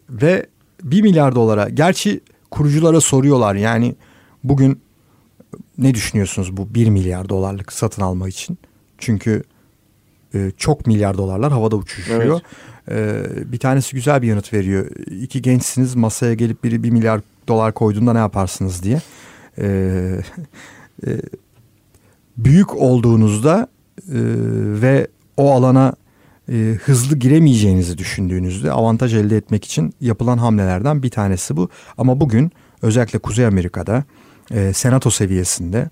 ve 0.09 0.45
1 0.83 1.01
milyar 1.01 1.35
dolara. 1.35 1.69
Gerçi 1.69 2.21
kuruculara 2.51 3.01
soruyorlar 3.01 3.55
yani 3.55 3.95
bugün 4.43 4.81
ne 5.77 5.93
düşünüyorsunuz 5.93 6.57
bu 6.57 6.73
1 6.73 6.89
milyar 6.89 7.29
dolarlık 7.29 7.73
satın 7.73 8.01
alma 8.01 8.29
için? 8.29 8.57
Çünkü 8.97 9.43
e, 10.33 10.51
çok 10.57 10.87
milyar 10.87 11.17
dolarlar 11.17 11.51
havada 11.51 11.75
uçuşuyor. 11.75 12.39
E, 12.91 13.23
bir 13.51 13.59
tanesi 13.59 13.95
güzel 13.95 14.21
bir 14.21 14.27
yanıt 14.27 14.53
veriyor. 14.53 14.87
İki 15.21 15.41
gençsiniz 15.41 15.95
masaya 15.95 16.33
gelip 16.33 16.63
biri 16.63 16.83
1 16.83 16.89
milyar 16.89 17.21
dolar 17.47 17.73
koyduğunda 17.73 18.13
ne 18.13 18.19
yaparsınız 18.19 18.83
diye. 18.83 19.01
E, 19.57 19.65
e, 21.07 21.09
büyük 22.37 22.75
olduğunuzda 22.75 23.67
e, 23.99 24.19
ve 24.81 25.07
o 25.37 25.51
alana 25.51 25.93
e, 26.49 26.77
hızlı 26.85 27.17
giremeyeceğinizi 27.17 27.97
düşündüğünüzde 27.97 28.71
avantaj 28.71 29.13
elde 29.13 29.37
etmek 29.37 29.65
için 29.65 29.93
yapılan 30.01 30.37
hamlelerden 30.37 31.03
bir 31.03 31.09
tanesi 31.09 31.57
bu. 31.57 31.69
Ama 31.97 32.19
bugün 32.19 32.51
özellikle 32.81 33.19
Kuzey 33.19 33.45
Amerika'da 33.45 34.03
e, 34.51 34.73
senato 34.73 35.11
seviyesinde 35.11 35.89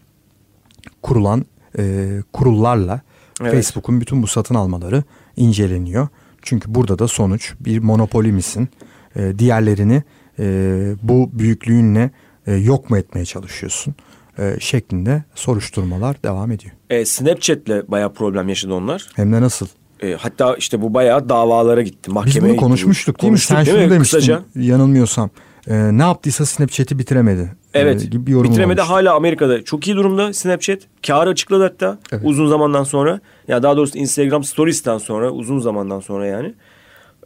kurulan 1.02 1.46
e, 1.78 2.08
kurullarla 2.34 3.02
Evet. 3.42 3.54
Facebook'un 3.54 4.02
bütün 4.02 4.24
bu 4.24 4.28
satın 4.28 4.56
almaları 4.56 5.04
inceleniyor. 5.36 6.08
Çünkü 6.42 6.76
burada 6.76 7.00
da 7.00 7.08
sonuç 7.08 7.54
bir 7.60 7.80
monopoli 7.80 8.32
misin? 8.32 8.70
E, 9.16 9.40
diğerlerini 9.40 10.04
e, 10.40 10.46
bu 11.04 11.30
büyüklüğünle 11.34 12.12
e, 12.48 12.54
yok 12.56 12.90
mu 12.90 12.98
etmeye 12.98 13.26
çalışıyorsun? 13.26 13.96
e, 14.40 14.56
şeklinde 14.60 15.24
soruşturmalar 15.36 16.24
devam 16.24 16.52
ediyor. 16.52 16.74
E, 16.90 17.06
Snapchat'le 17.06 17.92
bayağı 17.92 18.14
problem 18.14 18.50
yaşadı 18.50 18.74
onlar. 18.74 19.08
Hem 19.16 19.34
de 19.34 19.42
nasıl? 19.42 19.68
E, 20.04 20.14
hatta 20.20 20.56
işte 20.56 20.82
bu 20.82 20.94
bayağı 20.94 21.30
davalara 21.30 21.82
gitti. 21.82 22.12
Mahkemeye 22.12 22.36
Biz 22.36 22.42
bunu 22.44 22.52
gitti. 22.52 22.60
konuşmuştuk 22.64 23.22
değil 23.22 23.32
mi? 23.34 23.40
Sen 23.40 23.66
değil 23.66 23.78
şunu 23.78 23.86
mi? 23.86 23.92
demiştin 23.92 24.18
Kısaca. 24.18 24.42
yanılmıyorsam. 24.56 25.30
E, 25.68 25.98
ne 25.98 26.02
yaptıysa 26.02 26.46
Snapchat'i 26.46 27.00
bitiremedi. 27.00 27.42
E, 27.74 27.80
Evet. 27.80 28.12
gibi 28.12 28.28
bir 28.28 28.32
yorum 28.32 28.50
bitiremedi 28.52 28.82
olmuştu. 28.82 28.94
hala 28.96 29.14
Amerika'da. 29.16 29.64
Çok 29.64 29.88
iyi 29.88 29.96
durumda 29.96 30.34
Snapchat. 30.34 30.80
Kârı 31.08 31.30
açıkladı 31.30 31.64
hatta 31.64 32.00
Evet. 32.12 32.22
uzun 32.26 32.48
zamandan 32.48 32.84
sonra. 32.84 33.20
Ya 33.48 33.64
daha 33.64 33.78
doğrusu 33.78 33.98
Instagram 33.98 34.44
Stories'ten 34.44 34.98
sonra 34.98 35.32
uzun 35.32 35.60
zamandan 35.60 36.00
sonra 36.00 36.26
yani. 36.28 36.54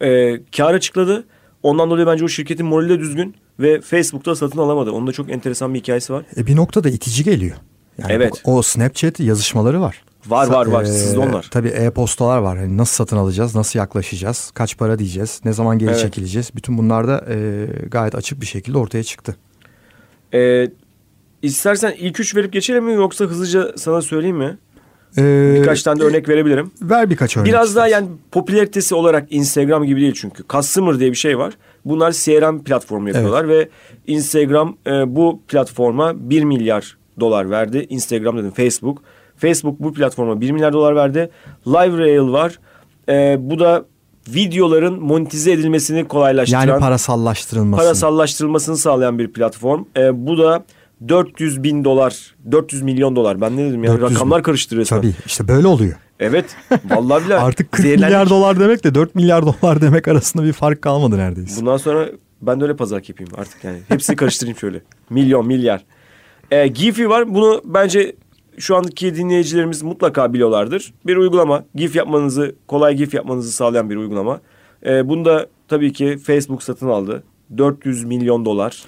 Ee, 0.01 0.39
kârı 0.57 0.75
açıkladı. 0.75 1.23
Ondan 1.63 1.89
dolayı 1.89 2.07
bence 2.07 2.25
o 2.25 2.27
şirketin 2.27 2.65
morali 2.65 2.89
de 2.89 2.99
düzgün 2.99 3.35
ve 3.59 3.81
Facebook'ta 3.81 4.35
satın 4.35 4.59
alamadı. 4.59 4.91
Onun 4.91 5.07
da 5.07 5.11
çok 5.11 5.31
enteresan 5.31 5.73
bir 5.73 5.79
hikayesi 5.79 6.13
var. 6.13 6.25
E, 6.37 6.47
bir 6.47 6.55
noktada 6.55 6.89
itici 6.89 7.23
geliyor. 7.23 7.55
Yani 7.97 8.11
Evet. 8.13 8.41
O, 8.45 8.57
o 8.57 8.61
Snapchat 8.61 9.19
yazışmaları 9.19 9.81
var. 9.81 10.01
Var, 10.27 10.47
var, 10.47 10.65
var. 10.67 10.83
Ee, 10.83 10.85
Sizde 10.85 11.19
onlar. 11.19 11.47
Tabii 11.51 11.67
e-postalar 11.67 12.37
var. 12.37 12.57
Hani 12.57 12.77
nasıl 12.77 12.95
satın 12.95 13.17
alacağız, 13.17 13.55
nasıl 13.55 13.79
yaklaşacağız, 13.79 14.51
kaç 14.53 14.77
para 14.77 14.99
diyeceğiz, 14.99 15.41
ne 15.45 15.53
zaman 15.53 15.79
geri 15.79 15.89
Evet. 15.89 15.99
çekileceğiz. 16.01 16.51
Bütün 16.55 16.77
bunlar 16.77 17.07
da 17.07 17.25
e, 17.29 17.65
gayet 17.91 18.15
açık 18.15 18.41
bir 18.41 18.45
şekilde 18.45 18.77
ortaya 18.77 19.03
çıktı. 19.03 19.35
Ee, 20.33 20.67
istersen 21.41 21.93
ilk 21.99 22.19
üç 22.19 22.35
verip 22.35 22.53
geçelim 22.53 22.85
mi 22.85 22.93
yoksa 22.93 23.25
hızlıca 23.25 23.71
sana 23.77 24.01
söyleyeyim 24.01 24.37
mi? 24.37 24.57
Ee, 25.17 25.55
Birkaç 25.59 25.83
tane 25.83 25.99
de 25.99 26.03
örnek 26.03 26.29
verebilirim. 26.29 26.71
Ver 26.81 27.09
birkaç 27.09 27.37
örnek. 27.37 27.47
Biraz 27.47 27.75
daha 27.75 27.87
istersen. 27.87 28.05
yani 28.07 28.17
popülaritesi 28.31 28.95
olarak 28.95 29.31
Instagram 29.31 29.83
gibi 29.83 30.01
değil 30.01 30.13
çünkü. 30.15 30.43
Customer 30.49 30.99
diye 30.99 31.11
bir 31.11 31.15
şey 31.15 31.37
var. 31.37 31.53
Bunlar 31.85 32.11
CRM 32.11 32.59
platformu 32.63 33.07
yapıyorlar 33.07 33.47
ve 33.47 33.69
Instagram 34.07 34.77
e, 34.87 35.15
bu 35.15 35.41
platforma 35.47 36.29
1 36.29 36.43
milyar 36.43 36.97
dolar 37.19 37.49
verdi. 37.49 37.85
Instagram 37.89 38.37
dedim 38.37 38.51
Facebook. 38.51 39.03
Facebook 39.43 39.79
bu 39.79 39.93
platforma 39.93 40.41
1 40.41 40.51
milyar 40.51 40.73
dolar 40.73 40.95
verdi. 40.95 41.29
LiveRail 41.67 42.31
var. 42.31 42.59
E, 43.09 43.37
bu 43.39 43.59
da 43.59 43.85
videoların 44.27 45.03
monetize 45.03 45.51
edilmesini 45.51 46.07
kolaylaştıran, 46.07 46.67
yani 46.67 46.79
parasallaştırılması. 46.79 47.83
parasallaştırılmasını 47.83 48.77
sağlayan 48.77 49.19
bir 49.19 49.33
platform. 49.33 49.83
E, 49.97 50.27
bu 50.27 50.37
da 50.37 50.65
400 51.07 51.63
bin 51.63 51.83
dolar, 51.83 52.35
400 52.51 52.81
milyon 52.81 53.15
dolar. 53.15 53.41
Ben 53.41 53.57
ne 53.57 53.69
dedim 53.69 53.83
ya? 53.83 53.91
400 53.93 54.15
Rakamlar 54.15 54.43
karıştı 54.43 54.77
resmen. 54.77 55.01
Tabii 55.01 55.13
işte 55.25 55.47
böyle 55.47 55.67
oluyor. 55.67 55.93
Evet. 56.19 56.45
Vallahi 56.89 57.25
billahi. 57.25 57.41
Artık 57.43 57.71
40 57.71 57.81
Zehirlendik. 57.81 58.05
milyar 58.05 58.29
dolar 58.29 58.59
demek 58.59 58.83
de 58.83 58.95
4 58.95 59.15
milyar 59.15 59.45
dolar 59.45 59.81
demek 59.81 60.07
arasında 60.07 60.43
bir 60.43 60.53
fark 60.53 60.81
kalmadı 60.81 61.17
neredeyse. 61.17 61.61
Bundan 61.61 61.77
sonra 61.77 62.09
ben 62.41 62.59
de 62.59 62.63
öyle 62.63 62.75
pazarlık 62.75 63.09
yapayım 63.09 63.31
artık 63.37 63.63
yani. 63.63 63.77
Hepsini 63.87 64.15
karıştırayım 64.15 64.57
şöyle. 64.57 64.81
Milyon, 65.09 65.47
milyar. 65.47 65.83
Ee, 66.51 66.67
Giphy 66.67 67.07
var. 67.07 67.33
Bunu 67.35 67.61
bence 67.65 68.15
şu 68.57 68.75
andaki 68.75 69.15
dinleyicilerimiz 69.15 69.83
mutlaka 69.83 70.33
biliyorlardır. 70.33 70.93
Bir 71.05 71.15
uygulama. 71.15 71.63
GIF 71.75 71.95
yapmanızı, 71.95 72.55
kolay 72.67 72.95
GIF 72.95 73.13
yapmanızı 73.13 73.51
sağlayan 73.51 73.89
bir 73.89 73.95
uygulama. 73.95 74.41
Ee, 74.85 75.09
bunu 75.09 75.25
da 75.25 75.47
tabii 75.67 75.93
ki 75.93 76.17
Facebook 76.17 76.63
satın 76.63 76.87
aldı. 76.89 77.23
400 77.57 78.03
milyon 78.03 78.45
dolar. 78.45 78.83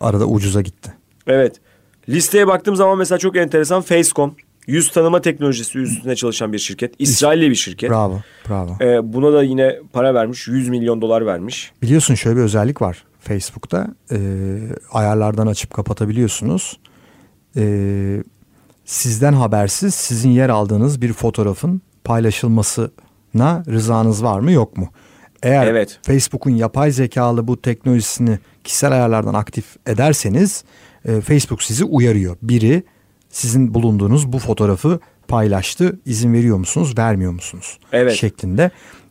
Arada 0.00 0.26
ucuza 0.26 0.60
gitti. 0.60 0.94
Evet. 1.26 1.60
Listeye 2.08 2.46
baktığım 2.46 2.76
zaman 2.76 2.98
mesela 2.98 3.18
çok 3.18 3.36
enteresan 3.36 3.82
Facecom. 3.82 4.34
Yüz 4.66 4.90
tanıma 4.90 5.20
teknolojisi 5.20 5.78
üstüne 5.78 6.16
çalışan 6.16 6.52
bir 6.52 6.58
şirket. 6.58 6.94
İsrailli 6.98 7.50
bir 7.50 7.54
şirket. 7.54 7.90
Bravo, 7.90 8.20
bravo. 8.48 8.76
Ee, 8.80 9.12
buna 9.12 9.32
da 9.32 9.42
yine 9.42 9.78
para 9.92 10.14
vermiş. 10.14 10.48
100 10.48 10.68
milyon 10.68 11.02
dolar 11.02 11.26
vermiş. 11.26 11.72
Biliyorsun 11.82 12.14
şöyle 12.14 12.36
bir 12.36 12.42
özellik 12.42 12.82
var 12.82 13.04
Facebook'ta. 13.20 13.86
Ee, 14.12 14.18
ayarlardan 14.92 15.46
açıp 15.46 15.74
kapatabiliyorsunuz. 15.74 16.78
Ee, 17.56 18.22
sizden 18.88 19.32
habersiz 19.32 19.94
sizin 19.94 20.30
yer 20.30 20.48
aldığınız 20.48 21.02
bir 21.02 21.12
fotoğrafın 21.12 21.82
paylaşılmasına 22.04 23.64
rızanız 23.68 24.24
var 24.24 24.40
mı 24.40 24.52
yok 24.52 24.76
mu? 24.76 24.88
Eğer 25.42 25.66
Evet. 25.66 25.98
Facebook'un 26.02 26.50
yapay 26.50 26.90
zekalı 26.90 27.48
bu 27.48 27.62
teknolojisini 27.62 28.38
kişisel 28.64 28.92
ayarlardan 28.92 29.34
aktif 29.34 29.76
ederseniz 29.86 30.64
e, 31.04 31.20
Facebook 31.20 31.62
sizi 31.62 31.84
uyarıyor. 31.84 32.36
Biri 32.42 32.82
sizin 33.30 33.74
bulunduğunuz 33.74 34.32
bu 34.32 34.38
fotoğrafı 34.38 35.00
paylaştı. 35.28 35.98
İzin 36.06 36.32
veriyor 36.32 36.56
musunuz, 36.56 36.98
vermiyor 36.98 37.32
musunuz? 37.32 37.78
Evet. 37.92 38.14
Şeklinde. 38.14 38.70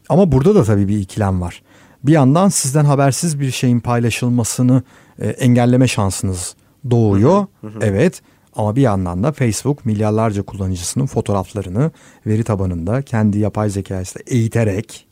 Ama 0.10 0.32
burada 0.32 0.56
da 0.56 0.64
tabii 0.64 0.88
bir 0.88 1.00
ikilem 1.00 1.42
var. 1.42 1.62
Bir 2.04 2.12
yandan 2.12 2.50
sizden 2.50 2.86
habersiz 2.86 3.40
bir 3.40 3.52
şeyin 3.52 3.80
paylaşılmasını 3.80 4.84
e, 5.20 5.28
engelleme 5.28 5.88
şansınız 5.88 6.56
doğuyor. 6.92 7.46
Evet. 7.82 8.22
Ama 8.58 8.76
bir 8.76 8.82
yandan 8.82 9.24
da 9.24 9.32
Facebook 9.32 9.86
milyarlarca 9.86 10.44
kullanıcısının 10.44 11.06
fotoğraflarını 11.06 11.92
veri 12.26 12.44
tabanında 12.44 13.02
kendi 13.02 13.40
yapay 13.40 13.70
zekasıyla 13.70 14.24
eğiterek 14.28 15.08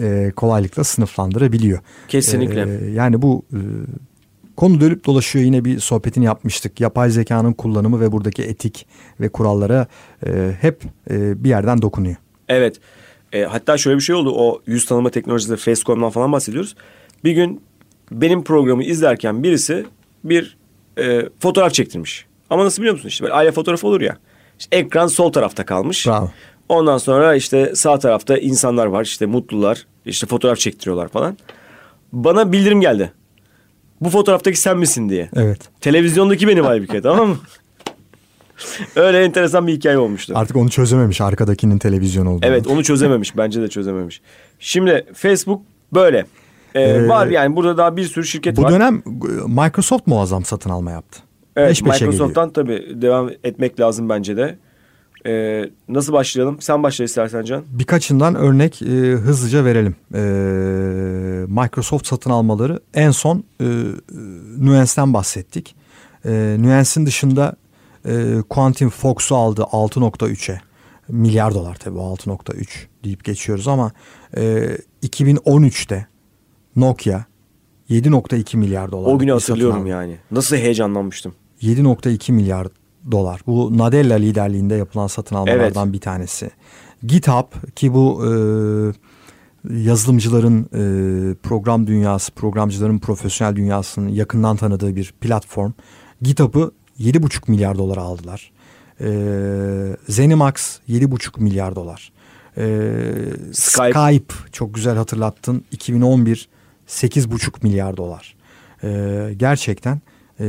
e, 0.00 0.32
kolaylıkla 0.36 0.84
sınıflandırabiliyor. 0.84 1.78
Kesinlikle. 2.08 2.86
E, 2.86 2.90
yani 2.90 3.22
bu 3.22 3.42
e, 3.52 3.60
konu 4.56 4.80
dönüp 4.80 5.06
dolaşıyor 5.06 5.44
yine 5.44 5.64
bir 5.64 5.78
sohbetini 5.78 6.24
yapmıştık. 6.24 6.80
Yapay 6.80 7.10
zekanın 7.10 7.52
kullanımı 7.52 8.00
ve 8.00 8.12
buradaki 8.12 8.42
etik 8.42 8.86
ve 9.20 9.28
kurallara 9.28 9.86
e, 10.26 10.52
hep 10.60 10.82
e, 11.10 11.44
bir 11.44 11.48
yerden 11.48 11.82
dokunuyor. 11.82 12.16
Evet. 12.48 12.76
E, 13.32 13.42
hatta 13.42 13.78
şöyle 13.78 13.96
bir 13.96 14.02
şey 14.02 14.16
oldu. 14.16 14.32
O 14.36 14.62
yüz 14.66 14.86
tanıma 14.86 15.10
teknolojisi 15.10 15.56
Facecom'dan 15.56 16.10
falan 16.10 16.32
bahsediyoruz. 16.32 16.76
Bir 17.24 17.32
gün 17.32 17.60
benim 18.10 18.44
programı 18.44 18.84
izlerken 18.84 19.42
birisi 19.42 19.86
bir 20.24 20.56
e, 20.98 21.28
fotoğraf 21.40 21.74
çektirmiş. 21.74 22.27
Ama 22.50 22.64
nasıl 22.64 22.82
biliyor 22.82 22.94
musun? 22.94 23.08
İşte 23.08 23.24
böyle 23.24 23.34
aile 23.34 23.52
fotoğrafı 23.52 23.86
olur 23.86 24.00
ya. 24.00 24.16
İşte 24.58 24.76
ekran 24.76 25.06
sol 25.06 25.32
tarafta 25.32 25.64
kalmış. 25.66 26.06
Bravo. 26.06 26.30
Ondan 26.68 26.98
sonra 26.98 27.34
işte 27.34 27.72
sağ 27.74 27.98
tarafta 27.98 28.38
insanlar 28.38 28.86
var. 28.86 29.02
işte 29.04 29.26
mutlular. 29.26 29.86
işte 30.06 30.26
fotoğraf 30.26 30.58
çektiriyorlar 30.58 31.08
falan. 31.08 31.38
Bana 32.12 32.52
bildirim 32.52 32.80
geldi. 32.80 33.12
Bu 34.00 34.10
fotoğraftaki 34.10 34.60
sen 34.60 34.78
misin 34.78 35.08
diye. 35.08 35.30
Evet. 35.36 35.60
Televizyondaki 35.80 36.48
benim 36.48 36.64
halbuki 36.64 37.02
tamam 37.02 37.28
mı? 37.28 37.36
Öyle 38.96 39.24
enteresan 39.24 39.66
bir 39.66 39.72
hikaye 39.72 39.98
olmuştu. 39.98 40.32
Artık 40.36 40.56
onu 40.56 40.70
çözememiş 40.70 41.20
arkadakinin 41.20 41.78
televizyon 41.78 42.26
olduğunu. 42.26 42.46
Evet 42.46 42.66
onu 42.66 42.84
çözememiş. 42.84 43.36
Bence 43.36 43.62
de 43.62 43.68
çözememiş. 43.68 44.20
Şimdi 44.58 45.06
Facebook 45.14 45.62
böyle. 45.94 46.26
Ee, 46.74 46.80
Ee, 46.82 47.08
var 47.08 47.26
yani 47.26 47.56
burada 47.56 47.76
daha 47.76 47.96
bir 47.96 48.04
sürü 48.04 48.26
şirket 48.26 48.56
Bu 48.56 48.62
var. 48.62 48.72
dönem 48.72 49.02
e, 49.06 49.62
Microsoft 49.62 50.06
muazzam 50.06 50.44
satın 50.44 50.70
alma 50.70 50.90
yaptı. 50.90 51.20
Evet, 51.58 51.68
Peş 51.68 51.82
Microsoft'tan 51.82 52.50
tabii 52.50 53.02
devam 53.02 53.30
etmek 53.44 53.80
lazım 53.80 54.08
bence 54.08 54.36
de. 54.36 54.58
Ee, 55.26 55.70
nasıl 55.88 56.12
başlayalım? 56.12 56.60
Sen 56.60 56.82
başla 56.82 57.04
istersen 57.04 57.44
Can. 57.44 57.64
Birkaçından 57.70 58.34
örnek 58.34 58.82
e, 58.82 58.86
hızlıca 59.12 59.64
verelim. 59.64 59.96
E, 60.14 60.20
Microsoft 61.48 62.06
satın 62.06 62.30
almaları 62.30 62.80
en 62.94 63.10
son 63.10 63.44
e, 63.60 63.64
Nuance'den 64.58 65.14
bahsettik. 65.14 65.76
E, 66.24 66.56
Nuance'in 66.58 67.06
dışında 67.06 67.56
e, 68.06 68.34
Quantum 68.48 68.88
Fox'u 68.88 69.36
aldı 69.36 69.60
6.3'e. 69.62 70.60
Milyar 71.08 71.54
dolar 71.54 71.74
tabii 71.74 71.98
o 71.98 72.14
6.3 72.14 72.66
deyip 73.04 73.24
geçiyoruz 73.24 73.68
ama 73.68 73.92
e, 74.36 74.68
2013'te 75.02 76.06
Nokia 76.76 77.24
7.2 77.90 78.56
milyar 78.56 78.92
dolar. 78.92 79.12
O 79.12 79.18
günü 79.18 79.32
hatırlıyorum 79.32 79.86
yani. 79.86 80.16
Nasıl 80.30 80.56
heyecanlanmıştım. 80.56 81.34
7.2 81.62 82.32
milyar 82.32 82.66
dolar. 83.10 83.40
Bu 83.46 83.78
Nadella 83.78 84.14
liderliğinde 84.14 84.74
yapılan 84.74 85.06
satın 85.06 85.36
almalardan 85.36 85.92
bir 85.92 86.00
tanesi. 86.00 86.50
GitHub 87.06 87.74
ki 87.76 87.94
bu 87.94 88.24
e, 88.24 88.30
yazılımcıların 89.74 90.62
e, 90.62 91.34
program 91.34 91.86
dünyası, 91.86 92.32
programcıların 92.32 92.98
profesyonel 92.98 93.56
dünyasının 93.56 94.08
yakından 94.08 94.56
tanıdığı 94.56 94.96
bir 94.96 95.14
platform. 95.20 95.72
GitHub'ı 96.22 96.72
7.5 97.00 97.50
milyar 97.50 97.78
dolara 97.78 98.00
aldılar. 98.00 98.50
E, 99.00 99.08
Zenimax 100.08 100.78
7.5 100.88 101.42
milyar 101.42 101.76
dolar. 101.76 102.12
E, 102.56 102.62
Skype. 103.52 103.92
Skype 103.92 104.34
çok 104.52 104.74
güzel 104.74 104.96
hatırlattın. 104.96 105.64
2011 105.70 106.48
8.5 106.88 107.52
milyar 107.62 107.96
dolar. 107.96 108.36
E, 108.82 109.34
gerçekten 109.36 110.00
e, 110.40 110.44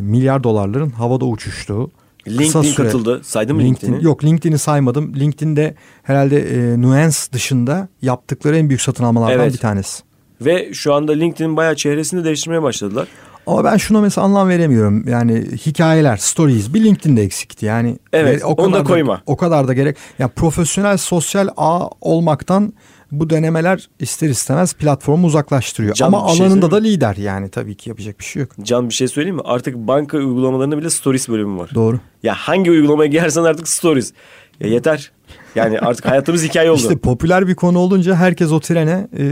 milyar 0.00 0.44
dolarların 0.44 0.90
havada 0.90 1.24
uçuştuğu. 1.24 1.90
kısa 2.24 2.40
LinkedIn 2.42 2.62
süre- 2.62 2.74
katıldı. 2.86 3.20
Saydın 3.24 3.56
mı 3.56 3.62
LinkedIn, 3.62 3.86
LinkedIn'i? 3.86 4.04
Yok 4.08 4.24
LinkedIn'i 4.24 4.58
saymadım. 4.58 5.14
LinkedIn'de 5.16 5.74
herhalde 6.02 6.40
e, 6.72 6.82
Nuance 6.82 7.16
dışında 7.32 7.88
yaptıkları 8.02 8.56
en 8.56 8.68
büyük 8.68 8.82
satın 8.82 9.04
almalardan 9.04 9.40
Evet. 9.44 9.52
bir 9.52 9.58
tanesi. 9.58 10.02
Ve 10.40 10.74
şu 10.74 10.94
anda 10.94 11.12
LinkedIn 11.12 11.56
bayağı 11.56 11.74
çehresini 11.76 12.20
de 12.20 12.24
değiştirmeye 12.24 12.62
başladılar. 12.62 13.08
Ama 13.46 13.64
ben 13.64 13.76
şuna 13.76 14.00
mesela 14.00 14.24
anlam 14.24 14.48
veremiyorum. 14.48 15.08
Yani 15.08 15.44
hikayeler, 15.66 16.16
stories 16.16 16.74
bir 16.74 16.84
LinkedIn'de 16.84 17.22
eksikti. 17.22 17.66
Yani 17.66 17.98
Evet, 18.12 18.42
e, 18.42 18.44
onu 18.46 18.72
da 18.72 18.84
koyma. 18.84 19.22
o 19.26 19.36
kadar 19.36 19.68
da 19.68 19.72
gerek. 19.74 19.96
Ya 20.18 20.28
profesyonel 20.28 20.96
sosyal 20.96 21.48
ağ 21.56 21.88
olmaktan 22.00 22.72
bu 23.12 23.30
denemeler 23.30 23.88
ister 23.98 24.28
istemez 24.28 24.74
platformu 24.74 25.26
uzaklaştırıyor. 25.26 25.94
Can, 25.94 26.06
Ama 26.06 26.28
şey 26.28 26.46
alanında 26.46 26.70
da 26.70 26.76
lider 26.76 27.16
yani 27.16 27.48
tabii 27.48 27.74
ki 27.74 27.88
yapacak 27.90 28.18
bir 28.18 28.24
şey 28.24 28.42
yok. 28.42 28.50
Can 28.62 28.88
bir 28.88 28.94
şey 28.94 29.08
söyleyeyim 29.08 29.36
mi? 29.36 29.42
Artık 29.44 29.76
banka 29.76 30.18
uygulamalarında 30.18 30.78
bile 30.78 30.90
stories 30.90 31.28
bölümü 31.28 31.58
var. 31.58 31.70
Doğru. 31.74 32.00
Ya 32.22 32.34
hangi 32.34 32.70
uygulamaya 32.70 33.10
girersen 33.10 33.42
artık 33.42 33.68
stories. 33.68 34.12
Ya 34.60 34.68
yeter. 34.68 35.12
Yani 35.54 35.78
artık 35.78 36.06
hayatımız 36.06 36.42
hikaye 36.44 36.70
oldu. 36.70 36.80
İşte 36.80 36.96
popüler 36.98 37.48
bir 37.48 37.54
konu 37.54 37.78
olunca 37.78 38.14
herkes 38.14 38.52
o 38.52 38.60
trene 38.60 39.08
e, 39.18 39.22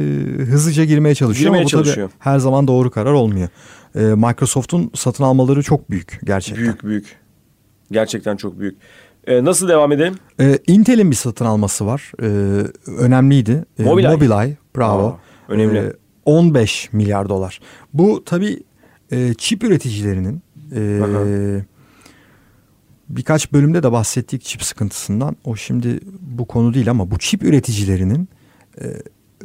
hızlıca 0.44 0.84
girmeye 0.84 1.14
çalışıyor 1.14 1.44
Girmeye 1.46 1.58
ama 1.58 1.66
bu 1.66 1.70
tabii 1.70 1.84
çalışıyor. 1.84 2.10
her 2.18 2.38
zaman 2.38 2.68
doğru 2.68 2.90
karar 2.90 3.12
olmuyor. 3.12 3.48
E, 3.94 4.00
Microsoft'un 4.00 4.90
satın 4.94 5.24
almaları 5.24 5.62
çok 5.62 5.90
büyük 5.90 6.20
gerçekten. 6.24 6.64
büyük 6.64 6.84
büyük. 6.84 7.16
Gerçekten 7.92 8.36
çok 8.36 8.58
büyük. 8.60 8.76
Ee, 9.26 9.44
nasıl 9.44 9.68
devam 9.68 9.92
edelim? 9.92 10.14
E, 10.40 10.58
Intel'in 10.66 11.10
bir 11.10 11.16
satın 11.16 11.44
alması 11.44 11.86
var. 11.86 12.12
E, 12.22 12.26
önemliydi. 12.90 13.64
E, 13.78 13.82
Mobileye. 13.82 14.14
Mobileye, 14.14 14.56
bravo. 14.76 15.06
Aa, 15.06 15.18
önemli. 15.52 15.78
E, 15.78 15.92
15 16.24 16.92
milyar 16.92 17.28
dolar. 17.28 17.60
Bu 17.94 18.24
tabii 18.24 18.62
e, 19.12 19.34
çip 19.34 19.64
üreticilerinin 19.64 20.42
e, 20.74 21.00
Aha. 21.02 21.64
birkaç 23.08 23.52
bölümde 23.52 23.82
de 23.82 23.92
bahsettik 23.92 24.42
çip 24.42 24.62
sıkıntısından. 24.62 25.36
O 25.44 25.56
şimdi 25.56 26.00
bu 26.20 26.44
konu 26.44 26.74
değil 26.74 26.90
ama 26.90 27.10
bu 27.10 27.18
çip 27.18 27.42
üreticilerinin 27.42 28.28
e, 28.80 28.84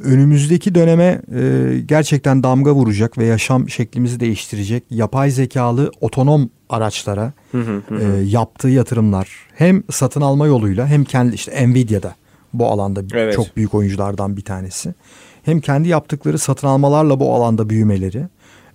önümüzdeki 0.04 0.76
döneme 0.76 1.22
e, 1.36 1.74
gerçekten 1.86 2.44
damga 2.44 2.74
vuracak 2.74 3.18
ve 3.18 3.26
yaşam 3.26 3.70
şeklimizi 3.70 4.20
değiştirecek 4.20 4.84
yapay 4.90 5.32
zekalı 5.32 5.92
otonom 6.02 6.50
araçlara 6.70 7.34
e, 7.54 8.06
yaptığı 8.26 8.68
yatırımlar 8.70 9.30
hem 9.56 9.84
satın 9.92 10.22
alma 10.22 10.48
yoluyla 10.48 10.88
hem 10.88 11.04
kendi 11.04 11.36
işte 11.36 11.68
Nvidia'da 11.68 12.16
bu 12.54 12.68
alanda 12.68 13.04
Evet. 13.14 13.36
çok 13.36 13.58
büyük 13.58 13.74
oyunculardan 13.74 14.38
bir 14.38 14.42
tanesi. 14.42 14.94
Hem 15.44 15.62
kendi 15.62 15.88
yaptıkları 15.88 16.38
satın 16.38 16.68
almalarla 16.68 17.20
bu 17.20 17.34
alanda 17.34 17.70
büyümeleri 17.70 18.28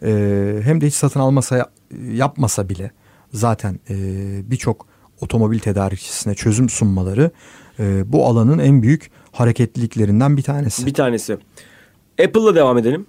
e, 0.03 0.61
hem 0.63 0.81
de 0.81 0.87
hiç 0.87 0.95
satın 0.95 1.21
almasa 1.21 1.71
yapmasa 2.13 2.69
bile 2.69 2.91
zaten 3.33 3.81
e, 3.91 3.95
birçok 4.51 4.87
otomobil 5.21 5.59
tedarikçisine 5.59 6.35
çözüm 6.35 6.69
sunmaları 6.69 7.31
e, 7.79 8.13
bu 8.13 8.27
alanın 8.27 8.59
en 8.59 8.83
büyük 8.83 9.11
hareketliliklerinden 9.33 10.37
bir 10.37 10.43
tanesi. 10.43 10.87
Bir 10.87 10.95
tanesi. 10.95 11.39
Apple'la 12.25 12.55
devam 12.55 12.79
edelim. 12.79 13.07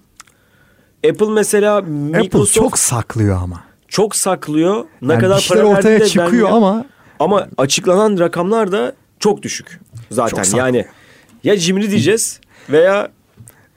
Apple 1.09 1.29
mesela 1.29 1.81
Microsoft 1.81 2.35
Apple 2.35 2.45
çok 2.61 2.79
saklıyor 2.79 3.37
ama. 3.43 3.63
çok 3.87 4.15
saklıyor. 4.15 4.85
Ne 5.01 5.13
Yani 5.13 5.21
kadar 5.21 5.45
para 5.49 5.63
ortaya 5.63 5.91
verdiği 5.91 6.03
de 6.05 6.09
çıkıyor 6.09 6.49
ama 6.49 6.85
Ama 7.19 7.47
açıklanan 7.57 8.19
rakamlar 8.19 8.71
da 8.71 8.93
çok 9.19 9.41
düşük 9.41 9.79
zaten. 10.11 10.29
Çok 10.37 10.45
saklıyor. 10.45 10.65
yani 10.65 10.85
ya 11.43 11.57
cimri 11.57 11.91
diyeceğiz 11.91 12.39
veya 12.69 13.11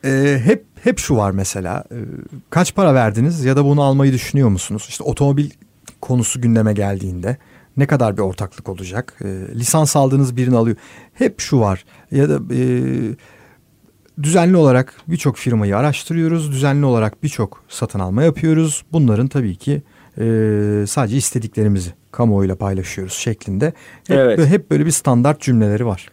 Ee, 0.05 0.41
hep 0.45 0.65
hep 0.83 0.99
şu 0.99 1.17
var 1.17 1.31
mesela 1.31 1.85
Ee, 1.93 1.95
kaç 2.51 2.75
para 2.75 2.95
verdiniz 2.95 3.45
ya 3.45 3.57
da 3.57 3.65
bunu 3.65 3.83
almayı 3.83 4.13
düşünüyor 4.13 4.49
musunuz? 4.49 4.87
İşte 4.89 5.05
otomobil 5.05 5.51
konusu 6.01 6.41
gündeme 6.41 6.73
geldiğinde 6.73 7.37
ne 7.77 7.87
kadar 7.87 8.17
bir 8.17 8.23
ortaklık 8.23 8.69
olacak? 8.69 9.15
Ee, 9.25 9.27
lisans 9.55 9.97
aldığınız 9.97 10.37
birini 10.37 10.57
alıyor. 10.57 10.77
Hep 11.15 11.41
şu 11.41 11.61
var 11.61 11.85
ya 12.11 12.29
da 12.29 12.55
e, 12.55 12.61
düzenli 14.23 14.57
olarak 14.57 14.95
birçok 15.09 15.37
firmayı 15.37 15.77
araştırıyoruz. 15.77 16.53
Düzenli 16.53 16.87
olarak 16.87 17.23
birçok 17.23 17.63
satın 17.69 17.99
alma 17.99 18.23
yapıyoruz. 18.23 18.85
Bunların 18.93 19.29
tabii 19.29 19.57
ki 19.57 19.83
e, 20.19 20.25
sadece 20.89 21.17
istediklerimizi 21.17 21.91
kamuoyuyla 22.13 22.57
paylaşıyoruz 22.57 23.13
şeklinde. 23.15 23.67
Hep, 24.09 24.17
Evet. 24.19 24.47
hep 24.47 24.71
böyle 24.71 24.87
bir 24.87 24.91
standart 24.91 25.41
cümleleri 25.41 25.87
var. 25.87 26.09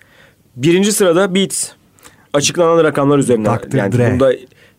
birinci 0.56 0.92
sırada 0.92 1.36
Beats. 1.36 1.70
Açıklanan 2.34 2.84
rakamlar 2.84 3.18
üzerinden. 3.20 3.60
Dr. 3.60 3.78
Yani 3.78 3.92
Dre. 3.98 4.12
bunu 4.12 4.20
da 4.20 4.34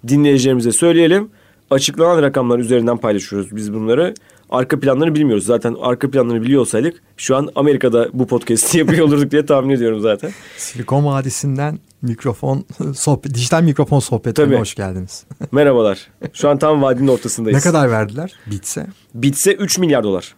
dinleyicilerimize 0.09 0.73
söyleyelim. 0.73 1.31
Açıklanan 1.71 2.23
rakamlar 2.23 2.59
üzerinden 2.59 2.97
paylaşıyoruz 2.97 3.57
biz 3.57 3.75
bunları. 3.75 4.15
Arka 4.53 4.81
planlarını 4.81 5.15
bilmiyoruz. 5.15 5.47
Zaten 5.47 5.77
arka 5.81 6.11
planlarını 6.11 6.43
biliyor 6.43 6.61
olsaydık 6.61 7.03
şu 7.17 7.37
an 7.37 7.49
Amerika'da 7.55 8.09
bu 8.13 8.27
podcast'i 8.27 8.79
yapıyor 8.79 9.07
olurduk 9.07 9.31
diye 9.31 9.47
tahmin 9.47 9.75
ediyorum 9.75 10.01
zaten. 10.01 10.31
Silikon 10.57 11.05
Vadisi'nden 11.05 11.79
mikrofon 12.03 12.65
sohbet, 12.95 13.35
dijital 13.35 13.63
mikrofon 13.63 13.99
sohbetlerine 13.99 14.51
Tabii. 14.51 14.61
hoş 14.61 14.75
geldiniz. 14.75 15.25
Merhabalar. 15.53 16.09
Şu 16.33 16.49
an 16.49 16.59
tam 16.59 16.83
vadinin 16.83 17.09
ortasındayız. 17.09 17.57
ne 17.65 17.73
kadar 17.73 17.91
verdiler 17.91 18.33
bitse? 18.47 18.87
Beats'e 19.15 19.53
3 19.53 19.79
milyar 19.79 20.05
dolar. 20.05 20.35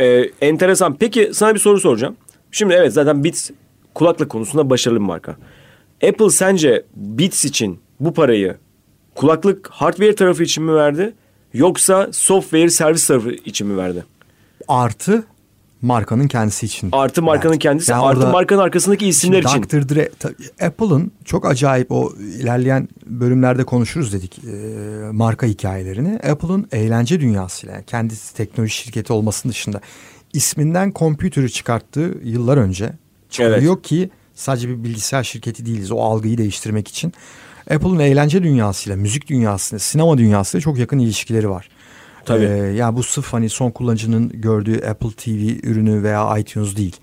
Ee, 0.00 0.30
enteresan. 0.40 0.96
Peki 0.96 1.30
sana 1.34 1.54
bir 1.54 1.60
soru 1.60 1.80
soracağım. 1.80 2.16
Şimdi 2.50 2.74
evet 2.74 2.92
zaten 2.92 3.24
Beats 3.24 3.50
kulaklık 3.94 4.30
konusunda 4.30 4.70
başarılı 4.70 4.98
bir 5.00 5.04
marka. 5.04 5.36
Apple 6.08 6.30
sence 6.30 6.84
Beats 6.96 7.44
için 7.44 7.80
bu 8.00 8.14
parayı 8.14 8.56
kulaklık 9.14 9.68
hardware 9.68 10.14
tarafı 10.14 10.42
için 10.42 10.64
mi 10.64 10.74
verdi? 10.74 11.14
Yoksa 11.54 12.08
software 12.12 12.70
servis 12.70 13.06
tarafı 13.06 13.30
için 13.30 13.66
mi 13.66 13.76
verdi? 13.76 14.04
Artı 14.68 15.24
markanın 15.82 16.28
kendisi 16.28 16.66
için. 16.66 16.88
Artı 16.92 17.22
markanın 17.22 17.52
verdi. 17.52 17.62
kendisi, 17.62 17.92
Yani 17.92 18.02
artı 18.02 18.26
markanın 18.26 18.60
arkasındaki 18.60 19.06
isimler 19.06 19.42
için. 19.42 19.62
Dr. 19.62 19.88
Dre, 19.88 20.10
Apple'ın 20.66 21.12
çok 21.24 21.46
acayip 21.46 21.92
o 21.92 22.12
ilerleyen 22.18 22.88
bölümlerde 23.06 23.64
konuşuruz 23.64 24.12
dedik 24.12 24.38
e, 24.44 24.50
marka 25.12 25.46
hikayelerini. 25.46 26.16
Apple'ın 26.18 26.68
eğlence 26.72 27.20
dünyasıyla 27.20 27.74
yani 27.74 27.84
kendisi 27.86 28.34
teknoloji 28.36 28.74
şirketi 28.74 29.12
olmasının 29.12 29.50
dışında 29.52 29.80
isminden 30.32 30.90
kompütürü 30.92 31.50
çıkarttığı 31.50 32.14
yıllar 32.22 32.56
önce 32.56 32.92
çıkarıyor 33.30 33.82
ki 33.82 34.10
sadece 34.34 34.68
bir 34.68 34.84
bilgisayar 34.84 35.24
şirketi 35.24 35.66
değiliz 35.66 35.92
o 35.92 35.98
algıyı 35.98 36.38
değiştirmek 36.38 36.88
için. 36.88 37.12
Apple'ın 37.70 37.98
eğlence 37.98 38.42
dünyasıyla, 38.42 38.96
müzik 38.96 39.26
dünyasıyla, 39.26 39.78
sinema 39.78 40.18
dünyasıyla 40.18 40.62
çok 40.62 40.78
yakın 40.78 40.98
ilişkileri 40.98 41.50
var. 41.50 41.68
Tabii. 42.24 42.44
Ee, 42.44 42.48
ya 42.48 42.96
bu 42.96 43.02
sırf 43.02 43.32
hani 43.32 43.48
son 43.48 43.70
kullanıcının 43.70 44.28
gördüğü 44.34 44.86
Apple 44.86 45.10
TV 45.10 45.66
ürünü 45.66 46.02
veya 46.02 46.38
iTunes 46.38 46.76
değil. 46.76 46.96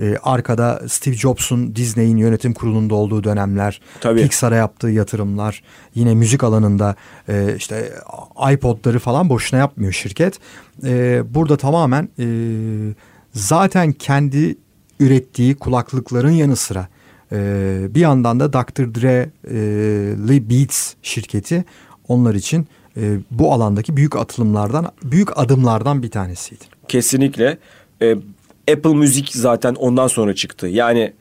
Ee, 0.00 0.16
arkada 0.22 0.82
Steve 0.88 1.14
Jobs'un 1.14 1.76
Disney'in 1.76 2.16
yönetim 2.16 2.54
kurulunda 2.54 2.94
olduğu 2.94 3.24
dönemler, 3.24 3.80
Tabii. 4.00 4.22
Pixar'a 4.22 4.56
yaptığı 4.56 4.88
yatırımlar, 4.88 5.62
yine 5.94 6.14
müzik 6.14 6.44
alanında 6.44 6.96
e, 7.28 7.54
işte 7.56 7.92
iPod'ları 8.52 8.98
falan 8.98 9.28
boşuna 9.28 9.60
yapmıyor 9.60 9.92
şirket. 9.92 10.38
Ee, 10.84 11.22
burada 11.34 11.56
tamamen 11.56 12.08
e, 12.18 12.26
zaten 13.32 13.92
kendi 13.92 14.56
ürettiği 15.00 15.54
kulaklıkların 15.54 16.30
yanı 16.30 16.56
sıra 16.56 16.88
e, 17.32 17.86
bir 17.94 18.00
yandan 18.00 18.40
da 18.40 18.52
Dr. 18.52 18.94
Dre, 18.94 19.30
e, 19.50 20.50
Beats 20.50 20.94
şirketi 21.02 21.64
onlar 22.08 22.34
için 22.34 22.66
e, 22.96 23.18
bu 23.30 23.52
alandaki 23.52 23.96
büyük 23.96 24.16
atılımlardan, 24.16 24.92
büyük 25.02 25.38
adımlardan 25.38 26.02
bir 26.02 26.10
tanesiydi. 26.10 26.64
Kesinlikle. 26.88 27.58
Ee, 28.02 28.16
Apple 28.72 28.94
Müzik 28.94 29.28
zaten 29.34 29.74
ondan 29.74 30.06
sonra 30.06 30.34
çıktı. 30.34 30.66
Yani 30.66 31.12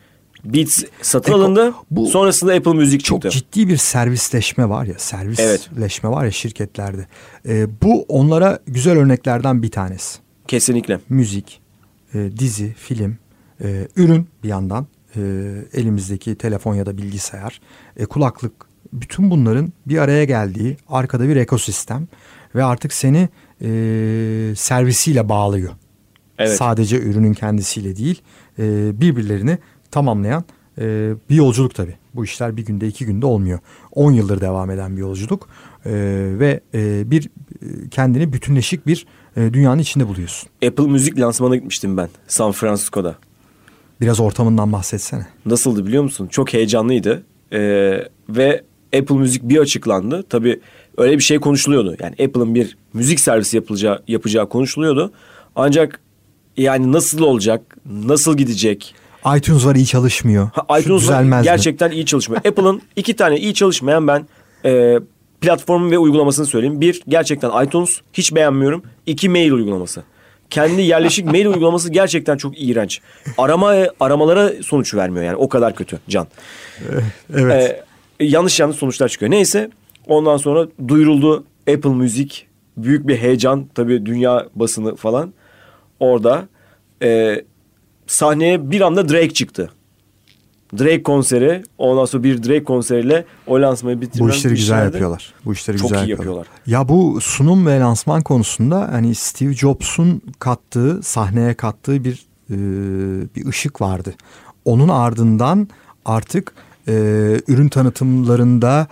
Beats 0.44 0.84
satın 1.02 1.32
Eko- 1.32 1.36
alındı. 1.36 1.74
bu- 1.92 2.08
sonrasında 2.08 2.54
Apple 2.54 2.74
Müzik 2.74 3.04
Çok 3.04 3.22
çıktı. 3.22 3.30
ciddi 3.40 3.68
bir 3.68 3.78
servisleşme 3.78 4.70
var 4.70 4.84
ya, 4.86 4.92
Evet. 4.92 5.02
servisleşme 5.02 6.10
var 6.10 6.26
ya 6.26 6.32
şirketlerde. 6.32 7.08
E, 7.48 7.68
bu 7.82 8.02
onlara 8.08 8.60
güzel 8.68 8.98
örneklerden 8.98 9.64
bir 9.64 9.72
tanesi. 9.72 10.20
Kesinlikle. 10.48 11.00
Müzik, 11.10 11.62
e, 12.14 12.30
dizi, 12.40 12.74
film, 12.74 13.18
e, 13.64 13.88
ürün 13.96 14.28
bir 14.44 14.50
yandan 14.50 14.88
e, 15.18 15.22
elimizdeki 15.74 16.36
telefon 16.36 16.76
ya 16.76 16.86
da 16.86 16.98
bilgisayar, 16.98 17.62
e, 17.98 18.06
kulaklık 18.06 18.54
bütün 18.94 19.32
bunların 19.32 19.74
bir 19.86 19.98
araya 19.98 20.24
geldiği 20.24 20.78
arkada 20.90 21.28
bir 21.28 21.36
ekosistem 21.36 22.08
ve 22.56 22.64
artık 22.64 22.94
seni 22.94 23.30
e, 23.62 23.68
servisiyle 24.56 25.30
bağlıyor. 25.30 25.74
Evet. 26.38 26.58
Sadece 26.58 27.02
ürünün 27.02 27.34
kendisiyle 27.34 27.96
değil 27.96 28.22
e, 28.60 28.92
birbirlerini 29.02 29.58
tamamlayan 29.92 30.44
e, 30.78 31.14
bir 31.30 31.36
yolculuk 31.36 31.76
tabii. 31.76 31.96
Bu 32.16 32.24
işler 32.24 32.58
bir 32.58 32.66
günde 32.66 32.88
iki 32.88 33.06
günde 33.06 33.26
olmuyor. 33.26 33.60
10 33.92 34.12
yıldır 34.12 34.42
devam 34.42 34.72
eden 34.72 34.96
bir 34.96 35.02
yolculuk 35.02 35.50
e, 35.86 35.92
ve 36.40 36.60
e, 36.74 37.12
bir 37.12 37.26
e, 37.26 37.90
kendini 37.90 38.34
bütünleşik 38.34 38.88
bir 38.88 39.06
e, 39.38 39.54
dünyanın 39.54 39.80
içinde 39.80 40.08
buluyorsun. 40.08 40.50
Apple 40.68 40.88
Müzik 40.88 41.20
lansmanına 41.20 41.56
gitmiştim 41.56 41.98
ben 41.98 42.10
San 42.28 42.52
Francisco'da. 42.52 43.16
Biraz 44.02 44.20
ortamından 44.20 44.74
bahsetsene. 44.74 45.28
Nasıldı 45.46 45.86
biliyor 45.86 46.04
musun? 46.04 46.28
Çok 46.28 46.54
heyecanlıydı. 46.54 47.24
Ee, 47.54 47.60
ve 48.30 48.64
Apple 48.98 49.16
Müzik 49.16 49.44
bir 49.44 49.58
açıklandı. 49.58 50.24
Tabii 50.30 50.60
öyle 50.98 51.18
bir 51.18 51.24
şey 51.24 51.40
konuşuluyordu. 51.40 51.96
Yani 52.00 52.12
Apple'ın 52.12 52.56
bir 52.56 52.78
müzik 52.94 53.20
servisi 53.20 53.58
yapılacağı, 53.58 54.04
yapacağı 54.08 54.50
konuşuluyordu. 54.50 55.12
Ancak 55.56 56.00
yani 56.58 56.92
nasıl 56.92 57.20
olacak, 57.20 57.78
nasıl 57.86 58.38
gidecek? 58.38 58.96
iTunes 59.38 59.66
var 59.66 59.76
iyi 59.76 59.86
çalışmıyor. 59.86 60.50
Ha, 60.54 60.80
iTunes 60.80 61.10
mi? 61.10 61.44
gerçekten 61.44 61.92
iyi 61.92 62.06
çalışmıyor. 62.06 62.46
Apple'ın 62.46 62.82
iki 62.96 63.16
tane 63.16 63.38
iyi 63.38 63.54
çalışmayan 63.54 64.08
ben 64.08 64.28
e, 64.66 65.00
platformu 65.42 65.92
ve 65.92 65.98
uygulamasını 65.98 66.46
söyleyeyim. 66.46 66.82
Bir, 66.82 67.02
gerçekten 67.08 67.66
iTunes 67.66 68.02
hiç 68.14 68.36
beğenmiyorum. 68.36 68.84
İki, 69.06 69.30
mail 69.30 69.52
uygulaması. 69.52 70.04
Kendi 70.50 70.82
yerleşik 70.82 71.26
mail 71.26 71.46
uygulaması 71.46 71.92
gerçekten 71.92 72.38
çok 72.38 72.62
iğrenç. 72.62 73.02
Arama 73.38 73.74
aramalara 74.00 74.64
sonuç 74.64 74.94
vermiyor 74.94 75.26
yani 75.26 75.36
o 75.36 75.50
kadar 75.50 75.76
kötü 75.76 76.00
Can. 76.10 76.28
Evet. 77.36 77.84
Ee, 78.20 78.26
yanlış 78.26 78.60
yanlış 78.60 78.78
sonuçlar 78.78 79.08
çıkıyor. 79.10 79.32
Neyse 79.32 79.70
ondan 80.08 80.38
sonra 80.38 80.68
duyuruldu 80.88 81.44
Apple 81.74 81.90
Müzik 81.90 82.48
büyük 82.78 83.08
bir 83.08 83.18
heyecan 83.18 83.68
tabii 83.76 84.06
dünya 84.06 84.48
basını 84.56 84.96
falan 84.96 85.34
orada 86.00 86.48
e, 87.04 87.42
sahneye 88.08 88.72
bir 88.72 88.82
anda 88.82 89.10
Drake 89.10 89.34
çıktı. 89.34 89.70
Drake 90.78 91.04
konseri 91.04 91.64
ondan 91.78 92.06
sonra 92.06 92.24
bir 92.24 92.44
Drake 92.44 92.64
konseriyle 92.64 93.26
o 93.48 93.62
lansmayı 93.62 94.02
bitirmen 94.02 94.30
Bu 94.30 94.34
işleri 94.34 94.54
güzel 94.54 94.86
yapıyorlar. 94.86 95.34
Bu 95.46 95.54
işleri 95.54 95.78
Çok 95.78 95.90
güzel 95.90 96.08
iyi 96.08 96.10
yapıyorlar. 96.10 96.46
yapıyorlar. 96.46 96.82
Ya 96.82 96.90
bu 96.90 97.22
sunum 97.22 97.68
ve 97.68 97.80
lansman 97.80 98.22
konusunda 98.22 98.90
hani 98.92 99.16
Steve 99.16 99.54
Jobs'un 99.54 100.22
kattığı, 100.40 101.04
sahneye 101.04 101.54
kattığı 101.54 102.04
bir 102.04 102.26
e, 102.50 102.56
bir 103.36 103.46
ışık 103.48 103.82
vardı. 103.82 104.14
Onun 104.66 104.90
ardından 104.90 105.68
artık 106.06 106.54
e, 106.88 106.94
ürün 107.48 107.70
tanıtımlarında 107.70 108.88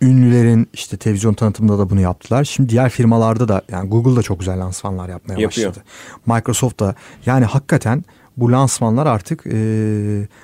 ünlülerin 0.00 0.68
işte 0.72 0.96
televizyon 0.96 1.34
tanıtımında 1.34 1.78
da 1.78 1.90
bunu 1.90 2.00
yaptılar. 2.00 2.44
Şimdi 2.44 2.68
diğer 2.68 2.90
firmalarda 2.90 3.48
da 3.48 3.62
yani 3.70 3.88
Google 3.88 4.16
da 4.16 4.22
çok 4.22 4.38
güzel 4.38 4.60
lansmanlar 4.60 5.08
yapmaya 5.08 5.40
Yapıyor. 5.40 5.68
başladı. 5.68 5.84
Microsoft 6.26 6.80
da 6.80 6.94
yani 7.26 7.44
hakikaten 7.44 8.04
bu 8.36 8.52
lansmanlar 8.52 9.06
artık 9.06 9.46
e, 9.46 9.52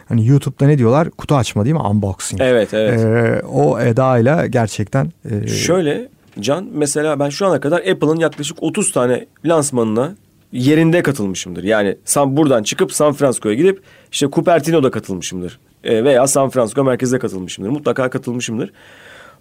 hani 0.08 0.26
YouTube'da 0.26 0.66
ne 0.66 0.78
diyorlar? 0.78 1.10
Kutu 1.10 1.36
açma 1.36 1.64
değil 1.64 1.76
mi? 1.76 1.82
Unboxing. 1.82 2.40
Evet 2.40 2.74
evet. 2.74 3.00
Ee, 3.00 3.46
o 3.46 3.80
edayla 3.80 4.46
gerçekten 4.46 5.12
e, 5.30 5.46
Şöyle 5.46 6.08
Can 6.40 6.68
mesela 6.72 7.20
ben 7.20 7.28
şu 7.28 7.46
ana 7.46 7.60
kadar 7.60 7.78
Apple'ın 7.78 8.16
yaklaşık 8.16 8.62
30 8.62 8.92
tane 8.92 9.26
lansmanına 9.44 10.14
yerinde 10.52 11.02
katılmışımdır. 11.02 11.64
Yani 11.64 11.96
San, 12.04 12.36
buradan 12.36 12.62
çıkıp 12.62 12.92
San 12.92 13.12
Francisco'ya 13.12 13.54
gidip 13.54 13.82
işte 14.12 14.26
Cupertino'da 14.32 14.90
katılmışımdır. 14.90 15.58
E, 15.84 16.04
veya 16.04 16.26
San 16.26 16.50
Francisco 16.50 16.84
merkezde 16.84 17.18
katılmışımdır. 17.18 17.70
Mutlaka 17.70 18.10
katılmışımdır. 18.10 18.72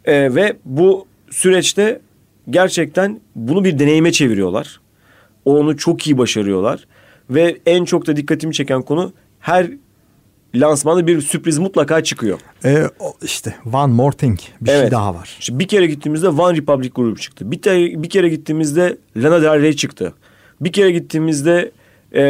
E, 0.05 0.35
ve 0.35 0.57
bu 0.65 1.07
süreçte 1.29 2.01
gerçekten 2.49 3.19
bunu 3.35 3.63
bir 3.63 3.79
deneyime 3.79 4.11
çeviriyorlar. 4.11 4.79
Onu 5.45 5.77
çok 5.77 6.07
iyi 6.07 6.17
başarıyorlar. 6.17 6.87
Ve 7.29 7.57
en 7.65 7.85
çok 7.85 8.07
da 8.07 8.15
dikkatimi 8.15 8.53
çeken 8.53 8.81
konu 8.81 9.13
her 9.39 9.69
lansmanda 10.55 11.07
bir 11.07 11.21
sürpriz 11.21 11.57
mutlaka 11.57 12.03
çıkıyor. 12.03 12.39
e, 12.65 12.89
o 12.99 13.13
işte 13.21 13.55
one 13.73 13.93
more 13.93 14.15
thing 14.15 14.39
bir 14.61 14.69
şey 14.69 14.79
Evet. 14.79 14.91
daha 14.91 15.15
var. 15.15 15.37
İşte 15.39 15.59
bir 15.59 15.67
kere 15.67 15.87
gittiğimizde 15.87 16.29
One 16.29 16.57
Republic 16.57 16.89
grubu 16.95 17.15
çıktı. 17.17 17.51
Bir, 17.51 17.61
te- 17.61 18.03
bir 18.03 18.09
kere 18.09 18.29
gittiğimizde 18.29 18.97
Lana 19.17 19.41
Del 19.41 19.61
Rey 19.61 19.73
çıktı. 19.75 20.13
Bir 20.61 20.71
kere 20.71 20.91
gittiğimizde 20.91 21.71
e, 22.15 22.23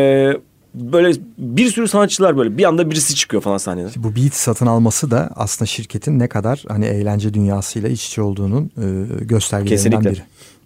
böyle 0.73 1.12
bir 1.38 1.69
sürü 1.69 1.88
sanatçılar 1.88 2.38
böyle 2.38 2.57
bir 2.57 2.63
anda 2.63 2.91
birisi 2.91 3.15
çıkıyor 3.15 3.43
falan 3.43 3.57
sahnede. 3.57 3.89
Bu 3.95 4.15
Beat 4.15 4.33
satın 4.33 4.65
alması 4.65 5.12
da 5.12 5.29
aslında 5.36 5.65
şirketin 5.65 6.19
ne 6.19 6.27
kadar 6.27 6.63
hani 6.67 6.86
eğlence 6.86 7.33
dünyasıyla 7.33 7.89
iç 7.89 8.07
içe 8.07 8.21
olduğunun 8.21 8.63
e, 8.65 9.23
göstergelerinden 9.25 9.91
Kesinlikle. 9.91 10.12
biri. 10.12 10.21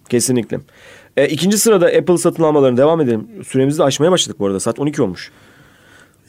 Kesinlikle. 0.08 0.60
E, 1.16 1.28
ikinci 1.28 1.58
sırada 1.58 1.86
Apple 1.86 2.18
satın 2.18 2.42
almalarına 2.42 2.76
devam 2.76 3.00
edelim. 3.00 3.28
Süremizi 3.46 3.78
de 3.78 3.82
aşmaya 3.84 4.12
başladık 4.12 4.40
bu 4.40 4.46
arada. 4.46 4.60
Saat 4.60 4.78
12 4.78 5.02
olmuş. 5.02 5.30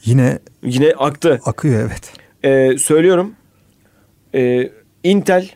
Yine 0.06 0.39
Yine 0.63 0.93
aktı. 0.98 1.39
akıyor 1.46 1.89
evet. 1.89 2.13
Ee, 2.43 2.78
söylüyorum. 2.78 3.32
Ee, 4.36 4.72
Intel 5.04 5.50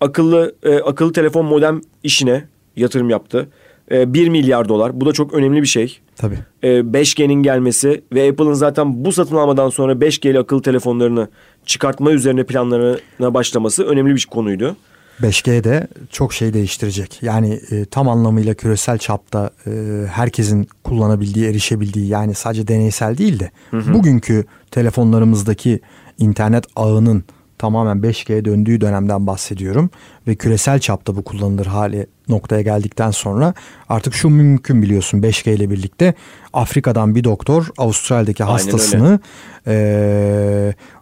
akıllı 0.00 0.54
e, 0.62 0.78
akıllı 0.78 1.12
telefon 1.12 1.44
modem 1.46 1.80
işine 2.02 2.44
yatırım 2.76 3.10
yaptı. 3.10 3.48
Ee, 3.90 4.14
1 4.14 4.28
milyar 4.28 4.68
dolar. 4.68 5.00
Bu 5.00 5.06
da 5.06 5.12
çok 5.12 5.34
önemli 5.34 5.62
bir 5.62 5.66
şey. 5.66 5.98
Tabii. 6.16 6.38
Ee, 6.62 6.68
5G'nin 6.68 7.42
gelmesi 7.42 8.02
ve 8.12 8.28
Apple'ın 8.30 8.52
zaten 8.52 9.04
bu 9.04 9.12
satın 9.12 9.36
almadan 9.36 9.68
sonra 9.68 9.92
5G'li 9.92 10.38
akıllı 10.38 10.62
telefonlarını 10.62 11.28
çıkartma 11.66 12.12
üzerine 12.12 12.44
planlarına 12.44 13.34
başlaması 13.34 13.84
önemli 13.84 14.14
bir 14.14 14.26
konuydu. 14.30 14.76
5G 15.20 15.64
de 15.64 15.88
çok 16.10 16.32
şey 16.32 16.54
değiştirecek. 16.54 17.22
Yani 17.22 17.60
e, 17.70 17.84
tam 17.84 18.08
anlamıyla 18.08 18.54
küresel 18.54 18.98
çapta 18.98 19.50
e, 19.66 19.70
herkesin 20.10 20.68
kullanabildiği, 20.84 21.46
erişebildiği 21.46 22.08
yani 22.08 22.34
sadece 22.34 22.68
deneysel 22.68 23.18
değil 23.18 23.40
de 23.40 23.50
bugünkü 23.72 24.44
telefonlarımızdaki 24.70 25.80
internet 26.18 26.64
ağının 26.76 27.24
tamamen 27.62 27.96
5G'ye 27.96 28.44
döndüğü 28.44 28.80
dönemden 28.80 29.26
bahsediyorum 29.26 29.90
ve 30.26 30.34
küresel 30.34 30.78
çapta 30.78 31.16
bu 31.16 31.22
kullanılır 31.22 31.66
hale 31.66 32.06
noktaya 32.28 32.62
geldikten 32.62 33.10
sonra 33.10 33.54
artık 33.88 34.14
şu 34.14 34.28
mümkün 34.28 34.82
biliyorsun 34.82 35.22
5G 35.22 35.50
ile 35.50 35.70
birlikte 35.70 36.14
Afrika'dan 36.52 37.14
bir 37.14 37.24
doktor 37.24 37.68
Avustralya'daki 37.78 38.44
Aynen 38.44 38.52
hastasını 38.52 39.20
e, 39.66 39.74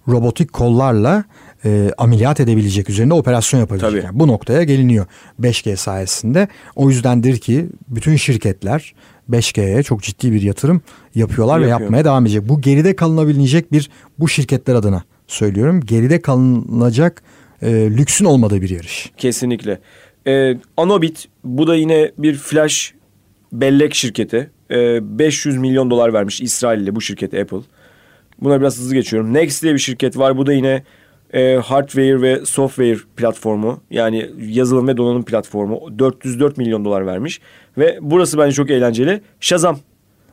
robotik 0.08 0.52
kollarla 0.52 1.24
e, 1.64 1.90
ameliyat 1.98 2.40
edebilecek 2.40 2.90
üzerinde 2.90 3.14
operasyon 3.14 3.60
yapabilecek. 3.60 3.90
Tabii. 3.90 4.04
Yani 4.04 4.20
bu 4.20 4.28
noktaya 4.28 4.62
geliniyor 4.62 5.06
5G 5.40 5.76
sayesinde. 5.76 6.48
O 6.76 6.90
yüzdendir 6.90 7.38
ki 7.38 7.66
bütün 7.88 8.16
şirketler 8.16 8.94
5G'ye 9.30 9.82
çok 9.82 10.02
ciddi 10.02 10.32
bir 10.32 10.42
yatırım 10.42 10.82
yapıyorlar 11.14 11.60
ve 11.60 11.66
Yapıyor. 11.66 11.80
yapmaya 11.80 12.04
devam 12.04 12.26
edecek. 12.26 12.48
Bu 12.48 12.60
geride 12.60 12.96
kalınabilecek 12.96 13.72
bir 13.72 13.90
bu 14.18 14.28
şirketler 14.28 14.74
adına 14.74 15.02
söylüyorum. 15.26 15.80
Geride 15.80 16.20
kalınacak 16.20 17.22
e, 17.62 17.72
lüksün 17.72 18.24
olmadığı 18.24 18.62
bir 18.62 18.70
yarış. 18.70 19.10
Kesinlikle. 19.16 19.78
Ee, 20.26 20.56
Anobit 20.76 21.28
bu 21.44 21.66
da 21.66 21.76
yine 21.76 22.12
bir 22.18 22.34
flash 22.34 22.94
bellek 23.52 23.94
şirketi. 23.94 24.50
Ee, 24.70 25.18
500 25.18 25.56
milyon 25.56 25.90
dolar 25.90 26.12
vermiş 26.12 26.40
İsrail'li 26.40 26.94
bu 26.94 27.00
şirket 27.00 27.34
Apple. 27.34 27.60
Buna 28.40 28.60
biraz 28.60 28.78
hızlı 28.78 28.94
geçiyorum. 28.94 29.34
Next 29.34 29.62
diye 29.62 29.74
bir 29.74 29.78
şirket 29.78 30.18
var. 30.18 30.36
Bu 30.36 30.46
da 30.46 30.52
yine 30.52 30.82
e, 31.34 31.54
hardware 31.64 32.22
ve 32.22 32.46
software 32.46 32.96
platformu. 33.16 33.80
Yani 33.90 34.30
yazılım 34.40 34.88
ve 34.88 34.96
donanım 34.96 35.22
platformu. 35.22 35.98
404 35.98 36.56
milyon 36.58 36.84
dolar 36.84 37.06
vermiş. 37.06 37.40
Ve 37.78 37.98
burası 38.02 38.38
bence 38.38 38.52
çok 38.54 38.70
eğlenceli. 38.70 39.20
Shazam. 39.40 39.78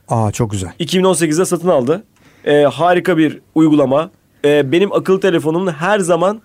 Aa 0.10 0.32
çok 0.32 0.52
güzel. 0.52 0.70
2018'de 0.80 1.46
satın 1.46 1.68
aldı. 1.68 2.04
Ee, 2.46 2.62
harika 2.64 3.18
bir 3.18 3.40
uygulama. 3.56 4.10
Ee, 4.46 4.72
benim 4.72 4.94
akıllı 4.94 5.20
telefonumun 5.20 5.72
her 5.72 6.00
zaman 6.00 6.42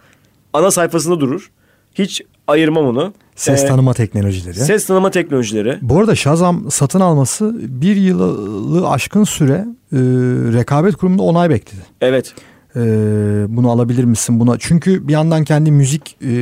ana 0.53 0.71
sayfasında 0.71 1.21
durur. 1.21 1.51
Hiç 1.95 2.23
ayırmam 2.49 2.87
onu. 2.87 3.13
Ses 3.37 3.65
Ee, 3.65 3.67
tanıma 3.67 3.95
teknolojileri. 3.95 4.55
Ses 4.55 4.87
tanıma 4.87 5.11
teknolojileri. 5.11 5.79
Bu 5.83 5.99
arada 5.99 6.15
Shazam 6.15 6.71
satın 6.71 7.01
alması 7.01 7.55
bir 7.83 7.97
yılı 7.97 8.89
aşkın 8.89 9.25
süre 9.25 9.65
e, 9.93 9.99
rekabet 10.59 10.97
kurumunda 10.97 11.23
onay 11.23 11.51
bekledi. 11.51 11.83
Evet. 12.01 12.35
E, 12.77 12.81
bunu 13.49 13.71
alabilir 13.71 14.05
misin 14.05 14.41
buna? 14.41 14.57
Çünkü 14.59 15.09
bir 15.09 15.13
yandan 15.13 15.45
kendi 15.45 15.71
müzik 15.71 16.17
e, 16.23 16.35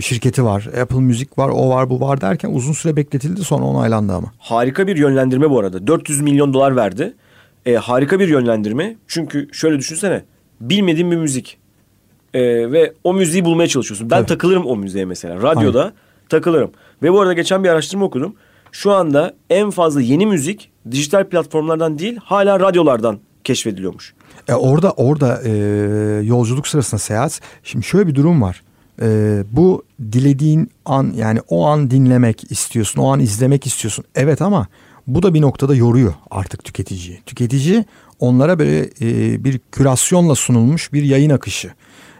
şirketi 0.00 0.44
var. 0.44 0.68
Apple 0.80 1.00
Müzik 1.00 1.38
var, 1.38 1.48
o 1.48 1.70
var, 1.70 1.90
bu 1.90 2.00
var 2.00 2.20
derken 2.20 2.50
uzun 2.52 2.72
süre 2.72 2.96
bekletildi 2.96 3.44
sonra 3.44 3.64
onaylandı 3.64 4.12
ama. 4.12 4.32
Harika 4.38 4.86
bir 4.86 4.96
yönlendirme 4.96 5.50
bu 5.50 5.58
arada. 5.58 5.86
400 5.86 6.20
milyon 6.20 6.54
dolar 6.54 6.76
verdi. 6.76 7.14
Ee, 7.66 7.74
harika 7.74 8.20
bir 8.20 8.28
yönlendirme. 8.28 8.96
Çünkü 9.06 9.48
şöyle 9.52 9.78
düşünsene. 9.78 10.24
Bilmediğin 10.60 11.10
bir 11.10 11.16
müzik. 11.16 11.58
Ee, 12.34 12.40
ve 12.72 12.92
o 13.04 13.14
müziği 13.14 13.44
bulmaya 13.44 13.68
çalışıyorsun. 13.68 14.10
Ben 14.10 14.16
Tabii. 14.16 14.26
takılırım 14.26 14.66
o 14.66 14.76
müziğe 14.76 15.04
mesela. 15.04 15.42
Radyoda 15.42 15.92
takılırım. 16.28 16.70
Ve 17.02 17.12
bu 17.12 17.20
arada 17.20 17.32
geçen 17.32 17.64
bir 17.64 17.68
araştırma 17.68 18.04
okudum. 18.04 18.34
Şu 18.72 18.92
anda 18.92 19.34
en 19.50 19.70
fazla 19.70 20.00
yeni 20.00 20.26
müzik 20.26 20.70
dijital 20.90 21.24
platformlardan 21.24 21.98
değil 21.98 22.16
hala 22.24 22.60
radyolardan 22.60 23.18
keşfediliyormuş. 23.44 24.14
E 24.48 24.54
orada 24.54 24.90
orada 24.92 25.42
e, 25.44 25.50
yolculuk 26.24 26.68
sırasında 26.68 26.98
seyahat. 26.98 27.40
Şimdi 27.64 27.86
şöyle 27.86 28.06
bir 28.06 28.14
durum 28.14 28.42
var. 28.42 28.62
E, 29.02 29.42
bu 29.52 29.82
dilediğin 30.12 30.70
an 30.84 31.12
yani 31.16 31.40
o 31.48 31.66
an 31.66 31.90
dinlemek 31.90 32.52
istiyorsun, 32.52 33.00
o 33.00 33.12
an 33.12 33.20
izlemek 33.20 33.66
istiyorsun. 33.66 34.04
Evet 34.14 34.42
ama 34.42 34.66
bu 35.06 35.22
da 35.22 35.34
bir 35.34 35.40
noktada 35.40 35.74
yoruyor 35.74 36.14
artık 36.30 36.64
tüketiciyi. 36.64 37.20
Tüketici 37.26 37.84
onlara 38.20 38.58
böyle 38.58 38.80
e, 39.00 39.44
bir 39.44 39.60
kürasyonla 39.72 40.34
sunulmuş 40.34 40.92
bir 40.92 41.02
yayın 41.02 41.30
akışı, 41.30 41.70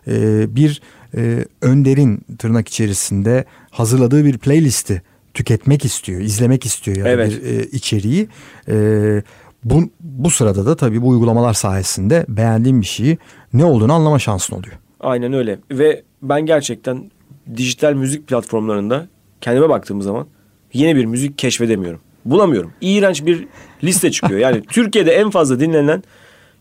e, 0.06 0.46
bir 0.56 0.82
e, 1.16 1.44
önderin 1.62 2.20
tırnak 2.38 2.68
içerisinde 2.68 3.44
hazırladığı 3.70 4.24
bir 4.24 4.38
playlisti 4.38 5.02
tüketmek 5.34 5.84
istiyor, 5.84 6.20
izlemek 6.20 6.66
istiyor 6.66 6.96
ya 6.96 7.04
da 7.04 7.08
Evet. 7.08 7.42
bir 7.42 7.58
e, 7.58 7.66
içeriği. 7.66 8.28
E, 8.68 9.22
bu, 9.64 9.90
bu 10.00 10.30
sırada 10.30 10.66
da 10.66 10.76
tabii 10.76 11.02
bu 11.02 11.08
uygulamalar 11.08 11.54
sayesinde 11.54 12.26
beğendiğim 12.28 12.80
bir 12.80 12.86
şeyi 12.86 13.18
ne 13.52 13.64
olduğunu 13.64 13.92
anlama 13.92 14.18
şansın 14.18 14.56
oluyor. 14.56 14.74
Aynen 15.00 15.32
öyle. 15.32 15.58
Ve 15.70 16.02
ben 16.22 16.46
gerçekten 16.46 17.10
dijital 17.56 17.94
müzik 17.94 18.26
platformlarında 18.26 19.06
kendime 19.40 19.68
baktığım 19.68 20.02
zaman 20.02 20.26
yeni 20.72 20.96
bir 20.96 21.04
müzik 21.04 21.38
keşfedemiyorum. 21.38 22.00
Bulamıyorum. 22.24 22.72
İğrenç 22.80 23.26
bir 23.26 23.46
liste 23.84 24.10
çıkıyor. 24.10 24.40
Yani 24.40 24.62
Türkiye'de 24.68 25.12
en 25.12 25.30
fazla 25.30 25.60
dinlenen 25.60 26.02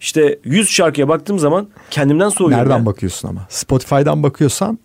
işte 0.01 0.39
100 0.43 0.69
şarkıya 0.69 1.07
baktığım 1.07 1.39
zaman 1.39 1.67
kendimden 1.89 2.29
soğuyorum. 2.29 2.63
Nereden 2.63 2.79
ya. 2.79 2.85
bakıyorsun 2.85 3.27
ama? 3.27 3.47
Spotify'dan 3.49 4.23
bakıyorsan 4.23 4.79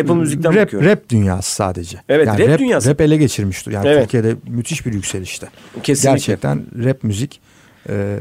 Apple 0.00 0.14
Müzik'ten 0.14 0.54
rap, 0.54 0.62
bakıyorum. 0.66 0.88
rap 0.88 1.08
dünyası 1.08 1.54
sadece. 1.54 1.98
Evet, 2.08 2.26
yani 2.26 2.48
rap 2.48 2.58
dünyası. 2.58 2.90
Rap 2.90 3.00
ele 3.00 3.16
geçirmişti. 3.16 3.70
Yani 3.72 3.88
Evet. 3.88 4.02
Türkiye'de 4.02 4.36
müthiş 4.48 4.86
bir 4.86 4.92
yükselişte. 4.92 5.48
Kesinlikle. 5.82 6.10
Gerçekten 6.10 6.66
rap 6.84 7.04
müzik 7.04 7.40
e, 7.88 8.18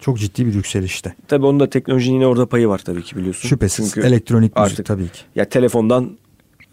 çok 0.00 0.18
ciddi 0.18 0.46
bir 0.46 0.54
yükselişte. 0.54 1.14
Tabii 1.28 1.46
onun 1.46 1.60
da 1.60 1.70
teknolojinin 1.70 2.14
yine 2.14 2.26
orada 2.26 2.46
payı 2.46 2.68
var 2.68 2.78
tabii 2.84 3.02
ki 3.02 3.16
biliyorsun. 3.16 3.48
Şüphesiz 3.48 3.92
Çünkü 3.94 4.06
elektronik 4.06 4.56
müzik 4.56 4.72
artık- 4.72 4.86
tabii 4.86 5.08
ki. 5.08 5.20
Ya 5.34 5.48
telefondan 5.48 6.18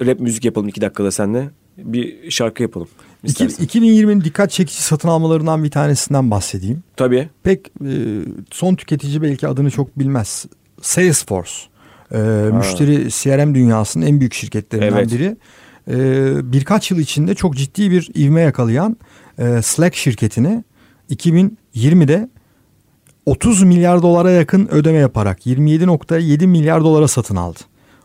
rap 0.05 0.19
müzik 0.19 0.45
yapalım 0.45 0.67
iki 0.67 0.81
dakikada 0.81 1.11
seninle. 1.11 1.49
Bir 1.77 2.31
şarkı 2.31 2.63
yapalım. 2.63 2.87
İstersen. 3.23 3.65
2020'nin 3.65 4.21
dikkat 4.23 4.51
çekici 4.51 4.81
satın 4.83 5.07
almalarından 5.07 5.63
bir 5.63 5.71
tanesinden 5.71 6.31
bahsedeyim. 6.31 6.83
Tabii. 6.95 7.29
Pek 7.43 7.67
e, 7.85 7.91
son 8.51 8.75
tüketici 8.75 9.21
belki 9.21 9.47
adını 9.47 9.71
çok 9.71 9.99
bilmez. 9.99 10.45
Salesforce. 10.81 11.51
E, 12.13 12.17
müşteri 12.53 13.09
CRM 13.09 13.55
dünyasının 13.55 14.05
en 14.05 14.19
büyük 14.19 14.33
şirketlerinden 14.33 14.97
Evet. 14.97 15.11
biri. 15.11 15.37
E, 15.87 16.51
birkaç 16.53 16.91
yıl 16.91 16.99
içinde 16.99 17.35
çok 17.35 17.55
ciddi 17.55 17.91
bir 17.91 18.11
ivme 18.15 18.41
yakalayan 18.41 18.97
e, 19.39 19.61
Slack 19.61 19.95
şirketini 19.95 20.63
2020'de 21.09 22.29
30 23.25 23.63
milyar 23.63 24.01
dolara 24.01 24.31
yakın 24.31 24.67
ödeme 24.71 24.97
yaparak 24.97 25.45
27.7 25.45 26.47
milyar 26.47 26.83
dolara 26.83 27.07
satın 27.07 27.35
aldı. 27.35 27.59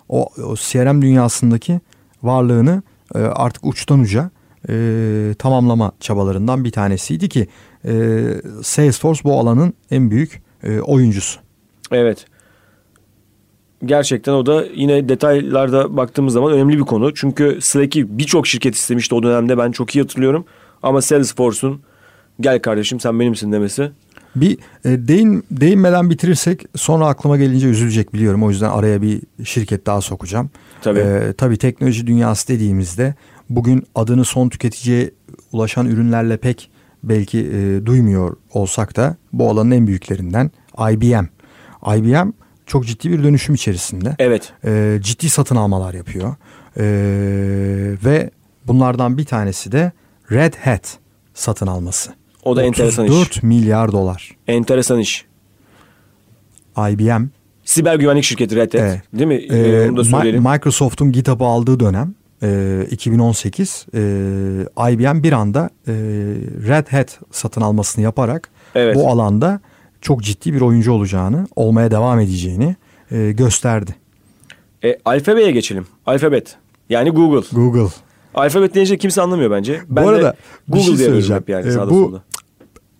O, 0.08 0.28
o 0.44 0.54
CRM 0.56 1.02
dünyasındaki 1.02 1.80
varlığını 2.22 2.82
e, 3.14 3.18
artık 3.18 3.66
uçtan 3.66 4.00
uca 4.00 4.30
e, 4.68 5.34
tamamlama 5.38 5.92
çabalarından 6.00 6.64
bir 6.64 6.70
tanesiydi 6.70 7.28
ki 7.28 7.48
e, 7.84 8.22
Salesforce 8.62 9.24
bu 9.24 9.38
alanın 9.40 9.74
en 9.90 10.10
büyük 10.10 10.42
e, 10.62 10.80
oyuncusu. 10.80 11.40
Evet. 11.92 12.26
Gerçekten 13.84 14.32
o 14.32 14.46
da 14.46 14.64
yine 14.74 15.08
detaylarda 15.08 15.96
baktığımız 15.96 16.34
zaman 16.34 16.52
önemli 16.52 16.78
bir 16.78 16.82
konu. 16.82 17.14
Çünkü 17.14 17.58
Slack'i 17.60 18.18
birçok 18.18 18.46
şirket 18.46 18.74
istemişti 18.74 19.14
o 19.14 19.22
dönemde 19.22 19.58
ben 19.58 19.72
çok 19.72 19.96
iyi 19.96 20.00
hatırlıyorum. 20.00 20.44
Ama 20.82 21.02
Salesforce'un 21.02 21.80
gel 22.40 22.58
kardeşim 22.62 23.00
sen 23.00 23.20
benimsin 23.20 23.52
demesi. 23.52 23.90
Bir 24.36 24.58
e, 24.84 25.08
değin, 25.08 25.44
değinmeden 25.50 26.10
bitirirsek 26.10 26.66
sonra 26.76 27.06
aklıma 27.06 27.36
gelince 27.36 27.66
üzülecek 27.66 28.14
biliyorum. 28.14 28.42
O 28.42 28.50
yüzden 28.50 28.70
araya 28.70 29.02
bir 29.02 29.20
şirket 29.44 29.86
daha 29.86 30.00
sokacağım. 30.00 30.50
Tabii. 30.82 30.98
E, 30.98 31.32
tabii 31.38 31.56
teknoloji 31.56 32.06
dünyası 32.06 32.48
dediğimizde 32.48 33.14
bugün 33.50 33.84
adını 33.94 34.24
son 34.24 34.48
tüketiciye 34.48 35.10
ulaşan 35.52 35.86
ürünlerle 35.86 36.36
pek 36.36 36.70
belki 37.02 37.38
e, 37.38 37.86
duymuyor 37.86 38.36
olsak 38.52 38.96
da 38.96 39.16
bu 39.32 39.50
alanın 39.50 39.70
en 39.70 39.86
büyüklerinden 39.86 40.50
IBM. 40.90 41.24
IBM 41.96 42.30
çok 42.72 42.86
ciddi 42.86 43.10
bir 43.10 43.24
dönüşüm 43.24 43.54
içerisinde. 43.54 44.16
Evet. 44.18 44.52
E, 44.64 44.98
ciddi 45.00 45.30
satın 45.30 45.56
almalar 45.56 45.94
yapıyor. 45.94 46.34
E, 46.76 46.84
ve 48.04 48.30
bunlardan 48.66 49.18
bir 49.18 49.24
tanesi 49.24 49.72
de 49.72 49.92
Red 50.30 50.54
Hat 50.54 50.98
satın 51.34 51.66
alması. 51.66 52.10
O 52.44 52.56
da 52.56 52.62
enteresan 52.62 53.04
iş. 53.04 53.10
34 53.12 53.42
milyar 53.42 53.92
dolar. 53.92 54.36
Enteresan 54.48 54.98
iş. 54.98 55.24
IBM 56.78 57.24
Siber 57.64 57.96
güvenlik 57.96 58.24
şirketi 58.24 58.56
Red 58.56 58.74
Hat. 58.74 58.80
Evet. 58.80 59.02
Değil 59.12 59.26
mi? 59.26 59.34
e, 59.34 59.56
Ee, 59.58 59.88
onu 59.90 59.96
da 59.96 60.04
söyleyelim. 60.04 60.42
Microsoft'un 60.42 61.12
GitHub'ı 61.12 61.44
aldığı 61.44 61.80
dönem 61.80 62.14
e, 62.42 62.86
2018 62.90 63.86
e, 63.94 63.98
IBM 64.92 65.22
bir 65.22 65.32
anda 65.32 65.70
e, 65.88 65.92
Red 66.68 66.86
Hat 66.92 67.20
satın 67.30 67.60
almasını 67.60 68.04
yaparak 68.04 68.48
Evet. 68.74 68.96
bu 68.96 69.08
alanda 69.10 69.60
çok 70.02 70.22
ciddi 70.22 70.54
bir 70.54 70.60
oyuncu 70.60 70.92
olacağını, 70.92 71.46
olmaya 71.56 71.90
devam 71.90 72.20
edeceğini 72.20 72.76
e, 73.10 73.32
gösterdi. 73.32 73.94
E, 74.84 74.98
alfabeye 75.04 75.50
geçelim. 75.50 75.86
Alfabet. 76.06 76.56
Yani 76.90 77.10
Google. 77.10 77.48
Google. 77.52 77.94
Alfabet 78.34 78.74
deyince 78.74 78.98
kimse 78.98 79.22
anlamıyor 79.22 79.50
bence. 79.50 79.80
Ben 79.88 80.04
Bu 80.04 80.08
arada 80.08 80.22
de 80.32 80.36
bir 80.68 80.72
Google 80.72 80.86
şey 80.86 80.96
diye 80.96 81.08
söyleyeceğim. 81.08 81.42
yani 81.48 81.72
sağda 81.72 81.90
bu- 81.90 81.94
solda. 81.94 82.22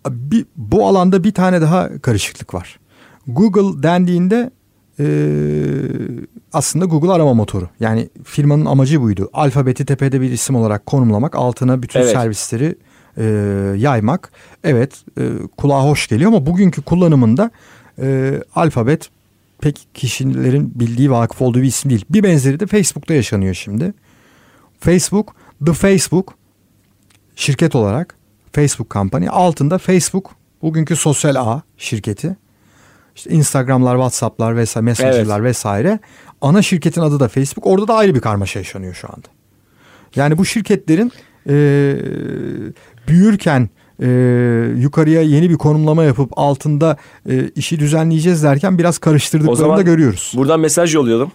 Bir, 0.09 0.45
bu 0.55 0.87
alanda 0.87 1.23
bir 1.23 1.31
tane 1.33 1.61
daha 1.61 1.99
karışıklık 2.01 2.53
var. 2.53 2.79
Google 3.27 3.83
dendiğinde 3.83 4.51
e, 4.99 5.05
aslında 6.53 6.85
Google 6.85 7.11
arama 7.11 7.33
motoru. 7.33 7.69
Yani 7.79 8.09
firmanın 8.23 8.65
amacı 8.65 9.01
buydu. 9.01 9.29
Alfabeti 9.33 9.85
tepede 9.85 10.21
bir 10.21 10.31
isim 10.31 10.55
olarak 10.55 10.85
konumlamak, 10.85 11.35
altına 11.35 11.81
bütün 11.81 11.99
Evet. 11.99 12.11
servisleri 12.11 12.75
e, 13.17 13.23
yaymak. 13.77 14.31
Evet, 14.63 15.03
e, 15.17 15.29
kulağa 15.57 15.83
hoş 15.83 16.07
geliyor 16.07 16.31
ama 16.31 16.45
bugünkü 16.45 16.81
kullanımında 16.81 17.51
e, 18.01 18.39
alfabet 18.55 19.09
pek 19.61 19.87
kişilerin 19.93 20.71
bildiği 20.75 21.11
vakıf 21.11 21.41
olduğu 21.41 21.61
bir 21.61 21.67
isim 21.67 21.91
değil. 21.91 22.05
Bir 22.09 22.23
benzeri 22.23 22.59
de 22.59 22.67
Facebook'ta 22.67 23.13
yaşanıyor 23.13 23.53
şimdi. 23.53 23.93
Facebook, 24.79 25.35
The 25.65 25.73
Facebook 25.73 26.33
şirket 27.35 27.75
olarak 27.75 28.15
Facebook 28.53 28.91
Company 28.91 29.27
altında 29.29 29.77
Facebook 29.77 30.31
bugünkü 30.61 30.95
sosyal 30.95 31.35
ağ 31.35 31.61
şirketi. 31.77 32.35
İşte 33.15 33.29
Instagram'lar, 33.29 33.95
WhatsApp'lar 33.95 34.57
vesaire, 34.57 34.85
Messenger'lar 34.85 35.43
vesaire. 35.43 35.99
Ana 36.41 36.61
şirketin 36.61 37.01
adı 37.01 37.19
da 37.19 37.27
Facebook. 37.27 37.67
Orada 37.67 37.87
da 37.87 37.95
ayrı 37.95 38.15
bir 38.15 38.19
karmaşa 38.19 38.59
yaşanıyor 38.59 38.93
şu 38.93 39.07
anda. 39.07 39.27
Yani 40.15 40.37
bu 40.37 40.45
şirketlerin 40.45 41.11
e, 41.49 41.55
büyürken 43.13 43.69
e, 44.01 44.07
yukarıya 44.77 45.21
yeni 45.21 45.49
bir 45.49 45.57
konumlama 45.57 46.03
yapıp 46.03 46.31
altında 46.35 46.97
e, 47.29 47.49
işi 47.55 47.79
düzenleyeceğiz 47.79 48.43
derken 48.43 48.77
biraz 48.77 48.97
karıştırdıklarını 48.97 49.57
zaman 49.57 49.77
da 49.77 49.81
görüyoruz. 49.81 50.33
Buradan 50.35 50.59
mesaj 50.59 50.95
yollayalım. 50.95 51.31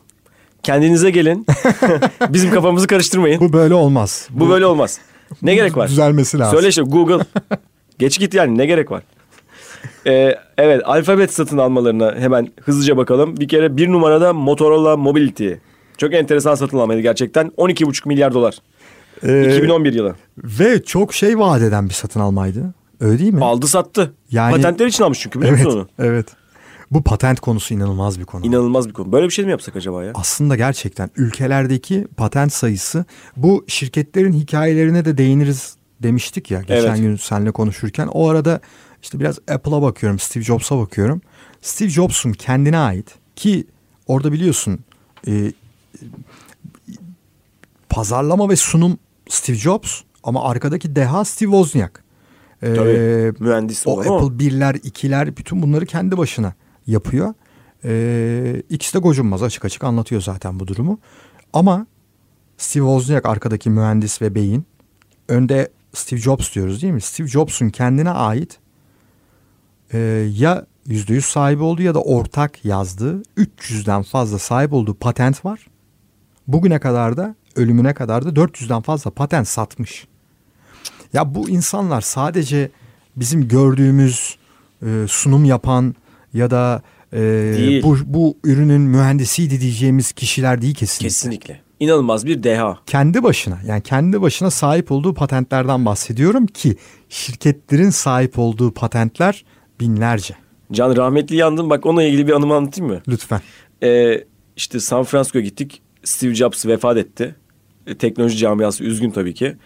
Kendinize 0.62 1.10
gelin. 1.10 1.46
Bizim 2.28 2.50
kafamızı 2.50 2.86
karıştırmayın. 2.86 3.40
Bu 3.40 3.52
böyle 3.52 3.74
olmaz. 3.74 4.28
Bu 4.30 4.48
böyle 4.48 4.66
olmaz. 4.66 4.98
Ne 5.42 5.54
gerek 5.54 5.76
var? 5.76 5.88
Düzelmesi 5.88 6.38
lazım. 6.38 6.58
Söyle 6.58 6.68
işte 6.68 6.82
Google. 6.82 7.24
Geç 7.98 8.18
git 8.18 8.34
yani 8.34 8.58
ne 8.58 8.66
gerek 8.66 8.90
var? 8.90 9.02
Ee, 10.06 10.34
evet 10.58 10.82
alfabet 10.84 11.32
satın 11.32 11.58
almalarına 11.58 12.14
hemen 12.18 12.48
hızlıca 12.62 12.96
bakalım. 12.96 13.36
Bir 13.36 13.48
kere 13.48 13.76
bir 13.76 13.92
numarada 13.92 14.32
Motorola 14.32 14.96
Mobility. 14.96 15.52
Çok 15.98 16.14
enteresan 16.14 16.54
satın 16.54 16.78
almaydı 16.78 17.00
gerçekten. 17.00 17.46
12,5 17.56 18.08
milyar 18.08 18.34
dolar. 18.34 18.58
Ee, 19.22 19.54
2011 19.56 19.92
yılı. 19.92 20.14
Ve 20.38 20.82
çok 20.82 21.14
şey 21.14 21.38
vaat 21.38 21.62
eden 21.62 21.88
bir 21.88 21.94
satın 21.94 22.20
almaydı. 22.20 22.74
Öyle 23.00 23.18
değil 23.18 23.34
mi? 23.34 23.44
Aldı 23.44 23.66
sattı. 23.66 24.12
Yani- 24.30 24.52
Patentler 24.56 24.86
için 24.86 25.04
almış 25.04 25.20
çünkü 25.20 25.40
biliyor 25.40 25.54
evet, 25.56 25.66
musun 25.66 25.78
onu? 25.78 26.06
evet. 26.06 26.26
Bu 26.90 27.02
patent 27.02 27.40
konusu 27.40 27.74
inanılmaz 27.74 28.20
bir 28.20 28.24
konu. 28.24 28.46
İnanılmaz 28.46 28.88
bir 28.88 28.92
konu. 28.92 29.12
Böyle 29.12 29.26
bir 29.26 29.32
şey 29.32 29.44
mi 29.44 29.50
yapsak 29.50 29.76
acaba 29.76 30.04
ya? 30.04 30.12
Aslında 30.14 30.56
gerçekten 30.56 31.10
ülkelerdeki 31.16 32.06
patent 32.16 32.52
sayısı 32.52 33.04
bu 33.36 33.64
şirketlerin 33.66 34.32
hikayelerine 34.32 35.04
de 35.04 35.18
değiniriz 35.18 35.76
demiştik 36.02 36.50
ya 36.50 36.60
geçen 36.60 36.74
Evet. 36.88 36.96
gün 36.96 37.16
seninle 37.16 37.50
konuşurken. 37.50 38.06
O 38.06 38.28
arada 38.28 38.60
işte 39.02 39.20
biraz 39.20 39.38
Apple'a 39.50 39.82
bakıyorum, 39.82 40.18
Steve 40.18 40.44
Jobs'a 40.44 40.78
bakıyorum. 40.78 41.20
Steve 41.62 41.88
Jobs'un 41.88 42.32
kendine 42.32 42.78
ait 42.78 43.14
ki 43.36 43.66
orada 44.06 44.32
biliyorsun 44.32 44.78
e, 45.28 45.52
pazarlama 47.88 48.48
ve 48.48 48.56
sunum 48.56 48.98
Steve 49.28 49.56
Jobs 49.56 50.00
ama 50.22 50.44
arkadaki 50.44 50.96
deha 50.96 51.24
Steve 51.24 51.50
Wozniak. 51.50 52.04
E, 52.62 52.74
Tabii. 52.74 53.32
Mühendis 53.44 53.86
o 53.86 53.90
olan 53.90 54.06
o. 54.06 54.16
Apple 54.16 54.38
birler, 54.38 54.74
ikiler 54.74 55.36
bütün 55.36 55.62
bunları 55.62 55.86
kendi 55.86 56.18
başına 56.18 56.54
yapıyor. 56.86 57.34
Ee, 57.84 58.62
ikisi 58.70 58.94
de 58.94 58.98
gocunmaz 58.98 59.42
açık 59.42 59.64
açık 59.64 59.84
anlatıyor 59.84 60.22
zaten 60.22 60.60
bu 60.60 60.66
durumu. 60.66 60.98
Ama 61.52 61.86
Steve 62.56 62.84
Wozniak 62.84 63.26
arkadaki 63.26 63.70
mühendis 63.70 64.22
ve 64.22 64.34
beyin. 64.34 64.66
Önde 65.28 65.68
Steve 65.94 66.20
Jobs 66.20 66.54
diyoruz 66.54 66.82
değil 66.82 66.92
mi? 66.92 67.00
Steve 67.00 67.28
Jobs'un 67.28 67.70
kendine 67.70 68.10
ait 68.10 68.58
e, 69.92 69.98
ya 70.36 70.66
%100 70.88 71.20
sahibi 71.20 71.62
olduğu 71.62 71.82
ya 71.82 71.94
da 71.94 72.02
ortak 72.02 72.64
yazdığı 72.64 73.22
300'den 73.36 74.02
fazla 74.02 74.38
sahip 74.38 74.72
olduğu 74.72 74.94
patent 74.94 75.44
var. 75.44 75.66
Bugüne 76.46 76.78
kadar 76.78 77.16
da 77.16 77.34
ölümüne 77.58 77.94
kadar 77.94 78.24
da 78.24 78.28
400'den 78.28 78.82
fazla 78.82 79.10
patent 79.10 79.48
satmış. 79.48 80.06
Ya 81.12 81.34
bu 81.34 81.48
insanlar 81.48 82.00
sadece 82.00 82.70
bizim 83.16 83.48
gördüğümüz 83.48 84.36
e, 84.82 85.04
sunum 85.08 85.44
yapan 85.44 85.94
ya 86.34 86.50
da 86.50 86.82
e, 87.12 87.18
Değil. 87.56 87.82
bu, 87.82 87.96
bu 88.04 88.36
ürünün 88.44 88.80
mühendisiydi 88.80 89.60
diyeceğimiz 89.60 90.12
kişiler 90.12 90.62
değil 90.62 90.74
kesinlikle. 90.74 91.08
Kesinlikle. 91.08 91.60
İnanılmaz 91.80 92.26
bir 92.26 92.42
deha. 92.42 92.78
Kendi 92.86 93.22
başına 93.22 93.58
yani 93.66 93.82
kendi 93.82 94.22
başına 94.22 94.50
sahip 94.50 94.92
olduğu 94.92 95.14
patentlerden 95.14 95.86
bahsediyorum 95.86 96.46
ki 96.46 96.76
şirketlerin 97.08 97.90
sahip 97.90 98.38
olduğu 98.38 98.74
patentler 98.74 99.44
binlerce. 99.80 100.34
Can 100.72 100.96
rahmetli 100.96 101.36
yandım. 101.36 101.70
Bak 101.70 101.86
onunla 101.86 102.02
ilgili 102.02 102.26
bir 102.26 102.32
anımı 102.32 102.54
anlatayım 102.54 102.92
mı? 102.92 103.02
Lütfen. 103.08 103.40
Ee, 103.82 104.24
işte 104.56 104.80
San 104.80 105.04
Francisco'ya 105.04 105.44
gittik. 105.44 105.82
Steve 106.04 106.34
Jobs 106.34 106.66
vefat 106.66 106.96
etti. 106.96 107.34
Teknoloji 107.94 108.36
camiası 108.36 108.84
üzgün 108.84 109.10
tabii 109.10 109.34
ki. 109.34 109.56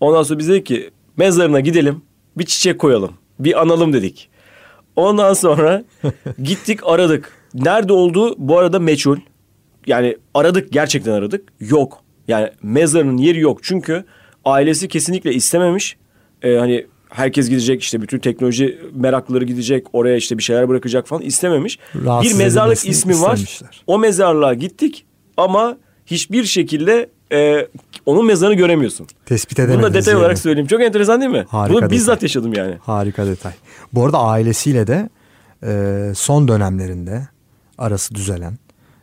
Ondan 0.00 0.22
sonra 0.22 0.38
biz 0.38 0.48
dedik 0.48 0.66
ki 0.66 0.90
mezarına 1.16 1.60
gidelim. 1.60 2.02
Bir 2.38 2.44
çiçek 2.44 2.78
koyalım. 2.78 3.12
Bir 3.38 3.62
analım 3.62 3.92
dedik. 3.92 4.28
Ondan 4.96 5.34
sonra 5.34 5.84
gittik 6.42 6.80
aradık. 6.84 7.32
Nerede 7.54 7.92
olduğu 7.92 8.34
bu 8.38 8.58
arada 8.58 8.78
meçhul. 8.78 9.18
Yani 9.86 10.16
aradık 10.34 10.72
gerçekten 10.72 11.12
aradık. 11.12 11.52
Yok. 11.60 12.02
Yani 12.28 12.50
mezarının 12.62 13.16
yeri 13.16 13.40
yok. 13.40 13.58
Çünkü 13.62 14.04
ailesi 14.44 14.88
kesinlikle 14.88 15.34
istememiş. 15.34 15.96
Ee, 16.42 16.54
hani 16.54 16.86
herkes 17.08 17.48
gidecek 17.48 17.82
işte 17.82 18.02
bütün 18.02 18.18
teknoloji 18.18 18.78
meraklıları 18.92 19.44
gidecek 19.44 19.86
oraya 19.92 20.16
işte 20.16 20.38
bir 20.38 20.42
şeyler 20.42 20.68
bırakacak 20.68 21.08
falan 21.08 21.22
istememiş. 21.22 21.78
Rahatsız 22.04 22.32
bir 22.32 22.44
mezarlık 22.44 22.88
ismi 22.88 23.20
var. 23.20 23.60
O 23.86 23.98
mezarlığa 23.98 24.54
gittik 24.54 25.04
ama 25.36 25.78
hiçbir 26.06 26.44
şekilde 26.44 27.10
e, 27.32 27.68
onun 28.06 28.26
mezarını 28.26 28.54
göremiyorsun. 28.54 29.06
Tespit 29.26 29.58
Bunu 29.58 29.64
edemediniz. 29.66 29.90
da 29.90 29.94
detay 29.94 30.12
yani. 30.14 30.20
olarak 30.20 30.38
söyleyeyim. 30.38 30.66
Çok 30.66 30.80
enteresan 30.82 31.20
değil 31.20 31.30
mi? 31.32 31.44
Harika 31.48 31.80
Bunu 31.80 31.90
bizzat 31.90 32.16
detay. 32.16 32.24
yaşadım 32.24 32.52
yani. 32.52 32.74
Harika 32.82 33.26
detay. 33.26 33.52
Bu 33.92 34.04
arada 34.04 34.18
ailesiyle 34.18 34.86
de 34.86 35.08
e, 35.66 36.12
son 36.14 36.48
dönemlerinde 36.48 37.28
arası 37.78 38.14
düzelen 38.14 38.58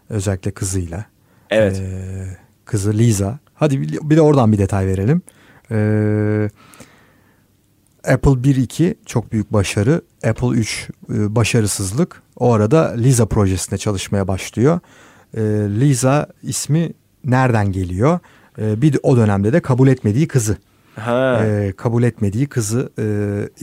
özellikle 0.10 0.52
kızıyla. 0.52 1.06
Evet. 1.50 1.80
e, 1.80 2.38
kızı 2.66 2.94
Lisa. 2.94 3.40
Hadi 3.54 3.82
bir 3.82 4.16
de 4.16 4.22
oradan 4.22 4.52
bir 4.52 4.58
detay 4.58 4.88
verelim. 4.88 5.22
E, 5.72 5.76
Apple 8.14 8.32
1.2 8.32 8.96
çok 9.06 9.32
büyük 9.32 9.54
başarı. 9.54 10.02
Apple 10.28 10.48
3 10.48 10.90
e, 11.10 11.36
başarısızlık. 11.36 12.22
O 12.38 12.54
arada 12.54 12.94
Lisa 12.98 13.26
projesinde 13.26 13.78
çalışmaya 13.78 14.28
başlıyor. 14.28 14.80
E, 15.38 15.42
Lisa 15.80 16.28
ismi 16.44 16.94
nereden 17.26 17.72
geliyor? 17.72 18.20
E, 18.62 18.82
bir 18.82 18.94
de 18.94 18.98
o 19.04 19.18
dönemde 19.18 19.54
de 19.54 19.60
kabul 19.60 19.88
etmediği 19.88 20.28
kızı 20.28 20.58
Ha. 20.96 21.46
e, 21.46 21.74
kabul 21.78 22.04
etmediği 22.04 22.48
kızı 22.48 22.90
e, 23.00 23.04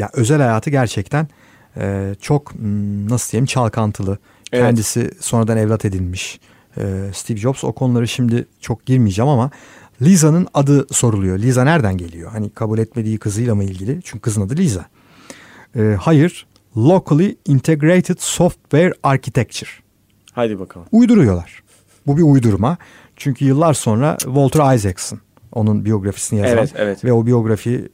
ya 0.02 0.10
özel 0.12 0.38
hayatı 0.38 0.70
gerçekten 0.70 1.28
e, 1.76 2.14
çok 2.20 2.54
hmm, 2.54 3.08
nasıl 3.08 3.32
diyeyim 3.32 3.46
çalkantılı. 3.46 4.18
Evet. 4.52 4.64
Kendisi 4.64 5.10
sonradan 5.20 5.56
evlat 5.56 5.84
edinmiş. 5.84 6.40
E, 6.78 7.10
Steve 7.14 7.38
Jobs 7.38 7.64
o 7.64 7.72
konuları 7.72 8.08
şimdi 8.08 8.46
çok 8.60 8.86
girmeyeceğim 8.86 9.28
ama 9.28 9.50
Lisa'nın 10.02 10.46
adı 10.54 10.86
soruluyor. 10.94 11.38
Lisa 11.38 11.64
nereden 11.64 11.96
geliyor? 11.96 12.30
Hani 12.32 12.50
kabul 12.50 12.78
etmediği 12.78 13.18
kızıyla 13.18 13.54
mı 13.54 13.64
ilgili? 13.64 14.00
Çünkü 14.04 14.20
kızın 14.20 14.42
adı 14.42 14.56
Lisa. 14.56 14.86
E, 15.76 15.96
hayır. 16.00 16.46
Locally 16.76 17.36
Integrated 17.46 18.16
Software 18.18 18.92
Architecture. 19.02 19.70
Haydi 20.32 20.58
bakalım. 20.58 20.86
Uyduruyorlar. 20.92 21.62
Bu 22.06 22.16
bir 22.16 22.22
uydurma. 22.22 22.76
Çünkü 23.16 23.44
yıllar 23.44 23.74
sonra 23.74 24.16
Walter 24.20 24.74
Isaacson 24.74 25.20
onun 25.52 25.84
biyografisini 25.84 26.40
yazan 26.40 26.58
Evet, 26.58 26.72
evet. 26.76 27.04
ve 27.04 27.12
o 27.12 27.26
biyografiyi 27.26 27.88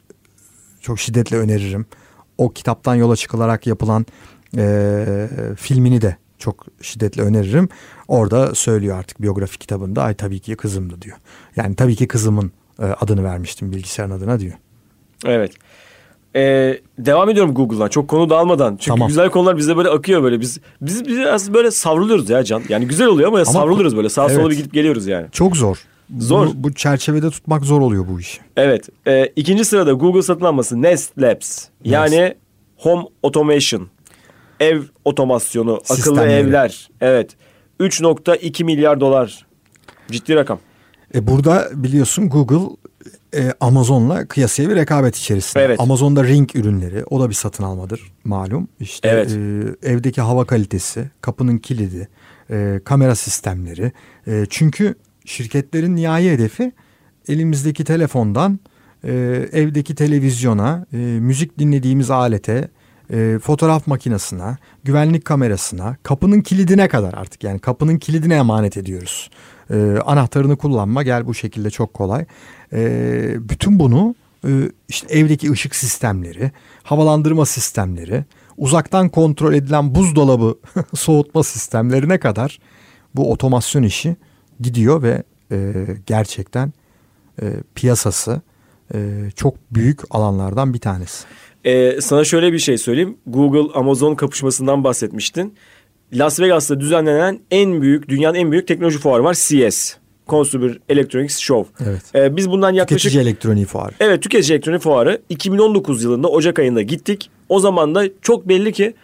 çok 0.81 1.01
şiddetle 1.01 1.37
öneririm. 1.37 1.87
O 2.39 2.53
kitaptan 2.53 2.95
yola 2.95 3.17
çıkılarak 3.17 3.67
yapılan 3.67 4.07
e, 4.57 5.29
filmini 5.57 6.03
de 6.03 6.17
çok 6.39 6.67
şiddetle 6.83 7.23
öneririm. 7.23 7.69
Orada 8.09 8.55
söylüyor 8.55 8.99
artık 8.99 9.23
biyografi 9.23 9.59
kitabında 9.59 10.03
ay 10.03 10.15
tabii 10.15 10.41
ki 10.41 10.57
kızımdı 10.57 11.03
diyor. 11.03 11.17
Yani 11.57 11.77
tabii 11.77 11.97
ki 11.97 12.09
kızımın 12.09 12.53
e, 12.79 12.85
adını 12.85 13.25
vermiştim 13.25 13.73
bilgisayarın 13.73 14.13
adına 14.13 14.41
diyor. 14.41 14.55
Evet. 15.27 15.53
Ee, 16.37 16.81
devam 16.99 17.31
ediyorum 17.31 17.55
Google'dan. 17.55 17.89
Çok 17.89 18.09
konu 18.09 18.31
dağılmadan. 18.31 18.71
Çünkü 18.71 18.89
Tamam. 18.89 19.09
güzel 19.09 19.31
konular 19.31 19.57
bize 19.57 19.77
böyle 19.77 19.89
akıyor 19.89 20.23
böyle. 20.23 20.41
Biz 20.41 20.61
biz 20.81 21.07
biraz 21.07 21.55
böyle 21.55 21.71
savruluyoruz 21.71 22.31
ya 22.31 22.45
Can. 22.45 22.63
Yani 22.69 22.87
güzel 22.87 23.07
oluyor 23.07 23.29
ama, 23.29 23.45
savruluyoruz 23.45 23.97
böyle. 23.97 24.09
Sağa 24.09 24.29
sola 24.29 24.41
evet. 24.41 24.51
bir 24.51 24.57
gidip 24.57 24.73
geliyoruz 24.73 25.07
yani. 25.07 25.27
Çok 25.33 25.57
zor. 25.57 25.79
Zor. 26.19 26.47
Bu, 26.47 26.53
bu 26.57 26.75
çerçevede 26.75 27.31
tutmak 27.31 27.65
zor 27.65 27.81
oluyor 27.81 28.05
bu 28.09 28.21
işi. 28.21 28.41
Evet. 28.57 28.89
E, 29.07 29.27
ikinci 29.37 29.65
sırada 29.65 29.93
Google 29.93 30.23
satın 30.23 30.45
alması 30.45 30.83
Nest 30.83 31.19
Labs. 31.19 31.65
Yani 31.85 32.35
Home 32.77 33.03
Automation. 33.23 33.89
Ev 34.61 34.81
otomasyonu, 35.05 35.73
akıllı 35.75 35.97
Sistemleri. 35.97 36.33
evler. 36.33 36.89
Evet. 37.01 37.37
3.2 37.81 38.65
milyar 38.65 39.01
dolar. 39.01 39.47
Ciddi 40.11 40.35
rakam. 40.35 40.59
E 41.15 41.27
burada 41.27 41.69
biliyorsun 41.75 42.29
Google 42.29 42.77
e, 43.35 43.53
Amazon'la 43.61 44.27
kıyasıya 44.27 44.71
bir 44.71 44.77
rekabet 44.77 45.17
içerisinde. 45.17 45.65
Evet. 45.65 45.81
Amazon'da 45.81 46.25
Ring 46.25 46.57
ürünleri 46.57 47.05
o 47.11 47.21
da 47.21 47.29
bir 47.29 47.35
satın 47.35 47.65
almadır 47.65 48.13
malum. 48.25 48.69
İşte 48.81 49.09
Evet. 49.09 49.31
e, 49.31 49.89
evdeki 49.91 50.21
hava 50.21 50.45
kalitesi, 50.45 51.11
kapının 51.21 51.59
kilidi, 51.59 52.09
e, 52.51 52.81
kamera 52.85 53.15
sistemleri. 53.15 53.93
E, 54.27 54.47
çünkü 54.51 54.95
şirketlerin 55.25 55.97
nihai 55.97 56.31
hedefi 56.31 56.73
elimizdeki 57.29 57.85
telefondan 57.85 58.61
e, 59.05 59.13
evdeki 59.53 59.95
televizyona, 59.95 60.87
e, 60.93 60.97
müzik 60.97 61.59
dinlediğimiz 61.59 62.11
alete, 62.11 62.69
e, 63.13 63.39
fotoğraf 63.43 63.87
makinesine, 63.87 64.57
güvenlik 64.85 65.25
kamerasına, 65.25 65.97
kapının 66.03 66.41
kilidine 66.41 66.89
kadar 66.89 67.15
artık 67.15 67.45
yani 67.45 67.59
kapının 67.59 67.99
kilidine 67.99 68.35
emanet 68.35 68.77
ediyoruz. 68.77 69.31
E, 69.71 69.97
anahtarını 70.07 70.57
kullanma 70.57 71.03
gel 71.03 71.27
bu 71.27 71.35
şekilde 71.35 71.71
çok 71.71 71.95
kolay. 71.95 72.25
E, 72.73 73.49
bütün 73.49 73.79
bunu 73.79 74.15
e, 74.45 74.51
işte 74.89 75.19
evdeki 75.19 75.53
ışık 75.53 75.75
sistemleri, 75.75 76.51
havalandırma 76.83 77.47
sistemleri, 77.47 78.25
uzaktan 78.57 79.09
kontrol 79.09 79.55
edilen 79.55 79.95
buzdolabı 79.95 80.59
soğutma 80.95 81.43
sistemlerine 81.43 82.19
kadar 82.19 82.59
bu 83.15 83.33
otomasyon 83.33 83.83
işi 83.83 84.17
gidiyor 84.61 85.03
ve 85.03 85.23
e, 85.53 85.73
gerçekten 86.07 86.73
e, 87.43 87.47
piyasası 87.75 88.41
e, 88.95 88.99
çok 89.37 89.55
büyük 89.71 90.01
alanlardan 90.11 90.75
bir 90.75 90.79
tanesi. 90.79 91.25
Ee, 91.65 92.01
sana 92.01 92.25
şöyle 92.25 92.53
bir 92.53 92.59
şey 92.59 92.79
söyleyeyim. 92.79 93.17
Google 93.27 93.79
Amazon 93.79 94.15
kapışmasından 94.15 94.85
bahsetmiştin. 94.85 95.55
Las 96.13 96.41
Vegas'ta 96.41 96.81
düzenlenen 96.81 97.41
en 97.51 97.83
büyük, 97.83 98.09
dünyanın 98.09 98.35
en 98.35 98.53
büyük 98.53 98.69
teknoloji 98.69 98.99
fuarı 98.99 99.25
var. 99.25 99.35
CES. 99.35 99.97
Consumer 100.29 100.79
Electronics 100.89 101.39
Show. 101.39 101.85
Evet. 101.91 102.03
Ee, 102.15 102.37
biz 102.37 102.51
bundan 102.51 102.73
yaklaşık... 102.73 103.03
Tüketici 103.03 103.23
elektroniği 103.23 103.67
fuarı. 103.67 103.93
Evet 104.01 104.23
tüketici 104.23 104.55
elektronik 104.55 104.81
fuarı 104.81 105.21
2019 105.29 106.05
yılında 106.05 106.29
Ocak 106.29 106.59
ayında 106.59 106.83
gittik. 106.83 107.31
O 107.49 107.61
zaman 107.61 107.95
da 107.95 108.05
çok 108.23 108.49
belli 108.49 108.73
ki 108.73 108.95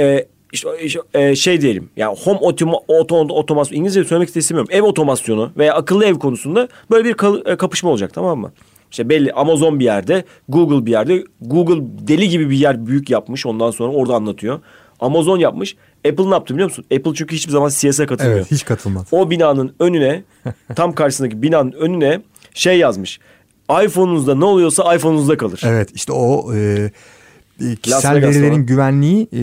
e, 0.00 0.26
işte, 0.52 0.68
işte, 0.82 1.00
e, 1.14 1.36
şey 1.36 1.60
diyelim 1.60 1.88
yani 1.96 2.16
home 2.24 2.38
otoma, 2.38 2.78
oto, 2.88 3.16
otomasyon 3.16 3.78
İngilizce 3.78 4.04
söylemek 4.04 4.36
istemiyorum. 4.36 4.70
Ev 4.72 4.82
otomasyonu 4.82 5.50
veya 5.56 5.74
akıllı 5.74 6.04
ev 6.04 6.14
konusunda 6.14 6.68
böyle 6.90 7.04
bir 7.08 7.14
kal- 7.14 7.46
e, 7.46 7.56
kapışma 7.56 7.90
olacak 7.90 8.14
tamam 8.14 8.38
mı? 8.38 8.52
İşte 8.90 9.08
belli 9.08 9.32
Amazon 9.32 9.80
bir 9.80 9.84
yerde, 9.84 10.24
Google 10.48 10.86
bir 10.86 10.90
yerde. 10.90 11.24
Google 11.40 11.82
deli 12.08 12.28
gibi 12.28 12.50
bir 12.50 12.56
yer 12.56 12.86
büyük 12.86 13.10
yapmış. 13.10 13.46
Ondan 13.46 13.70
sonra 13.70 13.92
orada 13.92 14.14
anlatıyor. 14.14 14.60
Amazon 15.00 15.38
yapmış. 15.38 15.76
Apple 16.08 16.30
ne 16.30 16.34
yaptı 16.34 16.54
biliyor 16.54 16.68
musun? 16.68 16.84
Apple 16.96 17.14
çünkü 17.14 17.36
hiçbir 17.36 17.52
zaman 17.52 17.68
CS'e 17.68 18.06
katılmıyor. 18.06 18.38
Evet 18.38 18.50
hiç 18.50 18.64
katılmadı. 18.64 19.06
O 19.12 19.30
binanın 19.30 19.74
önüne 19.80 20.22
tam 20.76 20.92
karşısındaki 20.92 21.42
binanın 21.42 21.72
önüne 21.72 22.20
şey 22.54 22.78
yazmış. 22.78 23.20
iPhone'unuzda 23.84 24.34
ne 24.34 24.44
oluyorsa 24.44 24.94
iPhone'unuzda 24.94 25.36
kalır. 25.36 25.60
Evet 25.64 25.90
işte 25.94 26.12
o 26.12 26.54
e, 26.54 26.90
e, 27.60 27.76
kişisel 27.76 28.22
verilerin 28.22 28.66
güvenliği 28.66 29.22
e, 29.22 29.38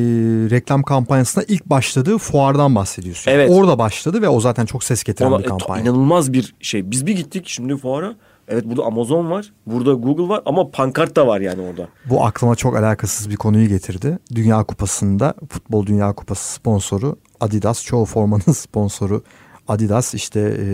reklam 0.50 0.84
kampanyasına 0.84 1.44
ilk 1.48 1.66
başladığı 1.66 2.18
fuardan 2.18 2.76
bahsediyorsun. 2.76 3.32
Evet. 3.32 3.50
Orada 3.54 3.80
başladı 3.80 4.22
ve 4.22 4.30
o 4.30 4.40
zaten 4.40 4.66
çok 4.66 4.84
ses 4.84 5.04
getiren 5.04 5.28
Ona, 5.28 5.40
bir 5.40 5.44
e, 5.44 5.48
kampanya. 5.48 5.84
inanılmaz 5.84 6.34
bir 6.34 6.54
şey. 6.60 6.92
Biz 6.92 7.06
bir 7.06 7.16
gittik 7.16 7.44
şimdi 7.48 7.78
fuara. 7.78 8.16
Evet 8.48 8.66
burada 8.66 8.84
Amazon 8.84 9.32
var. 9.32 9.54
Burada 9.66 9.94
Google 9.94 10.28
var 10.28 10.42
ama 10.46 10.72
pankart 10.72 11.16
da 11.16 11.28
var 11.28 11.42
yani 11.42 11.62
orada. 11.62 11.88
Bu 12.10 12.26
aklıma 12.26 12.56
çok 12.56 12.76
alakasız 12.76 13.30
bir 13.30 13.36
konuyu 13.36 13.68
getirdi. 13.68 14.20
Dünya 14.36 14.64
Kupası'nda 14.64 15.34
futbol 15.50 15.86
Dünya 15.86 16.14
Kupası 16.14 16.54
sponsoru 16.54 17.16
Adidas. 17.40 17.84
Çoğu 17.84 18.06
formanın 18.06 18.52
sponsoru 18.54 19.24
Adidas. 19.68 20.14
İşte 20.14 20.40
e, 20.40 20.66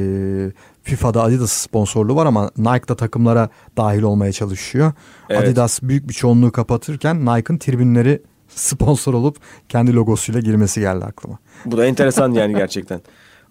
FIFA'da 0.83 1.23
Adidas 1.23 1.51
sponsorluğu 1.51 2.15
var 2.15 2.25
ama 2.25 2.51
Nike 2.57 2.87
da 2.87 2.95
takımlara 2.95 3.49
dahil 3.77 4.01
olmaya 4.01 4.31
çalışıyor. 4.31 4.93
Evet. 5.29 5.43
Adidas 5.43 5.81
büyük 5.81 6.09
bir 6.09 6.13
çoğunluğu 6.13 6.51
kapatırken 6.51 7.25
Nike'ın 7.25 7.57
tribünleri 7.57 8.21
sponsor 8.47 9.13
olup 9.13 9.37
kendi 9.69 9.95
logosuyla 9.95 10.41
girmesi 10.41 10.79
geldi 10.79 11.05
aklıma. 11.05 11.37
Bu 11.65 11.77
da 11.77 11.85
enteresan 11.85 12.31
yani 12.31 12.55
gerçekten. 12.55 13.01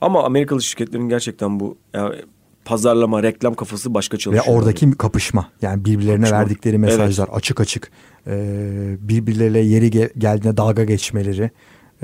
Ama 0.01 0.25
Amerikalı 0.25 0.63
şirketlerin 0.63 1.09
gerçekten 1.09 1.61
bu 1.61 1.79
yani 1.95 2.15
pazarlama, 2.67 3.23
reklam 3.23 3.55
kafası 3.55 3.95
başka 3.95 4.15
Ve 4.15 4.19
çalışıyor. 4.21 4.57
oradaki 4.57 4.91
kapışma 4.91 5.49
yani 5.63 5.85
birbirlerine 5.85 6.17
Kapışma. 6.21 6.39
verdikleri 6.39 6.79
mesajlar 6.79 7.29
açık 7.33 7.61
açık 7.61 7.91
e, 8.27 8.33
birbirleriyle 9.01 9.59
yeri 9.59 9.89
ge- 9.91 10.19
geldiğinde 10.19 10.57
dalga 10.57 10.85
geçmeleri 10.85 11.51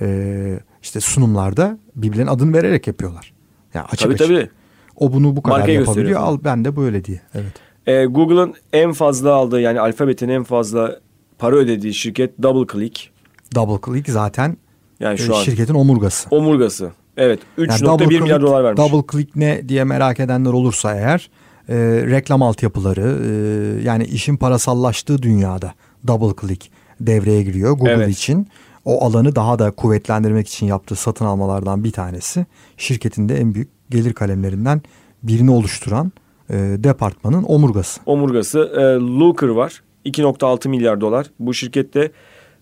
e, 0.00 0.58
işte 0.82 1.00
sunumlarda 1.00 1.78
birbirlerinin 1.96 2.30
adını 2.30 2.52
vererek 2.56 2.86
yapıyorlar. 2.86 3.32
Yani 3.74 3.84
açık 3.86 3.98
Tabii 4.00 4.14
açık. 4.14 4.26
tabii. 4.28 4.48
O 4.96 5.12
bunu 5.12 5.36
bu 5.36 5.42
kadar 5.42 5.56
Markayı 5.58 5.78
yapabiliyor. 5.78 6.20
Al 6.20 6.38
ben 6.44 6.64
de 6.64 6.76
böyle 6.76 7.04
diye. 7.04 7.20
Evet. 7.34 7.52
Ee, 7.86 8.04
Google'ın 8.04 8.54
en 8.72 8.92
fazla 8.92 9.32
aldığı 9.32 9.60
yani 9.60 9.80
alfabetin 9.80 10.28
en 10.28 10.42
fazla 10.44 11.00
para 11.38 11.56
ödediği 11.56 11.94
şirket 11.94 12.42
DoubleClick. 12.42 13.10
Double 13.54 13.92
click 13.92 14.08
zaten 14.10 14.56
Yani 15.00 15.14
e, 15.14 15.16
şu 15.16 15.36
an 15.36 15.42
şirketin 15.42 15.74
omurgası. 15.74 16.28
omurgası. 16.30 16.90
Evet 17.22 17.40
Yani 17.58 17.68
3.1 17.68 17.86
double 17.86 18.06
milyar 18.06 18.38
click- 18.40 18.42
dolar 18.42 18.64
vermiş. 18.64 18.78
Double 18.82 19.06
click 19.12 19.36
ne 19.36 19.68
diye 19.68 19.84
merak 19.84 20.20
edenler 20.20 20.50
olursa 20.50 20.94
eğer 20.96 21.30
e, 21.68 21.74
reklam 22.06 22.42
altyapıları 22.42 23.18
e, 23.24 23.82
yani 23.82 24.04
işin 24.04 24.36
parasallaştığı 24.36 25.22
dünyada 25.22 25.72
double 26.06 26.40
click 26.46 26.70
devreye 27.00 27.42
giriyor 27.42 27.72
Google 27.72 27.92
Evet. 27.92 28.08
için. 28.08 28.48
O 28.84 29.04
alanı 29.04 29.36
daha 29.36 29.58
da 29.58 29.70
kuvvetlendirmek 29.70 30.48
için 30.48 30.66
yaptığı 30.66 30.96
satın 30.96 31.24
almalardan 31.24 31.84
bir 31.84 31.92
tanesi. 31.92 32.46
Şirketin 32.76 33.28
de 33.28 33.36
en 33.36 33.54
büyük 33.54 33.68
gelir 33.90 34.12
kalemlerinden 34.12 34.82
birini 35.22 35.50
oluşturan 35.50 36.12
e, 36.50 36.54
departmanın 36.56 37.44
omurgası. 37.48 38.00
Omurgası. 38.06 38.58
E, 38.58 38.80
Looker 39.18 39.48
var. 39.48 39.82
2.6 40.06 40.68
milyar 40.68 41.00
dolar. 41.00 41.26
Bu 41.38 41.54
şirkette 41.54 42.10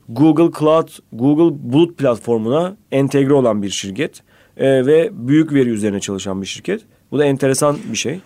Google 0.08 0.50
Cloud, 0.58 0.88
Google 1.12 1.72
Bulut 1.72 1.98
platformuna 1.98 2.76
entegre 2.92 3.32
olan 3.34 3.62
bir 3.62 3.70
şirket. 3.70 4.22
Ee, 4.60 4.86
ve 4.86 5.10
büyük 5.12 5.52
veri 5.52 5.68
üzerine 5.68 6.00
çalışan 6.00 6.42
bir 6.42 6.46
şirket. 6.46 6.80
Bu 7.10 7.18
da 7.18 7.24
enteresan 7.24 7.78
bir 7.92 7.96
şey. 7.96 8.20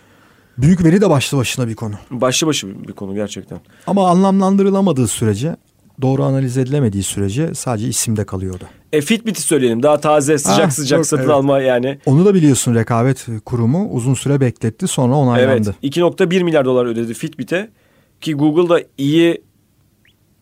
Büyük 0.58 0.84
veri 0.84 1.00
de 1.00 1.10
başlı 1.10 1.38
başına 1.38 1.68
bir 1.68 1.74
konu. 1.74 1.94
Başlı 2.10 2.46
başı 2.46 2.88
bir 2.88 2.92
konu 2.92 3.14
gerçekten. 3.14 3.60
Ama 3.86 4.08
anlamlandırılamadığı 4.10 5.08
sürece, 5.08 5.56
doğru 6.02 6.22
analiz 6.24 6.58
edilemediği 6.58 7.02
sürece 7.02 7.54
sadece 7.54 7.88
isimde 7.88 8.24
kalıyordu. 8.24 8.64
E 8.92 9.00
Fitbit'i 9.00 9.42
söyleyelim. 9.42 9.82
Daha 9.82 10.00
taze 10.00 10.38
sıcak 10.38 10.66
Ah, 10.66 10.70
sıcak 10.70 11.06
satın 11.06 11.22
evet. 11.22 11.32
alma 11.34 11.60
yani. 11.60 11.98
Onu 12.06 12.24
da 12.24 12.34
biliyorsun 12.34 12.74
rekabet 12.74 13.26
kurumu 13.44 13.88
uzun 13.90 14.14
süre 14.14 14.40
bekletti 14.40 14.88
sonra 14.88 15.14
onaylandı. 15.14 15.74
Evet. 15.82 15.96
2.1 15.96 16.42
milyar 16.44 16.64
dolar 16.64 16.86
ödedi 16.86 17.14
Fitbit'e 17.14 17.70
ki 18.20 18.34
Google'da 18.34 18.80
iyi 18.98 19.42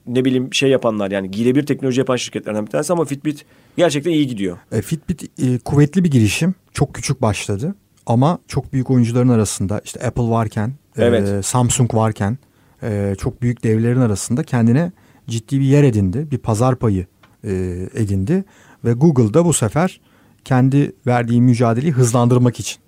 ne 0.07 0.25
bileyim 0.25 0.55
şey 0.55 0.71
yapanlar 0.71 1.11
yani 1.11 1.31
giyilebilir 1.31 1.67
teknoloji 1.67 2.01
yapan 2.01 2.17
şirketlerden 2.17 2.67
bir 2.67 2.71
tanesi 2.71 2.93
ama 2.93 3.05
Fitbit 3.05 3.45
gerçekten 3.77 4.11
iyi 4.11 4.27
gidiyor. 4.27 4.59
E, 4.73 4.83
Fitbit 4.83 5.41
e, 5.43 5.59
kuvvetli 5.59 6.05
bir 6.05 6.11
girişim. 6.11 6.55
Çok 6.73 6.95
küçük 6.95 7.23
başladı. 7.23 7.75
Ama 8.07 8.39
çok 8.49 8.73
büyük 8.73 8.91
oyuncuların 8.91 9.29
arasında 9.29 9.81
işte 9.85 10.07
Apple 10.07 10.23
varken, 10.31 10.69
e, 10.97 11.05
Evet. 11.05 11.47
Samsung 11.47 11.95
varken 11.95 12.39
e, 12.83 13.15
çok 13.19 13.43
büyük 13.43 13.65
devlerin 13.65 14.01
arasında 14.01 14.43
kendine 14.43 14.93
ciddi 15.29 15.61
bir 15.61 15.65
yer 15.65 15.83
edindi. 15.85 16.31
Bir 16.31 16.39
pazar 16.39 16.77
payı 16.77 17.07
e, 17.45 17.51
edindi. 17.95 18.45
Ve 18.85 18.93
Google 18.93 19.35
da 19.35 19.45
bu 19.45 19.53
sefer 19.53 20.01
kendi 20.45 20.93
verdiği 21.07 21.41
mücadeleyi 21.43 21.93
hızlandırmak 21.93 22.61
için 22.61 22.81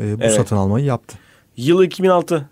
e, 0.00 0.18
bu 0.18 0.22
Evet. 0.22 0.34
satın 0.34 0.56
almayı 0.56 0.84
yaptı. 0.84 1.18
Yılı 1.56 1.86
2006. 1.86 2.48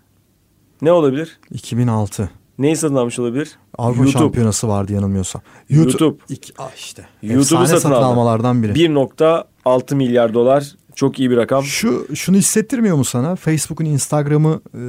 Ne 0.81 0.91
olabilir? 0.91 1.39
2006. 1.51 2.29
Neyi 2.59 2.75
satın 2.75 2.95
almış 2.95 3.19
olabilir? 3.19 3.51
Avrupa 3.77 4.03
YouTube. 4.03 4.19
Şampiyonası 4.19 4.67
vardı 4.67 4.93
yanılmıyorsam. 4.93 5.41
YouTube. 5.69 6.17
İki, 6.29 6.53
ah 6.57 6.71
işte. 6.75 7.05
YouTube'u 7.21 7.45
satın 7.45 7.65
satın 7.65 7.91
aldı. 7.91 8.05
almalardan 8.05 8.63
biri. 8.63 8.71
1.6 8.71 9.95
milyar 9.95 10.33
dolar. 10.33 10.75
Çok 10.95 11.19
iyi 11.19 11.31
bir 11.31 11.37
rakam. 11.37 11.63
Şu 11.63 12.15
şunu 12.15 12.37
hissettirmiyor 12.37 12.97
mu 12.97 13.05
sana? 13.05 13.35
Facebook'un 13.35 13.85
Instagram'ı 13.85 14.61
e, 14.73 14.81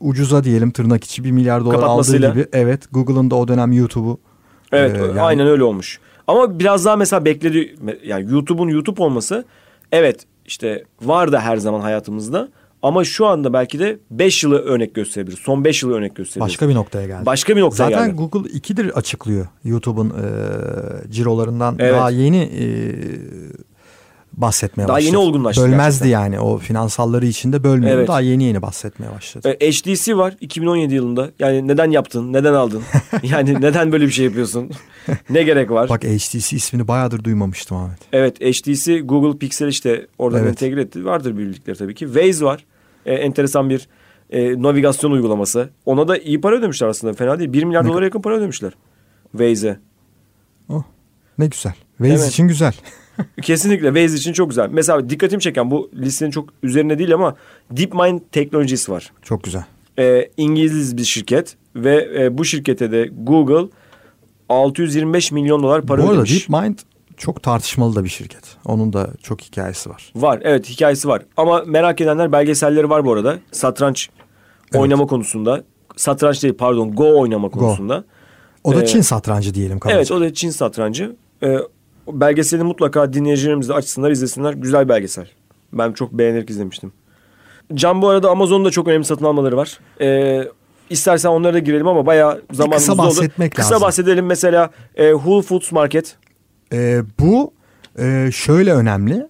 ucuza 0.00 0.44
diyelim 0.44 0.70
tırnak 0.70 1.04
içi 1.04 1.24
1 1.24 1.30
milyar 1.30 1.64
dolar 1.64 1.82
aldığı 1.82 2.16
gibi. 2.16 2.46
Evet 2.52 2.82
Google'ın 2.92 3.30
da 3.30 3.34
o 3.36 3.48
dönem 3.48 3.72
YouTube'u. 3.72 4.20
Evet 4.72 4.96
e, 4.96 4.98
yani- 4.98 5.20
aynen 5.20 5.46
öyle 5.46 5.64
olmuş. 5.64 6.00
Ama 6.26 6.58
biraz 6.58 6.84
daha 6.84 6.96
mesela 6.96 7.24
bekledi 7.24 7.76
yani 8.04 8.32
YouTube'un 8.32 8.68
YouTube 8.68 9.02
olması 9.02 9.44
evet 9.92 10.26
işte 10.46 10.84
var 11.02 11.32
da 11.32 11.40
her 11.40 11.56
zaman 11.56 11.80
hayatımızda 11.80 12.48
ama 12.82 13.04
şu 13.04 13.26
anda 13.26 13.52
belki 13.52 13.78
de 13.78 13.98
5 14.10 14.44
yılı 14.44 14.58
örnek 14.58 14.94
gösterebilir. 14.94 15.36
Son 15.36 15.64
5 15.64 15.82
yılı 15.82 15.94
örnek 15.94 16.16
gösterebilir. 16.16 16.40
Başka 16.50 16.68
bir 16.68 16.74
noktaya 16.74 17.06
geldi. 17.06 17.26
Başka 17.26 17.56
bir 17.56 17.60
noktaya 17.60 17.90
Zaten 17.90 18.06
geldi. 18.06 18.16
Google 18.16 18.50
ikidir 18.50 18.98
açıklıyor 18.98 19.46
YouTube'un 19.64 20.10
e, 20.10 20.22
cirolarından 21.12 21.76
Evet. 21.78 21.94
daha 21.94 22.10
yeni 22.10 22.38
e, 22.42 22.66
bahsetmeye 24.32 24.88
Daha 24.88 24.96
başladı. 24.96 25.06
yeni 25.06 25.16
olgunlaştı 25.16 25.62
Bölmezdi 25.62 25.98
gerçekten. 26.08 26.20
yani 26.22 26.40
o 26.40 26.58
finansalları 26.58 27.26
içinde 27.26 27.64
bölmüyordu. 27.64 27.98
Evet. 27.98 28.08
Daha 28.08 28.20
yeni 28.20 28.44
yeni 28.44 28.62
bahsetmeye 28.62 29.12
başladı. 29.12 29.56
E, 29.60 29.70
HTC 29.70 30.16
var 30.16 30.34
2017 30.40 30.94
yılında. 30.94 31.30
Yani 31.38 31.68
neden 31.68 31.90
yaptın? 31.90 32.32
Neden 32.32 32.54
aldın? 32.54 32.82
yani 33.22 33.54
neden 33.60 33.92
böyle 33.92 34.06
bir 34.06 34.10
şey 34.12 34.24
yapıyorsun? 34.24 34.70
ne 35.30 35.42
gerek 35.42 35.70
var? 35.70 35.88
Bak 35.88 36.04
HTC 36.04 36.56
ismini 36.56 36.88
bayağıdır 36.88 37.24
duymamıştım 37.24 37.76
Ahmet. 37.76 37.98
Evet 38.12 38.40
HTC 38.40 39.00
Google 39.00 39.38
Pixel 39.38 39.68
işte 39.68 40.06
oradan 40.18 40.40
Evet. 40.40 40.50
entegre 40.50 40.80
etti. 40.80 41.04
Vardır 41.04 41.32
bir 41.38 41.38
bildikleri 41.38 41.78
tabii 41.78 41.94
ki. 41.94 42.04
Waze 42.04 42.44
var. 42.44 42.64
E, 43.06 43.14
enteresan 43.14 43.70
bir 43.70 43.88
e, 44.30 44.62
navigasyon 44.62 45.10
uygulaması. 45.10 45.70
Ona 45.86 46.08
da 46.08 46.18
iyi 46.18 46.40
para 46.40 46.56
ödemişler 46.56 46.86
aslında. 46.88 47.12
Fena 47.12 47.38
değil. 47.38 47.52
1 47.52 47.64
milyar 47.64 47.84
Ne 47.84 47.88
dolara 47.88 48.04
yakın 48.04 48.20
para 48.22 48.36
ödemişler. 48.36 48.72
Waze'e. 49.32 49.78
Oh, 50.68 50.82
ne 51.38 51.46
güzel. 51.46 51.74
Waze 51.98 52.14
Evet. 52.14 52.28
için 52.28 52.48
güzel. 52.48 52.74
Kesinlikle 53.42 53.86
Waze 53.86 54.16
için 54.16 54.32
çok 54.32 54.48
güzel. 54.50 54.68
Mesela 54.72 55.10
dikkatimi 55.10 55.42
çeken 55.42 55.70
bu 55.70 55.90
listenin 55.94 56.30
çok 56.30 56.48
üzerine 56.62 56.98
değil 56.98 57.14
ama 57.14 57.36
DeepMind 57.70 58.20
teknolojisi 58.32 58.92
var. 58.92 59.12
Çok 59.22 59.44
güzel. 59.44 59.64
E, 59.98 60.30
İngiliz 60.36 60.96
bir 60.96 61.04
şirket 61.04 61.56
ve 61.76 62.08
e, 62.18 62.38
bu 62.38 62.44
şirkete 62.44 62.92
de 62.92 63.10
Google 63.12 63.68
625 64.48 65.32
milyon 65.32 65.62
dolar 65.62 65.86
para 65.86 66.02
Bu 66.02 66.02
arada 66.06 66.14
ödemiş. 66.14 66.48
DeepMind 66.48 66.78
çok 67.16 67.42
tartışmalı 67.42 67.96
da 67.96 68.04
bir 68.04 68.08
şirket. 68.08 68.56
Onun 68.64 68.92
da 68.92 69.10
çok 69.22 69.40
hikayesi 69.40 69.90
var. 69.90 70.12
Var 70.16 70.40
evet 70.42 70.68
hikayesi 70.68 71.08
var. 71.08 71.22
Ama 71.36 71.62
merak 71.66 72.00
edenler 72.00 72.32
belgeselleri 72.32 72.90
var 72.90 73.04
bu 73.04 73.12
arada. 73.12 73.38
Satranç 73.52 74.08
Evet. 74.72 74.82
oynama 74.82 75.06
konusunda. 75.06 75.64
Satranç 75.96 76.42
değil 76.42 76.54
pardon 76.54 76.92
Go 76.94 77.20
oynama 77.20 77.48
konusunda. 77.48 78.04
O 78.64 78.74
da 78.74 78.82
Ee, 78.82 78.86
Çin 78.86 79.00
satrancı 79.00 79.54
diyelim 79.54 79.78
kabaca. 79.78 79.96
Evet 79.96 80.10
o 80.10 80.20
da 80.20 80.34
Çin 80.34 80.50
satrancı. 80.50 81.16
Ee, 81.42 81.58
belgeseli 82.08 82.62
mutlaka 82.62 83.12
dinleyicilerimiz 83.12 83.68
de 83.68 83.74
açsınlar 83.74 84.10
izlesinler. 84.10 84.52
Güzel 84.52 84.88
belgesel. 84.88 85.28
Ben 85.72 85.92
çok 85.92 86.12
beğenerek 86.12 86.50
izlemiştim. 86.50 86.92
Can 87.74 88.02
bu 88.02 88.08
arada 88.08 88.30
Amazon'da 88.30 88.70
çok 88.70 88.88
önemli 88.88 89.04
satın 89.04 89.24
almaları 89.24 89.56
var. 89.56 89.78
Ee, 90.00 90.44
istersen 90.90 91.28
onlara 91.28 91.54
da 91.54 91.58
girelim 91.58 91.88
ama 91.88 92.06
bayağı 92.06 92.42
zamanımız 92.52 92.80
kısa 92.86 92.92
oldu. 92.92 93.02
bahsetmek 93.02 93.54
Kısa 93.54 93.74
lazım. 93.74 93.86
bahsedelim 93.86 94.26
mesela 94.26 94.70
e, 94.94 95.10
Whole 95.12 95.42
Foods 95.42 95.72
Market. 95.72 96.16
Ee, 96.72 97.02
bu 97.18 97.52
e, 97.98 98.30
şöyle 98.32 98.72
önemli. 98.72 99.26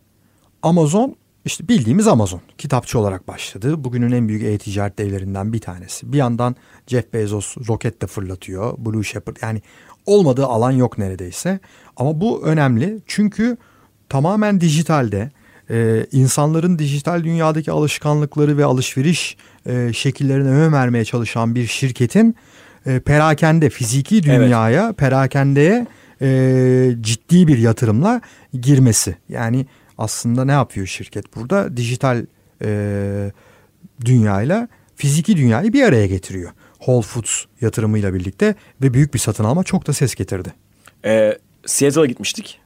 Amazon 0.63 1.17
işte 1.45 1.69
bildiğimiz 1.69 2.09
Amazon 2.09 2.41
kitapçı 2.59 2.99
olarak 2.99 3.29
başladı. 3.29 3.85
Bugünün 3.85 4.13
en 4.13 4.29
büyük 4.29 4.43
e-ticaret 4.43 4.99
devlerinden 4.99 5.53
bir 5.53 5.61
tanesi. 5.61 6.13
Bir 6.13 6.19
yandan 6.19 6.57
Jeff 6.87 7.13
Bezos 7.13 7.57
roket 7.69 8.03
de 8.03 8.07
fırlatıyor. 8.07 8.75
Blue 8.79 9.05
Shepard 9.05 9.37
yani 9.43 9.63
olmadığı 10.07 10.47
alan 10.47 10.71
yok 10.71 10.99
neredeyse. 10.99 11.61
Ama 11.97 12.21
bu 12.21 12.43
önemli 12.45 13.01
çünkü 13.07 13.57
tamamen 14.09 14.61
dijitalde 14.61 15.31
e, 15.71 16.07
insanların 16.13 16.79
dijital 16.79 17.25
dünyadaki 17.25 17.73
alışkanlıkları 17.73 18.59
ve 18.59 18.65
alışveriş 18.65 19.37
e, 19.67 19.93
şekillerine 19.93 20.49
önem 20.49 20.73
vermeye 20.73 21.05
çalışan 21.05 21.55
bir 21.55 21.67
şirketin 21.67 22.37
e, 22.87 23.01
perakende 23.01 23.71
fiziki 23.71 24.23
dünyaya 24.23 24.93
perakendeye 24.93 25.87
e, 26.23 26.91
ciddi 27.01 27.49
bir 27.49 27.59
yatırımla 27.59 28.21
girmesi. 28.61 29.17
Yani 29.29 29.67
aslında 29.99 30.45
ne 30.45 30.53
yapıyor 30.53 30.87
şirket 30.87 31.37
burada? 31.37 31.77
Dijital 31.77 32.25
e, 32.65 33.33
dünyayla 34.05 34.69
fiziki 34.97 35.37
dünyayı 35.37 35.73
bir 35.73 35.83
araya 35.83 36.07
getiriyor. 36.07 36.51
Whole 36.79 37.03
Foods 37.03 37.45
yatırımıyla 37.61 38.15
birlikte 38.15 38.55
ve 38.83 38.95
büyük 38.95 39.15
bir 39.15 39.19
satın 39.19 39.45
alma 39.45 39.65
çok 39.65 39.87
da 39.87 39.93
ses 39.93 40.15
getirdi. 40.15 40.53
Ee, 41.05 41.39
Seattle'a 41.67 42.07
gitmiştik. 42.07 42.61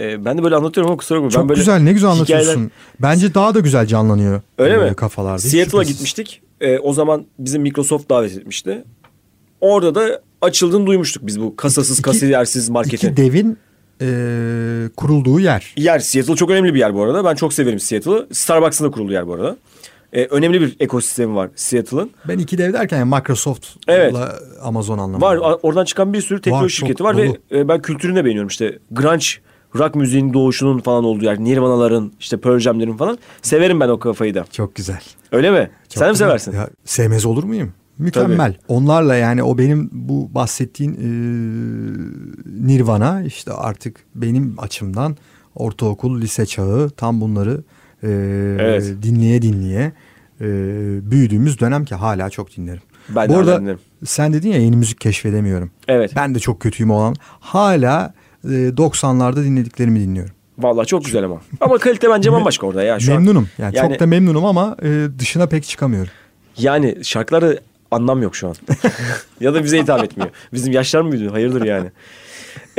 Ee, 0.00 0.24
ben 0.24 0.38
de 0.38 0.42
böyle 0.42 0.56
anlatıyorum 0.56 0.90
ama 0.90 0.96
kusura 0.96 1.18
bakma. 1.18 1.30
Çok 1.30 1.42
ben 1.42 1.48
böyle 1.48 1.60
güzel 1.60 1.80
ne 1.80 1.92
güzel 1.92 2.10
hikayeler- 2.10 2.34
anlatıyorsun. 2.34 2.70
Bence 3.00 3.34
daha 3.34 3.54
da 3.54 3.60
güzel 3.60 3.86
canlanıyor. 3.86 4.42
Öyle 4.58 4.74
e, 4.74 4.90
mi? 4.90 4.94
Kafalarda. 4.94 5.38
Seattle'a 5.38 5.82
gitmiştik. 5.82 6.42
Ee, 6.60 6.78
o 6.78 6.92
zaman 6.92 7.26
bizim 7.38 7.62
Microsoft 7.62 8.10
davet 8.10 8.36
etmişti. 8.36 8.84
Orada 9.60 9.94
da 9.94 10.22
açıldığını 10.42 10.86
duymuştuk 10.86 11.26
biz 11.26 11.40
bu 11.40 11.56
kasasız 11.56 12.02
kasiyersiz 12.02 12.68
marketin. 12.68 13.08
İki 13.08 13.16
devin 13.16 13.58
e, 14.02 14.06
kurulduğu 14.96 15.40
yer. 15.40 15.74
Yer 15.76 15.98
Seattle 15.98 16.36
çok 16.36 16.50
önemli 16.50 16.74
bir 16.74 16.78
yer 16.78 16.94
bu 16.94 17.02
arada. 17.02 17.24
Ben 17.24 17.34
çok 17.34 17.52
severim 17.52 17.80
Seattle'ı. 17.80 18.26
Starbucks'ın 18.32 18.84
da 18.86 18.90
kurulduğu 18.90 19.12
yer 19.12 19.26
bu 19.26 19.34
arada. 19.34 19.56
Ee, 20.12 20.24
önemli 20.24 20.60
bir 20.60 20.76
ekosistemi 20.80 21.34
var 21.34 21.50
Seattle'ın. 21.56 22.10
Ben 22.28 22.38
iki 22.38 22.58
dev 22.58 22.72
derken 22.72 22.98
yani 22.98 23.14
Microsoft'la 23.14 23.92
Evet. 23.94 24.14
Amazon 24.62 24.98
anlamında. 24.98 25.26
Var 25.26 25.58
oradan 25.62 25.84
çıkan 25.84 26.12
bir 26.12 26.20
sürü 26.22 26.40
teknoloji 26.40 26.64
Var, 26.64 26.68
şirketi 26.68 27.04
var 27.04 27.16
dolu. 27.16 27.36
ve 27.50 27.58
e, 27.58 27.68
ben 27.68 27.82
kültürünü 27.82 28.16
de 28.16 28.24
beğeniyorum. 28.24 28.48
İşte 28.48 28.78
grunge 28.90 29.24
rock 29.76 29.94
müziğin 29.94 30.32
doğuşunun 30.34 30.78
falan 30.78 31.04
olduğu 31.04 31.24
yer. 31.24 31.38
Nirvana'ların, 31.38 32.12
işte 32.20 32.36
Pearl 32.36 32.58
Jam'lerin 32.58 32.96
falan. 32.96 33.18
Severim 33.42 33.80
ben 33.80 33.88
o 33.88 33.98
kafayı 33.98 34.34
da. 34.34 34.44
Çok 34.52 34.74
güzel. 34.74 35.00
Öyle 35.32 35.50
mi? 35.50 35.70
Çok 35.88 35.98
Sen 35.98 36.10
mi 36.10 36.16
seversin? 36.16 36.52
Ya, 36.52 36.68
sevmez 36.84 37.24
olur 37.26 37.44
muyum? 37.44 37.72
Mükemmel. 38.00 38.54
Onlarla 38.68 39.14
yani 39.14 39.42
o 39.42 39.58
benim 39.58 39.90
bu 39.92 40.34
bahsettiğin 40.34 40.92
e, 40.94 41.06
Nirvana 42.66 43.22
işte 43.22 43.52
artık 43.52 44.00
benim 44.14 44.54
açımdan 44.58 45.16
ortaokul, 45.54 46.20
lise 46.20 46.46
çağı 46.46 46.90
tam 46.90 47.20
bunları 47.20 47.60
e, 48.02 48.08
Evet. 48.60 48.94
dinleye 49.02 49.42
dinleye 49.42 49.92
e, 50.40 50.44
büyüdüğümüz 51.10 51.60
dönem 51.60 51.84
ki 51.84 51.94
hala 51.94 52.30
çok 52.30 52.56
dinlerim. 52.56 52.82
Ben 53.08 53.28
de 53.28 53.32
bu 53.32 53.34
hala 53.38 53.40
arada 53.50 53.60
dinlerim. 53.60 53.78
sen 54.04 54.32
dedin 54.32 54.48
ya 54.48 54.58
yeni 54.58 54.76
müzik 54.76 55.00
keşfedemiyorum. 55.00 55.70
Evet. 55.88 56.12
Ben 56.16 56.34
de 56.34 56.38
çok 56.38 56.60
kötüyüm 56.60 56.90
olan. 56.90 57.14
Hala 57.40 58.14
e, 58.44 58.48
90'larda 58.48 59.44
dinlediklerimi 59.44 60.00
dinliyorum. 60.00 60.34
Vallahi 60.58 60.86
çok 60.86 61.04
güzel 61.04 61.24
ama. 61.24 61.40
Ama 61.60 61.78
kalite 61.78 62.10
bence 62.10 62.32
bambaşka 62.32 62.66
orada 62.66 62.82
ya. 62.82 63.00
Şu 63.00 63.12
an- 63.14 63.22
memnunum. 63.22 63.48
Yani, 63.58 63.76
yani- 63.76 63.90
çok 63.90 64.00
da 64.00 64.06
memnunum 64.06 64.44
ama 64.44 64.76
e, 64.82 65.06
dışına 65.18 65.46
pek 65.46 65.64
çıkamıyorum. 65.64 66.10
Yani 66.58 66.96
şarkıları 67.02 67.60
anlam 67.90 68.22
yok 68.22 68.36
şu 68.36 68.48
an. 68.48 68.54
ya 69.40 69.54
da 69.54 69.64
bize 69.64 69.78
hitap 69.82 70.04
etmiyor. 70.04 70.30
Bizim 70.52 70.72
yaşlar 70.72 71.00
mı 71.00 71.12
büyüdü? 71.12 71.28
Hayırdır 71.28 71.62
yani. 71.62 71.90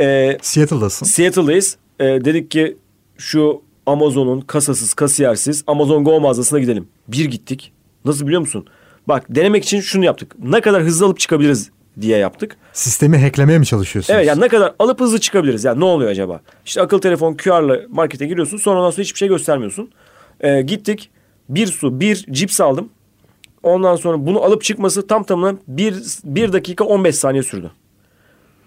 Ee, 0.00 0.38
Seattle'dasın. 0.42 1.06
Seattle'dayız. 1.06 1.76
Ee, 2.00 2.04
dedik 2.04 2.50
ki 2.50 2.76
şu 3.18 3.62
Amazon'un 3.86 4.40
kasasız, 4.40 4.94
kasiyersiz 4.94 5.64
Amazon 5.66 6.04
Go 6.04 6.20
mağazasına 6.20 6.58
gidelim. 6.58 6.88
Bir 7.08 7.24
gittik. 7.24 7.72
Nasıl 8.04 8.26
biliyor 8.26 8.40
musun? 8.40 8.66
Bak 9.08 9.24
denemek 9.28 9.64
için 9.64 9.80
şunu 9.80 10.04
yaptık. 10.04 10.34
Ne 10.42 10.60
kadar 10.60 10.82
hızlı 10.82 11.06
alıp 11.06 11.18
çıkabiliriz 11.18 11.70
diye 12.00 12.18
yaptık. 12.18 12.56
Sistemi 12.72 13.18
hacklemeye 13.18 13.58
mi 13.58 13.66
çalışıyorsunuz? 13.66 14.16
Evet 14.16 14.28
yani 14.28 14.40
ne 14.40 14.48
kadar 14.48 14.74
alıp 14.78 15.00
hızlı 15.00 15.20
çıkabiliriz. 15.20 15.64
Yani 15.64 15.80
ne 15.80 15.84
oluyor 15.84 16.10
acaba? 16.10 16.40
İşte 16.66 16.82
akıllı 16.82 17.00
telefon 17.00 17.34
QR'la 17.34 17.80
markete 17.88 18.26
giriyorsun. 18.26 18.56
Sonra 18.56 18.78
ondan 18.80 18.90
sonra 18.90 19.02
hiçbir 19.02 19.18
şey 19.18 19.28
göstermiyorsun. 19.28 19.90
Ee, 20.40 20.62
gittik. 20.62 21.10
Bir 21.48 21.66
su, 21.66 22.00
bir 22.00 22.26
cips 22.30 22.60
aldım. 22.60 22.88
Ondan 23.62 23.96
sonra 23.96 24.26
bunu 24.26 24.42
alıp 24.42 24.62
çıkması 24.62 25.06
tam 25.06 25.24
tamına 25.24 25.58
bir, 25.68 26.02
bir 26.24 26.52
dakika 26.52 26.84
15 26.84 27.16
saniye 27.16 27.42
sürdü. 27.42 27.70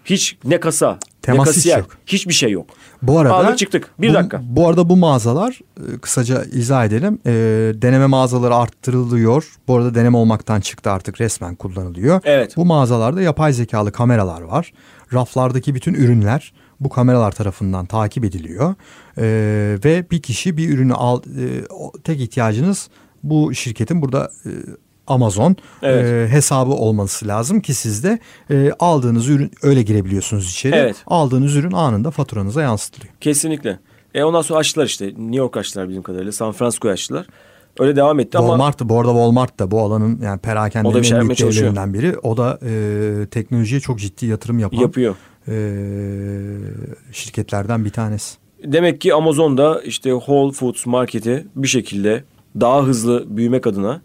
Hiç 0.04 0.36
ne 0.44 0.60
kasa, 0.60 0.98
Temas 1.22 1.46
ne 1.46 1.50
hiç 1.50 1.56
kasiyer, 1.56 1.78
yok. 1.78 1.90
hiçbir 2.06 2.32
şey 2.32 2.50
yok. 2.50 2.66
Bu 3.02 3.18
arada 3.18 3.34
Aldık 3.34 3.58
çıktık. 3.58 3.90
Bir 3.98 4.10
bu, 4.10 4.14
dakika. 4.14 4.40
Bu 4.42 4.68
arada 4.68 4.88
bu 4.88 4.96
mağazalar 4.96 5.60
e, 5.76 5.98
kısaca 5.98 6.44
izah 6.44 6.84
edelim. 6.84 7.18
E, 7.26 7.32
deneme 7.82 8.06
mağazaları 8.06 8.54
arttırılıyor. 8.54 9.56
Bu 9.68 9.76
arada 9.76 9.94
deneme 9.94 10.16
olmaktan 10.16 10.60
çıktı 10.60 10.90
artık 10.90 11.20
resmen 11.20 11.54
kullanılıyor. 11.54 12.20
Evet. 12.24 12.56
Bu 12.56 12.64
mağazalarda 12.64 13.22
yapay 13.22 13.52
zekalı 13.52 13.92
kameralar 13.92 14.40
var. 14.40 14.72
Raflardaki 15.12 15.74
bütün 15.74 15.94
ürünler 15.94 16.52
bu 16.80 16.88
kameralar 16.88 17.32
tarafından 17.32 17.86
takip 17.86 18.24
ediliyor. 18.24 18.74
E, 19.18 19.24
ve 19.84 20.10
bir 20.10 20.22
kişi 20.22 20.56
bir 20.56 20.68
ürünü 20.68 20.94
al 20.94 21.22
e, 21.38 21.44
tek 22.04 22.20
ihtiyacınız 22.20 22.88
bu 23.22 23.54
şirketin 23.54 24.02
burada 24.02 24.30
e, 24.46 24.50
Amazon 25.06 25.56
Evet. 25.82 26.04
e, 26.30 26.32
hesabı 26.34 26.72
olması 26.72 27.28
lazım 27.28 27.60
ki 27.60 27.74
siz 27.74 28.04
de 28.04 28.18
e, 28.50 28.70
aldığınız 28.78 29.28
ürün 29.28 29.50
öyle 29.62 29.82
girebiliyorsunuz 29.82 30.50
içeri. 30.50 30.74
Evet. 30.76 30.96
Aldığınız 31.06 31.56
ürün 31.56 31.72
anında 31.72 32.10
faturanıza 32.10 32.62
yansıtılıyor. 32.62 33.14
Kesinlikle. 33.20 33.78
E 34.14 34.24
ondan 34.24 34.42
sonra 34.42 34.58
açtılar 34.58 34.86
işte. 34.86 35.06
New 35.06 35.36
York 35.36 35.56
açtılar 35.56 35.88
bizim 35.88 36.02
kadarıyla. 36.02 36.32
San 36.32 36.52
Francisco 36.52 36.88
açtılar. 36.88 37.26
Öyle 37.78 37.96
devam 37.96 38.20
etti 38.20 38.38
ama 38.38 38.46
Walmart 38.46 38.80
bu 38.80 39.00
arada 39.00 39.10
Walmart 39.12 39.58
da 39.58 39.70
bu 39.70 39.80
alanın 39.80 40.20
yani 40.22 40.38
perakendenin 40.38 40.94
bir 40.96 41.04
şey 41.04 41.18
en 41.18 41.22
büyük 41.24 41.36
çalışıyor. 41.38 41.62
devlerinden 41.74 41.94
biri. 41.94 42.18
O 42.18 42.36
da 42.36 42.58
e, 42.66 43.26
teknolojiye 43.30 43.80
çok 43.80 43.98
ciddi 43.98 44.26
yatırım 44.26 44.58
yapan 44.58 44.78
yapıyor. 44.78 45.14
e, 45.48 45.54
şirketlerden 47.12 47.84
bir 47.84 47.90
tanesi. 47.90 48.36
Demek 48.64 49.00
ki 49.00 49.14
Amazon'da 49.14 49.82
işte 49.82 50.10
Whole 50.10 50.52
Foods 50.52 50.86
marketi 50.86 51.46
bir 51.56 51.68
şekilde 51.68 52.24
daha 52.60 52.82
hızlı 52.82 53.36
büyümek 53.36 53.66
adına 53.66 54.00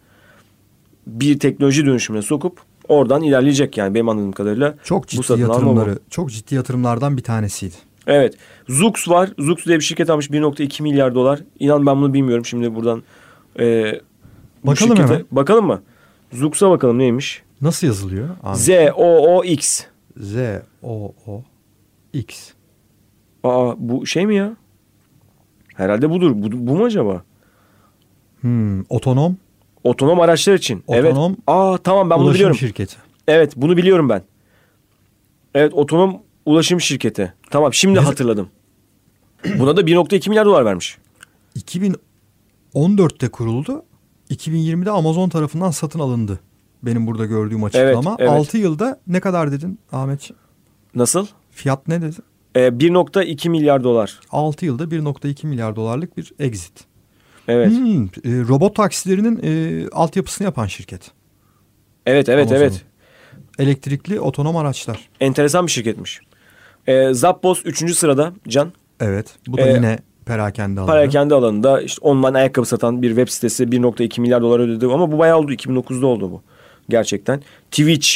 bir 1.08 1.39
teknoloji 1.39 1.86
dönüşümüne 1.86 2.22
sokup 2.22 2.62
oradan 2.88 3.24
ilerleyecek 3.24 3.78
yani 3.78 3.93
benim 3.93 4.10
anladığım 4.10 4.32
kadarıyla. 4.32 4.76
Çok 4.84 5.08
ciddi 5.08 5.41
yatırımları, 5.41 5.99
çok 6.10 6.32
ciddi 6.32 6.56
yatırımlardan 6.56 7.18
bir 7.18 7.24
tanesiydi. 7.24 7.76
Evet. 8.08 8.36
Zux 8.70 9.10
var. 9.10 9.30
Zux 9.39 9.66
diye 9.66 9.78
bir 9.78 9.84
şirket 9.84 10.10
almış 10.10 10.30
1.2 10.30 10.84
milyar 10.84 11.16
dolar. 11.16 11.39
İnan 11.60 11.86
ben 11.86 11.97
bunu 11.97 12.14
bilmiyorum. 12.14 12.45
Şimdi 12.45 12.76
buradan 12.76 13.04
e, 13.60 13.93
Bakalım 14.64 14.95
şirkete- 14.95 15.08
hemen. 15.14 15.26
Bakalım 15.32 15.66
mı? 15.68 15.82
Zux'a 16.32 16.70
bakalım 16.70 16.97
neymiş? 16.97 17.43
Nasıl 17.62 17.88
yazılıyor? 17.88 18.30
Ahmet? 18.43 18.60
Z 18.60 18.70
O 18.95 19.38
O 19.38 19.43
X. 19.43 19.84
Z 20.18 20.36
O 20.84 21.14
O 21.28 21.43
X. 22.14 22.52
Aa 23.43 23.74
bu 23.78 24.06
şey 24.06 24.26
mi 24.26 24.36
ya? 24.36 24.56
Herhalde 25.76 26.10
budur. 26.10 26.32
Bu, 26.36 26.68
bu 26.68 26.78
mu 26.78 26.86
acaba? 26.86 27.24
Hmm, 28.41 28.82
otonom 28.89 29.38
Otonom 29.84 30.19
araçlar 30.19 30.53
için. 30.53 30.84
Otonom 30.88 31.32
evet. 31.32 31.39
Aa 31.47 31.77
tamam 31.77 32.09
ben 32.09 32.17
bunu 32.17 32.25
ulaşım 32.25 32.36
biliyorum. 32.36 32.57
şirketi. 32.57 32.95
Evet 33.27 33.53
bunu 33.55 33.77
biliyorum 33.77 34.09
ben. 34.09 34.21
Evet 35.55 35.73
otonom 35.73 36.21
ulaşım 36.45 36.82
şirketi. 36.82 37.34
Tamam 37.49 37.73
şimdi 37.73 37.99
Ne- 37.99 38.03
hatırladım. 38.03 38.49
Buna 39.59 39.77
da 39.77 39.82
1.2 39.82 40.29
milyar 40.29 40.45
dolar 40.45 40.65
vermiş. 40.65 40.97
2014'te 41.55 43.29
kuruldu. 43.29 43.84
2020'de 44.29 44.91
Amazon 44.91 45.29
tarafından 45.29 45.71
satın 45.71 45.99
alındı. 45.99 46.39
Benim 46.84 47.07
burada 47.07 47.25
gördüğüm 47.25 47.63
açıklama. 47.63 48.15
evet. 48.19 48.32
6 48.32 48.57
yılda 48.57 48.99
ne 49.07 49.19
kadar 49.19 49.51
dedin 49.51 49.79
Ahmet? 49.91 50.32
Nasıl? 50.95 51.27
Fiyat 51.51 51.88
ne 51.88 52.01
dedin? 52.01 52.23
Ee, 52.55 52.59
1.2 52.67 53.49
milyar 53.49 53.84
dolar. 53.84 54.19
6 54.32 54.65
yılda 54.65 54.84
1.2 54.84 55.47
milyar 55.47 55.75
dolarlık 55.75 56.17
bir 56.17 56.34
exit. 56.39 56.73
Evet. 57.48 57.70
Hmm, 57.72 58.04
e, 58.06 58.10
robot 58.26 58.76
taksilerinin 58.76 59.39
e, 59.44 59.88
altyapısını 59.89 60.46
yapan 60.46 60.66
şirket. 60.68 61.12
Evet 62.06 62.30
evet 62.30 62.48
Amazon'un. 62.48 62.62
evet. 62.62 62.86
Elektrikli 63.60 64.20
otonom 64.20 64.58
araçlar. 64.58 65.10
Enteresan 65.20 65.68
bir 65.68 65.72
şirketmiş. 65.72 66.20
Ee, 66.88 67.14
Zappos 67.14 67.62
3. 67.66 67.96
sırada 67.98 68.34
Can. 68.48 68.74
Evet. 69.00 69.28
Bu 69.48 69.58
da 69.58 69.62
Ee, 69.62 69.74
yine 69.74 70.00
perakende 70.26 70.80
alanı. 70.80 70.92
Perakende 70.92 71.34
alanında 71.36 71.82
işte 71.82 72.00
online 72.02 72.38
ayakkabı 72.38 72.66
satan 72.66 73.02
bir 73.02 73.08
web 73.10 73.28
sitesi 73.28 73.64
1.2 73.64 74.22
milyar 74.22 74.42
dolar 74.42 74.60
ödedi. 74.60 74.86
Ama 74.86 75.12
bu 75.12 75.18
bayağı 75.18 75.38
oldu. 75.38 75.54
2009'da 75.54 76.08
oldu 76.08 76.32
bu. 76.32 76.42
Gerçekten. 76.89 77.42
Twitch 77.72 78.10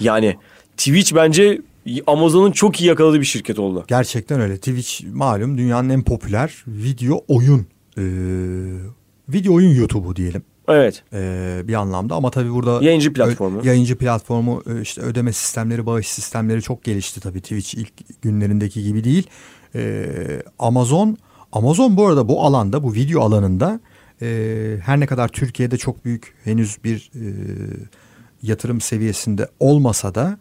yani 0.00 0.36
Twitch 0.76 1.14
bence 1.14 1.60
Amazon'un 2.06 2.50
çok 2.52 2.80
iyi 2.80 2.84
yakaladığı 2.86 3.20
bir 3.20 3.24
şirket 3.24 3.58
oldu. 3.58 3.84
Gerçekten 3.88 4.40
öyle. 4.40 4.56
Twitch 4.56 5.04
malum 5.12 5.58
dünyanın 5.58 5.88
en 5.88 6.02
popüler 6.02 6.64
video 6.66 7.24
oyun 7.28 7.66
e, 7.98 8.02
video 9.28 9.54
oyun 9.54 9.74
YouTube'u 9.74 10.16
diyelim. 10.16 10.42
Evet. 10.68 11.02
e, 11.12 11.60
bir 11.64 11.74
anlamda 11.74 12.14
ama 12.14 12.30
tabii 12.30 12.52
burada 12.52 12.84
Yayıncı 12.84 13.12
platformu. 13.12 13.60
ö- 13.60 13.66
yayıncı 13.66 13.98
platformu 13.98 14.62
e, 14.66 14.80
işte 14.82 15.00
ödeme 15.02 15.32
sistemleri 15.32 15.86
bağış 15.86 16.08
sistemleri 16.08 16.62
çok 16.62 16.84
gelişti 16.84 17.20
tabii 17.20 17.40
Twitch 17.40 17.74
ilk 17.74 18.22
günlerindeki 18.22 18.82
gibi 18.82 19.04
değil 19.04 19.26
E, 19.74 20.06
Amazon 20.58 21.16
Amazon 21.52 21.96
bu 21.96 22.06
arada 22.06 22.28
bu 22.28 22.42
alanda 22.44 22.82
bu 22.82 22.94
video 22.94 23.20
alanında 23.22 23.80
e, 24.22 24.76
her 24.82 25.00
ne 25.00 25.06
kadar 25.06 25.28
Türkiye'de 25.28 25.76
çok 25.76 26.04
büyük 26.04 26.34
henüz 26.44 26.84
bir 26.84 27.10
e, 27.14 27.22
yatırım 28.42 28.80
seviyesinde 28.80 29.48
olmasa 29.60 30.14
da 30.14 30.38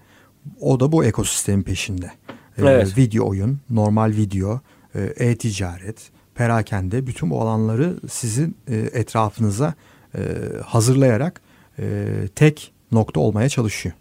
o 0.59 0.79
da 0.79 0.91
bu 0.91 1.05
ekosistemin 1.05 1.63
peşinde. 1.63 2.11
Evet. 2.57 2.97
Video 2.97 3.27
oyun, 3.29 3.59
normal 3.69 4.11
video, 4.11 4.59
e, 4.95 5.01
e-ticaret, 5.01 6.11
perakende 6.35 7.07
bütün 7.07 7.29
bu 7.29 7.41
alanları 7.41 7.95
sizin 8.09 8.55
e, 8.67 8.75
etrafınıza 8.75 9.73
e, 10.17 10.19
hazırlayarak 10.65 11.41
e, 11.79 12.05
tek 12.35 12.71
nokta 12.91 13.19
olmaya 13.19 13.49
çalışıyor. 13.49 13.95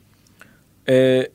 Ee, 0.89 1.29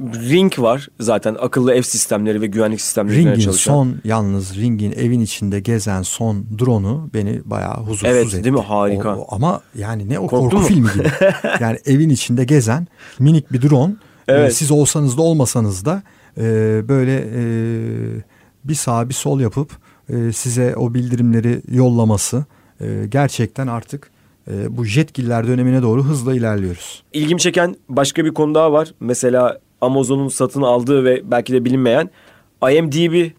Ring 0.00 0.58
var 0.58 0.88
zaten 1.00 1.36
akıllı 1.40 1.74
ev 1.74 1.82
sistemleri 1.82 2.40
ve 2.40 2.46
güvenlik 2.46 2.80
sistemleri 2.80 3.16
Ring'in 3.18 3.40
çalışan. 3.40 3.72
son 3.74 3.96
yalnız 4.04 4.56
Ring'in 4.56 4.92
evin 4.92 5.20
içinde 5.20 5.60
gezen 5.60 6.02
son 6.02 6.46
drone'u 6.58 7.10
beni 7.14 7.40
bayağı 7.44 7.74
huzursuz 7.76 8.08
Evet, 8.08 8.26
etti. 8.26 8.44
değil 8.44 8.54
mi? 8.54 8.60
Harika. 8.60 9.16
O- 9.16 9.20
o- 9.20 9.26
ama 9.34 9.60
yani 9.74 10.08
ne 10.08 10.18
o 10.18 10.26
Korktun 10.26 10.48
korku 10.48 10.56
mu? 10.62 10.66
filmi 10.68 10.88
gibi. 10.94 11.08
yani 11.60 11.78
evin 11.86 12.08
içinde 12.10 12.44
gezen 12.44 12.86
minik 13.18 13.52
bir 13.52 13.62
drone. 13.62 13.94
Evet. 14.28 14.50
E, 14.50 14.54
siz 14.54 14.70
olsanız 14.70 15.18
da 15.18 15.22
olmasanız 15.22 15.84
da 15.84 16.02
e, 16.38 16.42
böyle 16.88 17.16
e, 17.34 17.40
bir 18.64 18.74
sağ 18.74 19.08
bir 19.08 19.14
sol 19.14 19.40
yapıp 19.40 19.70
e, 20.08 20.32
size 20.32 20.76
o 20.76 20.94
bildirimleri 20.94 21.62
yollaması 21.70 22.44
e, 22.80 23.06
gerçekten 23.08 23.66
artık 23.66 24.10
e, 24.50 24.76
bu 24.76 24.84
jetgiller 24.84 25.46
dönemine 25.46 25.82
doğru 25.82 26.04
hızla 26.04 26.34
ilerliyoruz. 26.34 27.02
İlgimi 27.12 27.40
çeken 27.40 27.76
başka 27.88 28.24
bir 28.24 28.34
konu 28.34 28.54
daha 28.54 28.72
var. 28.72 28.94
Mesela 29.00 29.58
Amazon'un 29.80 30.28
satın 30.28 30.62
aldığı 30.62 31.04
ve 31.04 31.30
belki 31.30 31.52
de 31.52 31.64
bilinmeyen 31.64 32.10
IMDb 32.70 33.30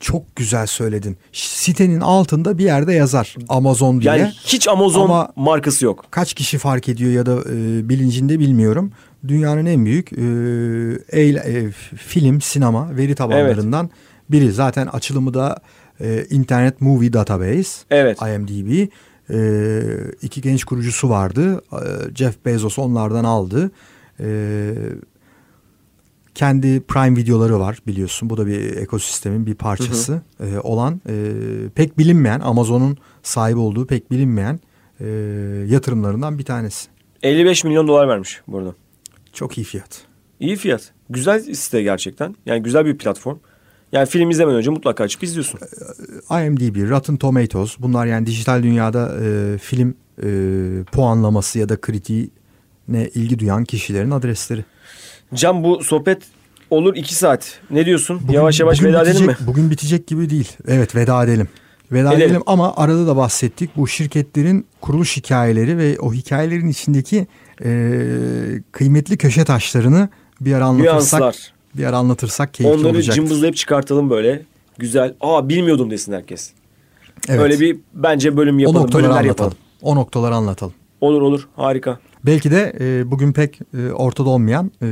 Çok 0.00 0.36
güzel 0.36 0.66
söyledin. 0.66 1.16
Sitenin 1.32 2.00
altında 2.00 2.58
bir 2.58 2.64
yerde 2.64 2.92
yazar 2.92 3.34
Amazon 3.48 4.00
diye. 4.00 4.16
yani 4.16 4.32
hiç 4.44 4.68
Amazon 4.68 5.04
Ama- 5.04 5.32
markası 5.36 5.84
yok. 5.84 6.04
Kaç 6.10 6.34
kişi 6.34 6.58
fark 6.58 6.88
ediyor 6.88 7.12
ya 7.12 7.26
da 7.26 7.32
e, 7.32 7.88
bilincinde 7.88 8.38
bilmiyorum. 8.38 8.92
Dünyanın 9.28 9.66
en 9.66 9.84
büyük 9.84 10.12
e, 10.12 11.20
e, 11.20 11.70
film, 11.96 12.40
sinema 12.40 12.96
veri 12.96 13.14
tabanlarından 13.14 13.90
biri. 14.30 14.52
Zaten 14.52 14.86
açılımı 14.86 15.34
da 15.34 15.58
e, 16.00 16.26
Internet 16.30 16.80
Movie 16.80 17.12
Database, 17.12 17.84
Evet. 17.90 18.18
IMDb. 18.22 18.88
E, 19.30 19.82
iki 20.22 20.40
genç 20.40 20.64
kurucusu 20.64 21.10
vardı. 21.10 21.62
E, 21.72 22.14
Jeff 22.14 22.44
Bezos 22.44 22.78
onlardan 22.78 23.24
aldı. 23.24 23.70
E, 24.20 24.72
kendi 26.34 26.80
Prime 26.80 27.16
videoları 27.16 27.60
var 27.60 27.78
biliyorsun. 27.86 28.30
Bu 28.30 28.36
da 28.36 28.46
bir 28.46 28.76
ekosistemin 28.76 29.46
bir 29.46 29.54
parçası 29.54 30.22
e, 30.40 30.58
olan 30.58 31.00
e, 31.08 31.14
pek 31.74 31.98
bilinmeyen 31.98 32.40
Amazon'un 32.40 32.98
sahibi 33.22 33.58
olduğu 33.58 33.86
pek 33.86 34.10
bilinmeyen 34.10 34.60
e, 35.00 35.06
yatırımlarından 35.68 36.38
bir 36.38 36.44
tanesi. 36.44 36.88
55 37.22 37.64
milyon 37.64 37.88
dolar 37.88 38.08
vermiş 38.08 38.40
bu 38.46 38.58
arada. 38.58 38.74
Çok 39.32 39.58
iyi 39.58 39.64
fiyat. 39.64 40.02
İyi 40.40 40.56
fiyat. 40.56 40.92
Güzel 41.10 41.54
site 41.54 41.82
gerçekten. 41.82 42.36
Yani 42.46 42.62
güzel 42.62 42.86
bir 42.86 42.98
platform. 42.98 43.38
Yani 43.92 44.06
film 44.06 44.30
izlemeden 44.30 44.58
önce 44.58 44.70
mutlaka 44.70 45.04
açıp 45.04 45.22
izliyorsun. 45.22 45.60
IMDb, 46.30 46.90
Rotten 46.90 47.16
Tomatoes 47.16 47.76
bunlar 47.78 48.06
yani 48.06 48.26
dijital 48.26 48.62
dünyada 48.62 49.16
e, 49.24 49.58
film 49.58 49.94
e, 50.22 50.28
puanlaması 50.84 51.58
ya 51.58 51.68
da 51.68 51.80
kritiğine 51.80 53.08
ilgi 53.14 53.38
duyan 53.38 53.64
kişilerin 53.64 54.10
adresleri. 54.10 54.64
Can 55.34 55.64
bu 55.64 55.84
sohbet 55.84 56.22
olur 56.70 56.96
iki 56.96 57.14
saat. 57.14 57.60
Ne 57.70 57.86
diyorsun? 57.86 58.20
yavaş 58.30 58.60
yavaş 58.60 58.78
bugün 58.80 58.88
veda 58.92 59.02
edelim 59.02 59.26
mi? 59.26 59.32
bitecek- 59.32 59.46
Bugün 59.46 59.70
bitecek 59.70 60.06
gibi 60.06 60.30
değil. 60.30 60.52
Evet 60.68 60.96
veda 60.96 61.24
edelim. 61.24 61.48
Veda 61.92 62.12
Edelim. 62.12 62.26
edelim 62.26 62.42
ama 62.46 62.76
arada 62.76 63.06
da 63.06 63.16
bahsettik. 63.16 63.70
Bu 63.76 63.88
şirketlerin 63.88 64.66
kuruluş 64.80 65.16
hikayeleri 65.16 65.78
ve 65.78 65.98
o 66.00 66.12
hikayelerin 66.14 66.68
içindeki 66.68 67.26
e, 67.64 67.70
kıymetli 68.72 69.18
köşe 69.18 69.44
taşlarını 69.44 70.08
bir 70.40 70.52
ara 70.54 70.64
anlatırsak 70.66 71.20
Nüanslar. 71.20 71.52
Bir 71.74 71.84
ara 71.84 71.96
anlatırsak 71.96 72.54
keyifli 72.54 72.76
Onları 72.80 72.88
olacaktır. 72.92 73.12
cımbızlayıp 73.14 73.56
çıkartalım 73.56 74.10
böyle. 74.10 74.42
Güzel. 74.78 75.14
Aa 75.20 75.48
bilmiyordum 75.48 75.90
desin 75.90 76.12
herkes. 76.12 76.50
Evet. 77.28 77.40
Öyle 77.40 77.60
bir 77.60 77.76
bence 77.94 78.36
bölüm 78.36 78.56
o 78.56 78.60
yapalım. 78.60 78.82
noktaları 78.82 79.02
Bölümler 79.04 79.20
anlatalım. 79.20 79.50
yapalım. 79.52 79.56
O 79.82 79.96
noktaları 79.96 80.34
anlatalım. 80.34 80.74
Olur 81.00 81.22
olur. 81.22 81.48
Harika. 81.56 81.98
Belki 82.26 82.50
de 82.50 82.72
e, 82.80 83.10
bugün 83.10 83.32
pek 83.32 83.58
e, 83.78 83.90
ortada 83.92 84.28
olmayan 84.30 84.70
e, 84.82 84.88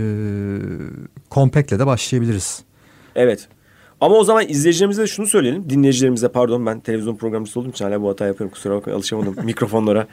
Compact'le 1.31 1.72
de 1.79 1.87
başlayabiliriz. 1.87 2.62
Evet. 3.16 3.49
Ama 4.01 4.14
o 4.16 4.24
zaman 4.24 4.49
izleyicilerimize 4.49 5.03
de 5.03 5.07
şunu 5.07 5.26
söyleyelim. 5.26 5.70
Dinleyicilerimize 5.70 6.29
pardon 6.29 6.66
ben 6.66 6.81
televizyon 6.81 7.16
programcısı 7.16 7.61
olduğum 7.61 7.68
için 7.70 7.85
hala 7.85 8.03
bu 8.03 8.09
hatayı 8.09 8.29
yapıyorum. 8.29 8.53
Kusura 8.55 8.74
bakmayın 8.76 8.97
alışamadım 8.99 9.35
mikrofonlara. 9.45 10.07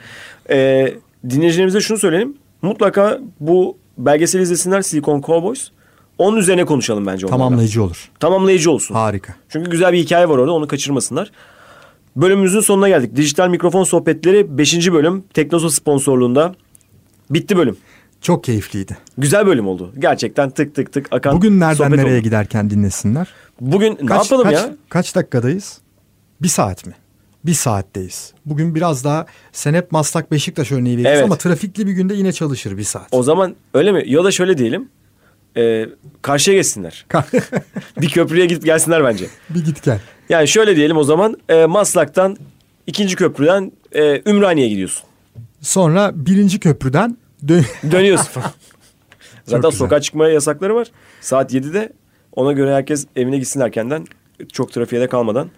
Ee, 0.50 0.94
dinleyicilerimize 1.30 1.80
şunu 1.80 1.98
söyleyelim. 1.98 2.36
Mutlaka 2.62 3.20
bu 3.40 3.76
belgeseli 3.98 4.42
izlesinler 4.42 4.82
Silicon 4.82 5.20
Cowboys. 5.20 5.70
Onun 6.18 6.36
üzerine 6.36 6.64
konuşalım 6.64 7.06
bence 7.06 7.26
onlarla. 7.26 7.38
Tamamlayıcı 7.38 7.82
olur. 7.82 8.10
Tamamlayıcı 8.20 8.70
olsun. 8.70 8.94
Harika. 8.94 9.34
Çünkü 9.48 9.70
güzel 9.70 9.92
bir 9.92 9.98
hikaye 9.98 10.28
var 10.28 10.38
orada 10.38 10.52
onu 10.52 10.68
kaçırmasınlar. 10.68 11.30
Bölümümüzün 12.16 12.60
sonuna 12.60 12.88
geldik. 12.88 13.16
Dijital 13.16 13.48
mikrofon 13.48 13.84
sohbetleri 13.84 14.58
5. 14.58 14.92
bölüm 14.92 15.24
Teknoso 15.34 15.68
sponsorluğunda. 15.68 16.54
Bitti 17.30 17.56
bölüm. 17.56 17.76
Çok 18.20 18.44
keyifliydi. 18.44 18.96
Güzel 19.18 19.46
bölüm 19.46 19.66
oldu. 19.68 19.92
Gerçekten 19.98 20.50
tık 20.50 20.74
tık 20.74 20.92
tık 20.92 21.06
akan 21.10 21.36
Bugün 21.36 21.60
nereden 21.60 21.92
nereye 21.92 22.14
oldu. 22.14 22.22
giderken 22.22 22.70
dinlesinler? 22.70 23.28
Bugün 23.60 23.98
ne 24.02 24.06
Kaç, 24.06 24.30
yapalım 24.30 24.44
kaç, 24.50 24.54
ya? 24.54 24.74
Kaç 24.88 25.14
dakikadayız? 25.14 25.78
Bir 26.42 26.48
saat 26.48 26.86
mi? 26.86 26.92
Bir 27.44 27.54
saatteyiz. 27.54 28.32
Bugün 28.46 28.74
biraz 28.74 29.04
daha 29.04 29.26
sen 29.52 29.74
hep 29.74 29.92
Maslak 29.92 30.32
Beşiktaş 30.32 30.72
örneği 30.72 30.96
veriyorsun 30.96 31.14
Evet. 31.18 31.24
ama 31.24 31.36
trafikli 31.36 31.86
bir 31.86 31.92
günde 31.92 32.14
yine 32.14 32.32
çalışır 32.32 32.78
bir 32.78 32.84
saat. 32.84 33.08
O 33.10 33.22
zaman 33.22 33.54
öyle 33.74 33.92
mi? 33.92 34.02
Ya 34.06 34.24
da 34.24 34.30
şöyle 34.30 34.58
diyelim. 34.58 34.88
Ee, 35.56 35.86
karşıya 36.22 36.56
geçsinler. 36.56 37.06
bir 38.00 38.08
köprüye 38.08 38.46
gidip 38.46 38.64
gelsinler 38.64 39.04
bence. 39.04 39.26
bir 39.50 39.64
git 39.64 39.82
gel. 39.82 40.00
Yani 40.28 40.48
şöyle 40.48 40.76
diyelim 40.76 40.96
o 40.96 41.04
zaman. 41.04 41.36
e, 41.48 41.66
Maslak'tan 41.66 42.36
ikinci 42.86 43.16
köprüden 43.16 43.72
e, 43.92 44.30
Ümraniye'ye 44.30 44.70
gidiyorsun. 44.72 45.04
Sonra 45.60 46.12
birinci 46.14 46.60
köprüden 46.60 47.16
dön 47.48 47.64
Dönüyorsun. 47.90 48.42
Zaten 49.44 49.70
güzel. 49.70 49.78
sokağa 49.78 50.00
çıkmaya 50.00 50.32
yasakları 50.32 50.74
var. 50.74 50.86
Saat 51.20 51.54
7'de 51.54 51.92
ona 52.32 52.52
göre 52.52 52.74
herkes 52.74 53.06
evine 53.16 53.38
gitsin 53.38 53.60
erkenden. 53.60 54.06
Çok 54.52 54.72
trafiğe 54.72 55.00
de 55.02 55.08
kalmadan. 55.08 55.50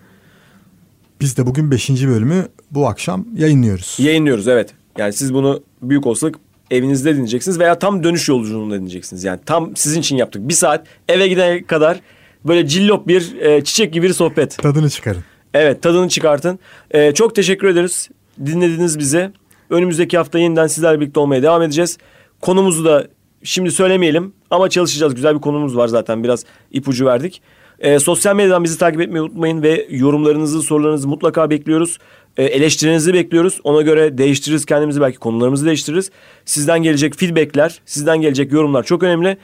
Biz 1.21 1.37
de 1.37 1.47
bugün 1.47 1.71
5. 1.71 1.91
bölümü 1.91 2.49
bu 2.71 2.89
akşam 2.89 3.27
yayınlıyoruz. 3.37 3.97
Yayınlıyoruz 3.99 4.49
evet. 4.49 4.75
Yani 4.99 5.13
siz 5.13 5.35
bunu 5.35 5.63
büyük 5.83 6.07
olasılık 6.07 6.37
evinizde 6.71 7.13
dinleyeceksiniz 7.13 7.59
veya 7.59 7.79
tam 7.79 8.05
dönüş 8.05 8.29
yolculuğunda 8.29 8.75
dinleyeceksiniz. 8.75 9.25
Yani 9.25 9.41
tam 9.47 9.77
sizin 9.77 10.01
için 10.01 10.17
yaptık. 10.17 10.49
Bir 10.49 10.55
saat 10.55 10.87
eve 11.09 11.29
gidene 11.29 11.63
kadar 11.65 12.01
böyle 12.45 12.67
cillop 12.67 13.09
bir 13.09 13.41
e, 13.41 13.65
çiçek 13.65 13.93
gibi 13.93 14.09
bir 14.09 14.13
sohbet. 14.13 14.59
Tadını 14.59 14.91
çıkarın. 14.91 15.25
Evet 15.55 15.83
tadını 15.83 16.09
çıkartın. 16.09 16.59
E, 16.91 17.15
çok 17.15 17.35
teşekkür 17.35 17.69
ederiz. 17.69 18.09
Dinlediniz 18.47 18.99
bize. 18.99 19.33
Önümüzdeki 19.71 20.17
hafta 20.19 20.39
yeniden 20.39 20.67
sizlerle 20.67 21.01
birlikte 21.01 21.21
olmaya 21.21 21.43
devam 21.43 21.63
edeceğiz. 21.63 21.99
Konumuzu 22.41 22.85
da 22.85 23.07
şimdi 23.43 23.71
söylemeyelim 23.71 24.33
ama 24.51 24.71
çalışacağız. 24.71 25.15
Güzel 25.15 25.35
bir 25.35 25.41
konumuz 25.41 25.77
var 25.77 25.89
zaten 25.89 26.25
biraz 26.25 26.45
ipucu 26.71 27.07
verdik. 27.07 27.43
E, 27.79 27.99
sosyal 27.99 28.37
medyadan 28.37 28.65
bizi 28.65 28.79
takip 28.79 29.01
etmeyi 29.01 29.23
unutmayın 29.23 29.63
ve 29.63 29.87
yorumlarınızı, 29.91 30.63
sorularınızı 30.63 31.09
mutlaka 31.09 31.51
bekliyoruz. 31.51 31.99
E, 32.39 32.45
eleştirinizi 32.45 33.15
bekliyoruz. 33.15 33.61
Ona 33.65 33.83
göre 33.83 34.19
değiştiririz 34.19 34.65
kendimizi 34.67 35.01
belki 35.01 35.19
konularımızı 35.19 35.67
değiştiririz. 35.67 36.11
Sizden 36.45 36.83
gelecek 36.83 37.19
feedbackler, 37.19 37.81
sizden 37.87 38.21
gelecek 38.21 38.53
yorumlar 38.53 38.83
çok 38.83 39.03
önemli. 39.03 39.37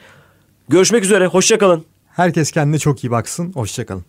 Görüşmek 0.69 1.03
üzere, 1.03 1.27
hoşçakalın. 1.27 1.85
Herkes 2.07 2.51
kendine 2.51 2.79
çok 2.79 3.03
iyi 3.03 3.11
baksın. 3.11 3.51
Hoşçakalın. 3.53 4.05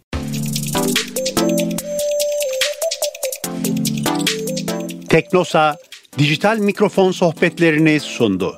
Teknosa 5.09 5.77
dijital 6.19 6.59
mikrofon 6.59 7.11
sohbetlerini 7.11 8.01
sundu. 8.01 8.55